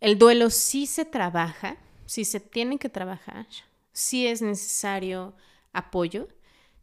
el 0.00 0.18
duelo 0.18 0.50
sí 0.50 0.86
se 0.86 1.04
trabaja 1.04 1.76
si 2.04 2.24
se 2.24 2.40
tiene 2.40 2.78
que 2.78 2.88
trabajar, 2.88 3.46
si 3.92 4.26
es 4.26 4.42
necesario 4.42 5.34
apoyo, 5.72 6.28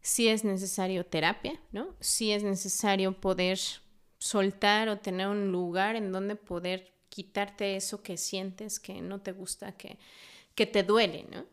si 0.06 0.28
es 0.28 0.44
necesario 0.44 1.04
terapia, 1.04 1.60
¿no? 1.72 1.88
Si 1.98 2.30
es 2.30 2.44
necesario 2.44 3.20
poder 3.20 3.58
soltar 4.18 4.88
o 4.88 4.98
tener 5.00 5.26
un 5.26 5.50
lugar 5.50 5.96
en 5.96 6.12
donde 6.12 6.36
poder 6.36 6.92
quitarte 7.08 7.74
eso 7.74 8.04
que 8.04 8.16
sientes 8.16 8.78
que 8.78 9.00
no 9.00 9.20
te 9.20 9.32
gusta, 9.32 9.72
que, 9.72 9.98
que 10.54 10.64
te 10.64 10.84
duele, 10.84 11.26
¿no? 11.32 11.44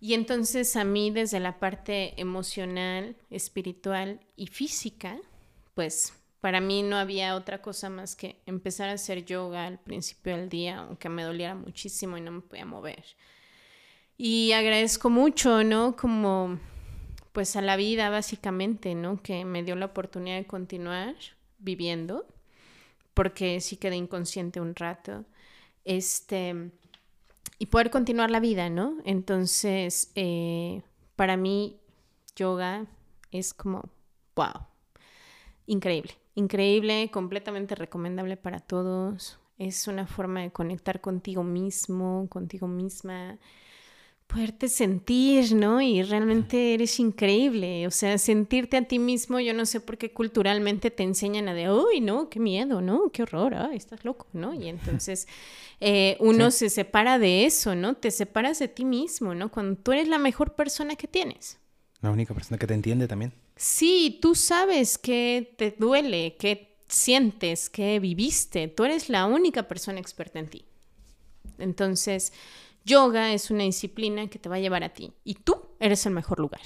Y 0.00 0.14
entonces 0.14 0.74
a 0.74 0.82
mí 0.82 1.12
desde 1.12 1.38
la 1.38 1.60
parte 1.60 2.20
emocional, 2.20 3.14
espiritual 3.30 4.18
y 4.34 4.48
física, 4.48 5.20
pues 5.74 6.14
para 6.40 6.60
mí 6.60 6.82
no 6.82 6.96
había 6.96 7.36
otra 7.36 7.62
cosa 7.62 7.90
más 7.90 8.16
que 8.16 8.40
empezar 8.44 8.88
a 8.88 8.94
hacer 8.94 9.24
yoga 9.24 9.66
al 9.66 9.78
principio 9.78 10.36
del 10.36 10.48
día, 10.48 10.78
aunque 10.78 11.08
me 11.08 11.22
doliera 11.22 11.54
muchísimo 11.54 12.18
y 12.18 12.20
no 12.20 12.32
me 12.32 12.40
podía 12.40 12.66
mover. 12.66 13.04
Y 14.16 14.50
agradezco 14.50 15.10
mucho, 15.10 15.62
¿no? 15.62 15.94
Como 15.94 16.58
pues 17.34 17.56
a 17.56 17.60
la 17.60 17.76
vida 17.76 18.08
básicamente, 18.08 18.94
¿no? 18.94 19.22
Que 19.22 19.44
me 19.44 19.62
dio 19.62 19.76
la 19.76 19.86
oportunidad 19.86 20.38
de 20.38 20.46
continuar 20.46 21.14
viviendo, 21.58 22.26
porque 23.12 23.60
sí 23.60 23.76
quedé 23.76 23.96
inconsciente 23.96 24.62
un 24.62 24.74
rato. 24.74 25.26
Este, 25.84 26.70
y 27.58 27.66
poder 27.66 27.90
continuar 27.90 28.30
la 28.30 28.40
vida, 28.40 28.70
¿no? 28.70 28.96
Entonces, 29.04 30.10
eh, 30.14 30.80
para 31.16 31.36
mí, 31.36 31.78
yoga 32.36 32.86
es 33.30 33.52
como, 33.52 33.90
wow, 34.34 34.66
increíble 35.66 36.14
increíble, 36.34 37.10
completamente 37.12 37.74
recomendable 37.74 38.36
para 38.36 38.60
todos. 38.60 39.38
Es 39.58 39.86
una 39.88 40.06
forma 40.06 40.42
de 40.42 40.50
conectar 40.50 41.00
contigo 41.00 41.44
mismo, 41.44 42.26
contigo 42.28 42.66
misma, 42.66 43.38
poderte 44.26 44.68
sentir, 44.68 45.54
¿no? 45.54 45.80
Y 45.80 46.02
realmente 46.02 46.74
eres 46.74 46.98
increíble. 46.98 47.86
O 47.86 47.90
sea, 47.90 48.18
sentirte 48.18 48.76
a 48.76 48.82
ti 48.82 48.98
mismo, 48.98 49.38
yo 49.40 49.54
no 49.54 49.66
sé 49.66 49.80
por 49.80 49.98
qué 49.98 50.12
culturalmente 50.12 50.90
te 50.90 51.02
enseñan 51.02 51.48
a 51.48 51.54
de, 51.54 51.70
uy, 51.70 52.00
no, 52.00 52.28
qué 52.28 52.40
miedo, 52.40 52.80
¿no? 52.80 53.10
Qué 53.12 53.22
horror, 53.22 53.54
ay, 53.54 53.76
estás 53.76 54.04
loco, 54.04 54.26
¿no? 54.32 54.54
Y 54.54 54.68
entonces 54.68 55.28
eh, 55.80 56.16
uno 56.20 56.50
se 56.50 56.70
separa 56.70 57.18
de 57.18 57.44
eso, 57.44 57.74
¿no? 57.74 57.94
Te 57.94 58.10
separas 58.10 58.58
de 58.58 58.68
ti 58.68 58.84
mismo, 58.84 59.34
¿no? 59.34 59.50
Cuando 59.50 59.76
tú 59.80 59.92
eres 59.92 60.08
la 60.08 60.18
mejor 60.18 60.54
persona 60.54 60.96
que 60.96 61.06
tienes. 61.06 61.58
La 62.00 62.10
única 62.10 62.34
persona 62.34 62.58
que 62.58 62.66
te 62.66 62.74
entiende 62.74 63.08
también. 63.08 63.32
Sí, 63.56 64.18
tú 64.20 64.34
sabes 64.34 64.98
que 64.98 65.54
te 65.56 65.74
duele, 65.78 66.36
que 66.38 66.76
sientes, 66.88 67.70
que 67.70 68.00
viviste. 68.00 68.68
Tú 68.68 68.84
eres 68.84 69.08
la 69.08 69.26
única 69.26 69.68
persona 69.68 70.00
experta 70.00 70.38
en 70.38 70.48
ti. 70.48 70.64
Entonces, 71.58 72.32
yoga 72.84 73.32
es 73.32 73.50
una 73.50 73.64
disciplina 73.64 74.28
que 74.28 74.38
te 74.38 74.48
va 74.48 74.56
a 74.56 74.60
llevar 74.60 74.84
a 74.84 74.90
ti 74.90 75.12
y 75.24 75.34
tú 75.34 75.68
eres 75.80 76.06
el 76.06 76.12
mejor 76.12 76.40
lugar. 76.40 76.60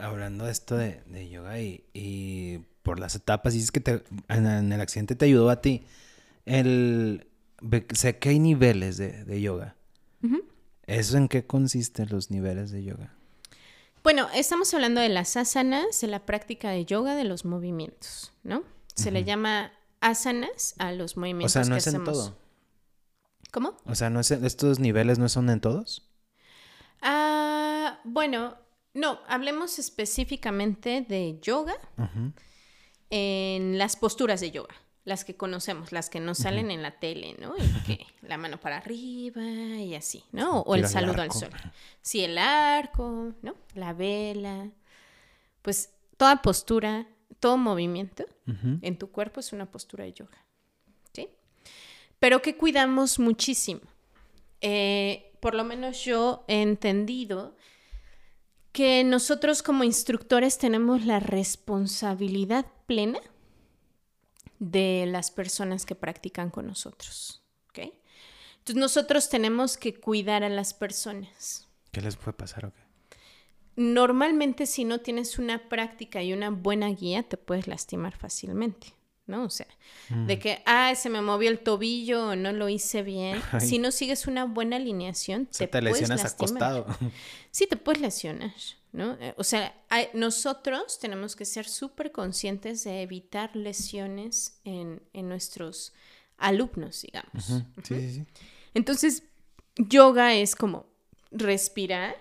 hablando 0.00 0.44
de 0.46 0.52
esto 0.52 0.76
de, 0.76 1.28
yoga 1.30 1.60
y, 1.60 2.64
por 2.82 2.98
las 2.98 3.14
etapas, 3.14 3.54
dices 3.54 3.70
que 3.70 3.80
te, 3.80 4.02
en, 4.28 4.72
el 4.72 4.80
accidente 4.80 5.14
te 5.14 5.26
ayudó 5.26 5.50
a 5.50 5.60
ti. 5.60 5.84
El, 6.46 7.26
sé 7.94 8.18
que 8.18 8.30
hay 8.30 8.38
niveles 8.38 8.96
de, 8.96 9.40
yoga. 9.40 9.76
¿Eso 10.86 11.16
en 11.16 11.28
qué 11.28 11.46
consisten 11.46 12.08
los 12.10 12.30
niveles 12.30 12.70
de 12.72 12.82
yoga? 12.82 13.14
Bueno, 14.02 14.28
estamos 14.34 14.74
hablando 14.74 15.00
de 15.00 15.08
las 15.08 15.36
asanas, 15.36 16.00
de 16.00 16.08
la 16.08 16.26
práctica 16.26 16.70
de 16.70 16.84
yoga, 16.84 17.14
de 17.14 17.22
los 17.22 17.44
movimientos, 17.44 18.32
¿no? 18.42 18.64
Se 18.94 19.10
le 19.12 19.24
llama 19.24 19.72
asanas 20.00 20.74
a 20.78 20.92
los 20.92 21.16
movimientos. 21.16 21.52
O 21.52 21.62
sea, 21.62 21.68
no 21.68 21.76
es 21.76 21.86
en 21.86 22.04
todo. 22.04 22.36
¿Cómo? 23.52 23.76
O 23.84 23.94
sea, 23.94 24.10
¿no 24.10 24.18
es 24.18 24.32
estos 24.32 24.80
niveles 24.80 25.20
no 25.20 25.28
son 25.28 25.48
en 25.50 25.60
todos? 25.60 26.10
Ah, 27.00 28.00
bueno, 28.02 28.56
no, 28.94 29.20
hablemos 29.28 29.78
específicamente 29.78 31.06
de 31.08 31.38
yoga 31.40 31.74
en 33.10 33.78
las 33.78 33.94
posturas 33.94 34.40
de 34.40 34.50
yoga 34.50 34.74
las 35.04 35.24
que 35.24 35.36
conocemos, 35.36 35.90
las 35.90 36.08
que 36.08 36.20
nos 36.20 36.38
salen 36.38 36.70
en 36.70 36.82
la 36.82 36.92
tele, 36.92 37.36
¿no? 37.40 37.54
Y 37.56 37.82
que 37.84 38.06
la 38.22 38.38
mano 38.38 38.58
para 38.60 38.76
arriba 38.76 39.42
y 39.42 39.94
así, 39.94 40.24
¿no? 40.30 40.60
O 40.60 40.76
el 40.76 40.86
saludo 40.86 41.22
al 41.22 41.32
sol. 41.32 41.50
Sí, 42.00 42.22
el 42.22 42.38
arco, 42.38 43.34
¿no? 43.42 43.56
La 43.74 43.92
vela. 43.94 44.70
Pues 45.62 45.92
toda 46.16 46.40
postura, 46.40 47.08
todo 47.40 47.56
movimiento 47.56 48.24
en 48.46 48.96
tu 48.96 49.10
cuerpo 49.10 49.40
es 49.40 49.52
una 49.52 49.66
postura 49.70 50.04
de 50.04 50.12
yoga. 50.12 50.38
Pero 52.22 52.40
que 52.40 52.56
cuidamos 52.56 53.18
muchísimo. 53.18 53.80
Eh, 54.60 55.32
por 55.40 55.56
lo 55.56 55.64
menos 55.64 56.04
yo 56.04 56.44
he 56.46 56.62
entendido 56.62 57.56
que 58.70 59.02
nosotros 59.02 59.60
como 59.64 59.82
instructores 59.82 60.56
tenemos 60.56 61.04
la 61.04 61.18
responsabilidad 61.18 62.66
plena 62.86 63.18
de 64.60 65.06
las 65.08 65.32
personas 65.32 65.84
que 65.84 65.96
practican 65.96 66.50
con 66.50 66.68
nosotros. 66.68 67.42
Entonces 68.62 68.80
nosotros 68.80 69.28
tenemos 69.28 69.76
que 69.76 69.92
cuidar 69.92 70.44
a 70.44 70.48
las 70.48 70.72
personas. 70.72 71.66
¿Qué 71.90 72.00
les 72.00 72.14
puede 72.14 72.34
pasar 72.34 72.66
o 72.66 72.72
qué? 72.72 72.82
Normalmente 73.74 74.66
si 74.66 74.84
no 74.84 75.00
tienes 75.00 75.40
una 75.40 75.68
práctica 75.68 76.22
y 76.22 76.32
una 76.32 76.50
buena 76.50 76.86
guía, 76.90 77.24
te 77.24 77.36
puedes 77.36 77.66
lastimar 77.66 78.16
fácilmente. 78.16 78.94
¿No? 79.26 79.44
O 79.44 79.50
sea, 79.50 79.66
de 80.08 80.36
mm. 80.36 80.38
que, 80.40 80.62
ah, 80.66 80.94
se 80.94 81.08
me 81.08 81.20
movió 81.20 81.50
el 81.50 81.60
tobillo 81.60 82.28
o 82.28 82.36
no 82.36 82.52
lo 82.52 82.68
hice 82.68 83.02
bien. 83.02 83.40
Si 83.60 83.78
no 83.78 83.90
sigues 83.90 84.26
una 84.26 84.44
buena 84.44 84.76
alineación, 84.76 85.46
te, 85.46 85.66
te 85.66 85.82
lesionas 85.82 86.24
acostado. 86.24 86.86
Sí, 87.50 87.66
te 87.66 87.76
puedes 87.76 88.00
lesionar, 88.00 88.54
¿no? 88.92 89.12
Eh, 89.20 89.34
o 89.36 89.44
sea, 89.44 89.74
nosotros 90.14 90.98
tenemos 90.98 91.36
que 91.36 91.44
ser 91.44 91.68
súper 91.68 92.10
conscientes 92.10 92.84
de 92.84 93.02
evitar 93.02 93.54
lesiones 93.54 94.58
en, 94.64 95.02
nuestros 95.12 95.92
alumnos, 96.38 97.02
digamos. 97.02 97.44
sí, 97.82 98.00
sí, 98.00 98.12
sí. 98.12 98.26
Entonces, 98.72 99.24
yoga 99.76 100.34
es 100.34 100.56
como 100.56 100.86
respirar, 101.30 102.16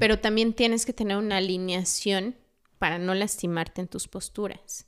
pero 0.00 0.18
también 0.18 0.54
tienes 0.54 0.84
que 0.84 0.92
tener 0.92 1.16
una 1.16 1.36
alineación 1.36 2.36
para 2.78 2.98
no 2.98 3.14
lastimarte 3.14 3.80
en 3.82 3.88
tus 3.88 4.08
posturas. 4.08 4.86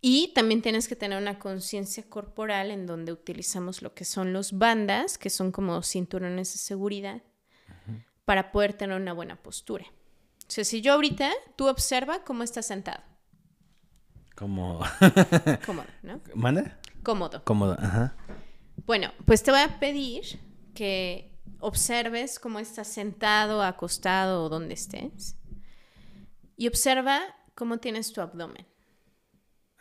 Y 0.00 0.32
también 0.34 0.62
tienes 0.62 0.88
que 0.88 0.96
tener 0.96 1.20
una 1.20 1.38
conciencia 1.38 2.02
corporal 2.08 2.70
en 2.70 2.86
donde 2.86 3.12
utilizamos 3.12 3.82
lo 3.82 3.94
que 3.94 4.04
son 4.04 4.32
los 4.32 4.56
bandas, 4.58 5.18
que 5.18 5.30
son 5.30 5.52
como 5.52 5.82
cinturones 5.82 6.52
de 6.52 6.58
seguridad, 6.58 7.22
para 8.24 8.52
poder 8.52 8.74
tener 8.74 9.00
una 9.00 9.12
buena 9.12 9.36
postura. 9.36 9.86
O 9.86 10.50
sea, 10.50 10.64
si 10.64 10.80
yo 10.80 10.92
ahorita, 10.92 11.30
tú 11.56 11.68
observa 11.68 12.22
cómo 12.24 12.42
estás 12.42 12.66
sentado. 12.66 13.02
Como... 14.36 14.80
Cómodo, 15.66 15.86
¿no? 16.02 16.20
¿Manda? 16.34 16.78
Cómodo. 17.02 17.42
Cómodo, 17.44 17.76
ajá. 17.78 18.14
Bueno, 18.84 19.12
pues 19.24 19.42
te 19.42 19.50
voy 19.50 19.60
a 19.60 19.80
pedir 19.80 20.38
que 20.74 21.32
observes 21.58 22.38
cómo 22.38 22.58
estás 22.58 22.86
sentado, 22.88 23.62
acostado 23.62 24.44
o 24.44 24.48
donde 24.48 24.74
estés. 24.74 25.36
Y 26.56 26.68
observa 26.68 27.22
cómo 27.54 27.78
tienes 27.78 28.12
tu 28.12 28.20
abdomen. 28.20 28.66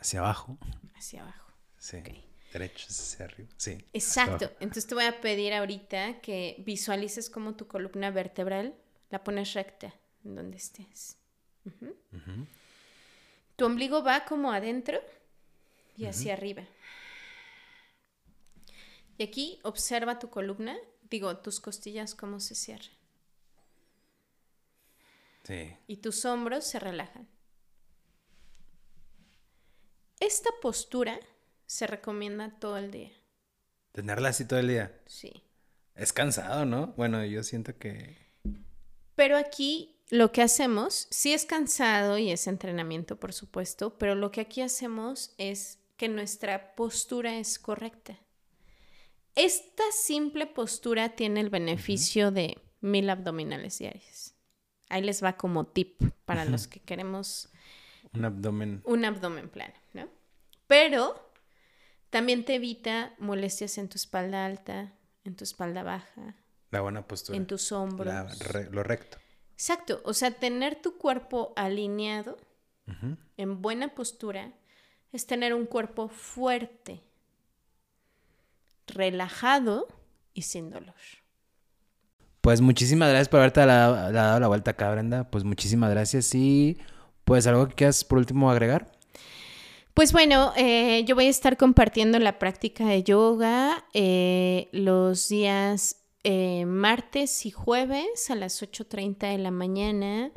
Hacia 0.06 0.20
abajo. 0.20 0.60
Hacia 0.94 1.24
abajo. 1.24 1.52
Sí. 1.80 1.98
Derecho 2.54 2.86
hacia 2.90 3.26
arriba. 3.26 3.50
Sí. 3.58 3.84
Exacto. 3.92 4.52
Entonces 4.60 4.86
te 4.86 4.94
voy 4.94 5.06
a 5.06 5.20
pedir 5.20 5.52
ahorita 5.52 6.22
que 6.22 6.58
visualices 6.60 7.28
cómo 7.28 7.56
tu 7.56 7.66
columna 7.66 8.12
vertebral 8.12 8.76
la 9.10 9.24
pones 9.24 9.54
recta 9.54 9.96
en 10.24 10.36
donde 10.36 10.58
estés. 10.58 11.18
Tu 13.56 13.66
ombligo 13.66 14.04
va 14.04 14.26
como 14.26 14.52
adentro 14.52 15.02
y 15.98 16.06
hacia 16.06 16.34
arriba. 16.34 16.62
Y 19.18 19.24
aquí 19.24 19.60
observa 19.64 20.20
tu 20.20 20.30
columna, 20.30 20.78
digo, 21.10 21.36
tus 21.38 21.60
costillas 21.60 22.14
cómo 22.14 22.40
se 22.40 22.54
cierran. 22.54 22.96
Sí. 25.46 25.76
Y 25.88 25.98
tus 25.98 26.26
hombros 26.26 26.64
se 26.64 26.78
relajan. 26.78 27.28
Esta 30.20 30.50
postura 30.62 31.20
se 31.66 31.88
recomienda 31.88 32.58
todo 32.60 32.78
el 32.78 32.92
día. 32.92 33.12
¿Tenerla 33.92 34.30
así 34.30 34.46
todo 34.46 34.60
el 34.60 34.70
día? 34.70 35.02
Sí. 35.06 35.44
Es 35.94 36.14
cansado, 36.14 36.66
¿no? 36.66 36.88
Bueno, 36.98 37.24
yo 37.26 37.44
siento 37.44 37.78
que... 37.78 38.18
Pero 39.16 39.38
aquí 39.38 40.02
lo 40.10 40.32
que 40.32 40.42
hacemos, 40.42 41.08
sí 41.10 41.34
es 41.34 41.46
cansado 41.46 42.18
y 42.18 42.32
es 42.32 42.48
entrenamiento, 42.48 43.20
por 43.20 43.34
supuesto, 43.34 43.98
pero 43.98 44.16
lo 44.16 44.32
que 44.32 44.42
aquí 44.42 44.62
hacemos 44.62 45.34
es 45.38 45.80
que 45.98 46.10
nuestra 46.10 46.76
postura 46.76 47.38
es 47.38 47.58
correcta. 47.60 48.20
Esta 49.36 49.84
simple 49.92 50.46
postura 50.48 51.16
tiene 51.16 51.42
el 51.42 51.50
beneficio 51.50 52.32
de 52.32 52.58
mil 52.82 53.10
abdominales 53.10 53.80
diarios. 53.80 54.34
Ahí 54.90 55.02
les 55.02 55.24
va 55.24 55.38
como 55.38 55.68
tip 55.68 56.02
para 56.26 56.46
los 56.46 56.68
que 56.68 56.80
queremos... 56.80 57.50
Un 58.16 58.26
abdomen. 58.26 58.82
Un 58.86 59.06
abdomen 59.06 59.50
plano. 59.50 59.74
Pero 60.68 61.32
también 62.10 62.46
te 62.46 62.56
evita 62.56 63.14
molestias 63.20 63.78
en 63.78 63.90
tu 63.90 63.98
espalda 63.98 64.46
alta, 64.46 64.94
en 65.24 65.36
tu 65.36 65.44
espalda 65.44 65.84
baja. 65.84 66.36
La 66.72 66.82
buena 66.82 67.08
postura. 67.08 67.38
En 67.38 67.46
tus 67.46 67.72
hombros. 67.72 68.14
lo 68.72 68.84
recto. 68.84 69.18
Exacto. 69.54 70.02
O 70.04 70.14
sea, 70.14 70.32
tener 70.32 70.82
tu 70.82 70.98
cuerpo 70.98 71.54
alineado, 71.56 72.38
en 73.38 73.62
buena 73.62 73.96
postura, 73.96 74.52
es 75.12 75.26
tener 75.26 75.54
un 75.54 75.66
cuerpo 75.66 76.08
fuerte, 76.08 77.04
relajado 78.88 79.88
y 80.34 80.44
sin 80.44 80.70
dolor. 80.70 80.96
Pues 82.42 82.62
muchísimas 82.62 83.10
gracias 83.10 83.30
por 83.30 83.40
haberte 83.40 83.66
dado 83.66 84.40
la 84.40 84.48
vuelta 84.48 84.72
acá, 84.72 84.92
Brenda. 84.92 85.30
Pues 85.32 85.44
muchísimas 85.44 85.90
gracias. 85.90 86.36
Y 86.36 86.78
pues 87.26 87.48
algo 87.48 87.68
que 87.68 87.76
quieras 87.76 88.04
por 88.04 88.20
último 88.20 88.50
agregar. 88.50 88.96
Pues 89.96 90.12
bueno, 90.12 90.52
eh, 90.58 91.06
yo 91.06 91.16
voy 91.16 91.28
a 91.28 91.30
estar 91.30 91.56
compartiendo 91.56 92.20
la 92.20 92.38
práctica 92.38 92.86
de 92.86 93.04
yoga 93.04 93.86
eh, 93.94 94.68
los 94.74 95.30
días 95.30 96.02
eh, 96.26 96.66
martes 96.66 97.46
y 97.46 97.52
jueves 97.52 98.30
a 98.30 98.36
las 98.36 98.62
8.30 98.62 99.32
de 99.32 99.38
la 99.38 99.52
mañana 99.52 100.32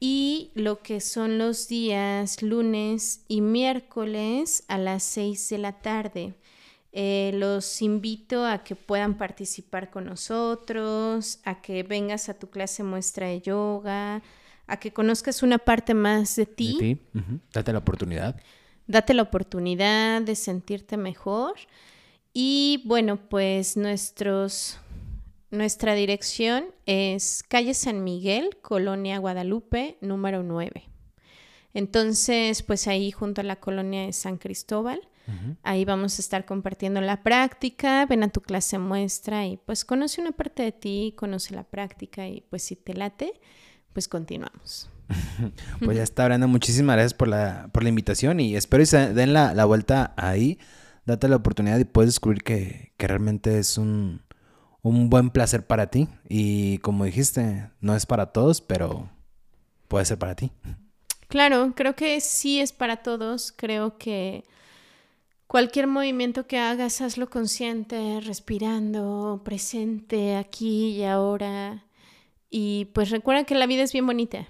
y 0.00 0.50
lo 0.54 0.82
que 0.82 1.00
son 1.00 1.38
los 1.38 1.66
días 1.66 2.42
lunes 2.42 3.24
y 3.26 3.40
miércoles 3.40 4.64
a 4.68 4.76
las 4.76 5.02
6 5.04 5.48
de 5.48 5.58
la 5.58 5.80
tarde. 5.80 6.34
los 6.92 7.80
invito 7.80 8.44
a 8.44 8.64
que 8.64 8.76
puedan 8.76 9.16
participar 9.16 9.90
con 9.90 10.04
nosotros, 10.04 11.40
a 11.44 11.62
que 11.62 11.84
vengas 11.84 12.28
a 12.28 12.34
tu 12.34 12.50
clase 12.50 12.82
muestra 12.82 13.28
de 13.28 13.40
yoga, 13.40 14.22
a 14.70 14.78
que 14.78 14.92
conozcas 14.92 15.42
una 15.42 15.58
parte 15.58 15.94
más 15.94 16.36
de 16.36 16.46
ti. 16.46 16.76
De 16.80 16.94
ti. 16.94 17.00
Date 17.52 17.72
la 17.72 17.80
oportunidad. 17.80 18.40
Date 18.86 19.14
la 19.14 19.22
oportunidad 19.22 20.22
de 20.22 20.36
sentirte 20.36 20.96
mejor. 20.96 21.54
Y 22.32 22.82
bueno, 22.86 23.16
pues 23.16 23.76
nuestros, 23.76 24.78
nuestra 25.50 25.94
dirección 25.94 26.66
es 26.86 27.42
calle 27.42 27.74
San 27.74 28.04
Miguel, 28.04 28.58
Colonia 28.62 29.18
Guadalupe, 29.18 29.98
número 30.00 30.42
9. 30.42 30.84
Entonces, 31.74 32.62
pues 32.62 32.86
ahí 32.86 33.10
junto 33.10 33.40
a 33.40 33.44
la 33.44 33.56
colonia 33.56 34.06
de 34.06 34.12
San 34.12 34.38
Cristóbal, 34.38 35.00
ahí 35.62 35.84
vamos 35.84 36.18
a 36.18 36.22
estar 36.22 36.44
compartiendo 36.44 37.00
la 37.00 37.22
práctica, 37.22 38.04
ven 38.06 38.24
a 38.24 38.30
tu 38.30 38.40
clase 38.40 38.78
muestra 38.78 39.46
y 39.46 39.58
pues 39.58 39.84
conoce 39.84 40.20
una 40.20 40.32
parte 40.32 40.64
de 40.64 40.72
ti, 40.72 41.14
conoce 41.16 41.54
la 41.54 41.62
práctica 41.62 42.26
y 42.26 42.40
pues 42.50 42.64
si 42.64 42.74
te 42.74 42.94
late, 42.94 43.32
pues 43.92 44.08
continuamos. 44.08 44.90
pues 45.84 45.96
ya 45.96 46.02
está, 46.02 46.24
Brenda. 46.26 46.46
Muchísimas 46.46 46.94
gracias 46.94 47.14
por 47.14 47.28
la, 47.28 47.68
por 47.72 47.82
la 47.82 47.88
invitación 47.88 48.40
y 48.40 48.56
espero 48.56 48.82
que 48.82 48.86
se 48.86 49.12
den 49.14 49.32
la, 49.32 49.64
vuelta 49.64 50.14
ahí. 50.16 50.58
Date 51.06 51.28
la 51.28 51.36
oportunidad 51.36 51.78
y 51.78 51.84
puedes 51.84 52.08
descubrir 52.08 52.42
que, 52.42 52.92
realmente 52.98 53.58
es 53.58 53.78
un, 53.78 54.22
buen 54.82 55.30
placer 55.30 55.66
para 55.66 55.88
ti. 55.90 56.08
Y 56.28 56.78
como 56.78 57.04
dijiste, 57.04 57.70
no 57.80 57.96
es 57.96 58.06
para 58.06 58.26
todos, 58.26 58.60
pero 58.60 59.10
puede 59.88 60.04
ser 60.04 60.18
para 60.18 60.34
ti. 60.34 60.52
Claro, 61.28 61.72
creo 61.74 61.94
que 61.94 62.20
sí 62.20 62.60
es 62.60 62.72
para 62.72 62.98
todos. 62.98 63.52
Creo 63.56 63.98
que 63.98 64.44
cualquier 65.46 65.86
movimiento 65.86 66.46
que 66.46 66.58
hagas, 66.58 67.00
hazlo 67.00 67.28
consciente, 67.28 68.20
respirando, 68.20 69.42
presente, 69.44 70.36
aquí 70.36 70.90
y 70.90 71.04
ahora. 71.04 71.84
Y 72.50 72.86
pues 72.86 73.10
recuerda 73.10 73.44
que 73.44 73.54
la 73.54 73.66
vida 73.66 73.82
es 73.82 73.92
bien 73.92 74.06
bonita 74.06 74.48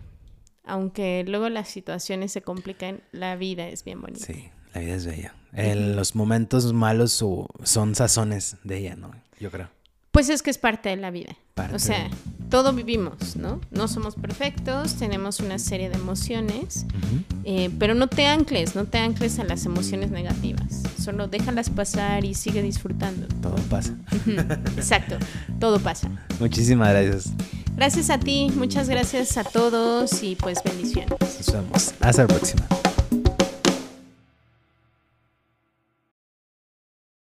aunque 0.65 1.25
luego 1.27 1.49
las 1.49 1.69
situaciones 1.69 2.33
se 2.33 2.43
complican, 2.43 3.03
la 3.13 3.37
vida 3.37 3.69
es 3.69 3.85
bien 3.85 4.01
bonita. 4.01 4.25
Sí, 4.25 4.51
la 4.75 4.81
vida 4.81 4.95
es 4.95 5.07
bella. 5.07 5.35
los 5.53 6.15
momentos 6.15 6.73
malos 6.73 7.25
son 7.65 7.95
sazones 7.95 8.57
de 8.63 8.79
ella, 8.79 8.97
¿no? 8.97 9.11
Yo 9.39 9.51
creo. 9.51 9.69
Pues 10.11 10.29
es 10.29 10.43
que 10.43 10.51
es 10.51 10.59
parte 10.59 10.89
de 10.89 10.97
la 10.97 11.11
vida. 11.11 11.37
O 11.75 11.79
sea, 11.79 12.09
todo 12.49 12.73
vivimos, 12.73 13.37
¿no? 13.37 13.61
No 13.71 13.87
somos 13.87 14.15
perfectos, 14.15 14.95
tenemos 14.95 15.41
una 15.41 15.59
serie 15.59 15.89
de 15.89 15.97
emociones, 15.97 16.87
eh, 17.45 17.71
pero 17.79 17.95
no 17.95 18.09
te 18.09 18.27
ancles, 18.27 18.75
no 18.75 18.87
te 18.87 18.99
ancles 18.99 19.39
a 19.39 19.45
las 19.45 19.67
emociones 19.67 20.11
negativas. 20.11 20.83
Solo 21.01 21.29
déjalas 21.29 21.71
pasar 21.71 22.25
y 22.25 22.35
sigue 22.35 22.63
disfrutando. 22.63 23.29
Todo 23.41 23.57
pasa. 23.69 23.95
Exacto, 24.77 25.17
todo 25.59 25.79
pasa. 25.79 26.11
Muchísimas 26.41 26.91
gracias. 26.91 27.33
Gracias 27.77 28.11
a 28.11 28.19
ti, 28.19 28.51
muchas 28.55 28.89
gracias 28.89 29.37
a 29.37 29.45
todos 29.45 30.23
y 30.23 30.35
pues 30.35 30.59
bendiciones. 30.65 31.11
Nos 31.21 31.53
vemos. 31.53 31.95
Hasta 32.01 32.23
la 32.23 32.29
próxima. 32.29 32.67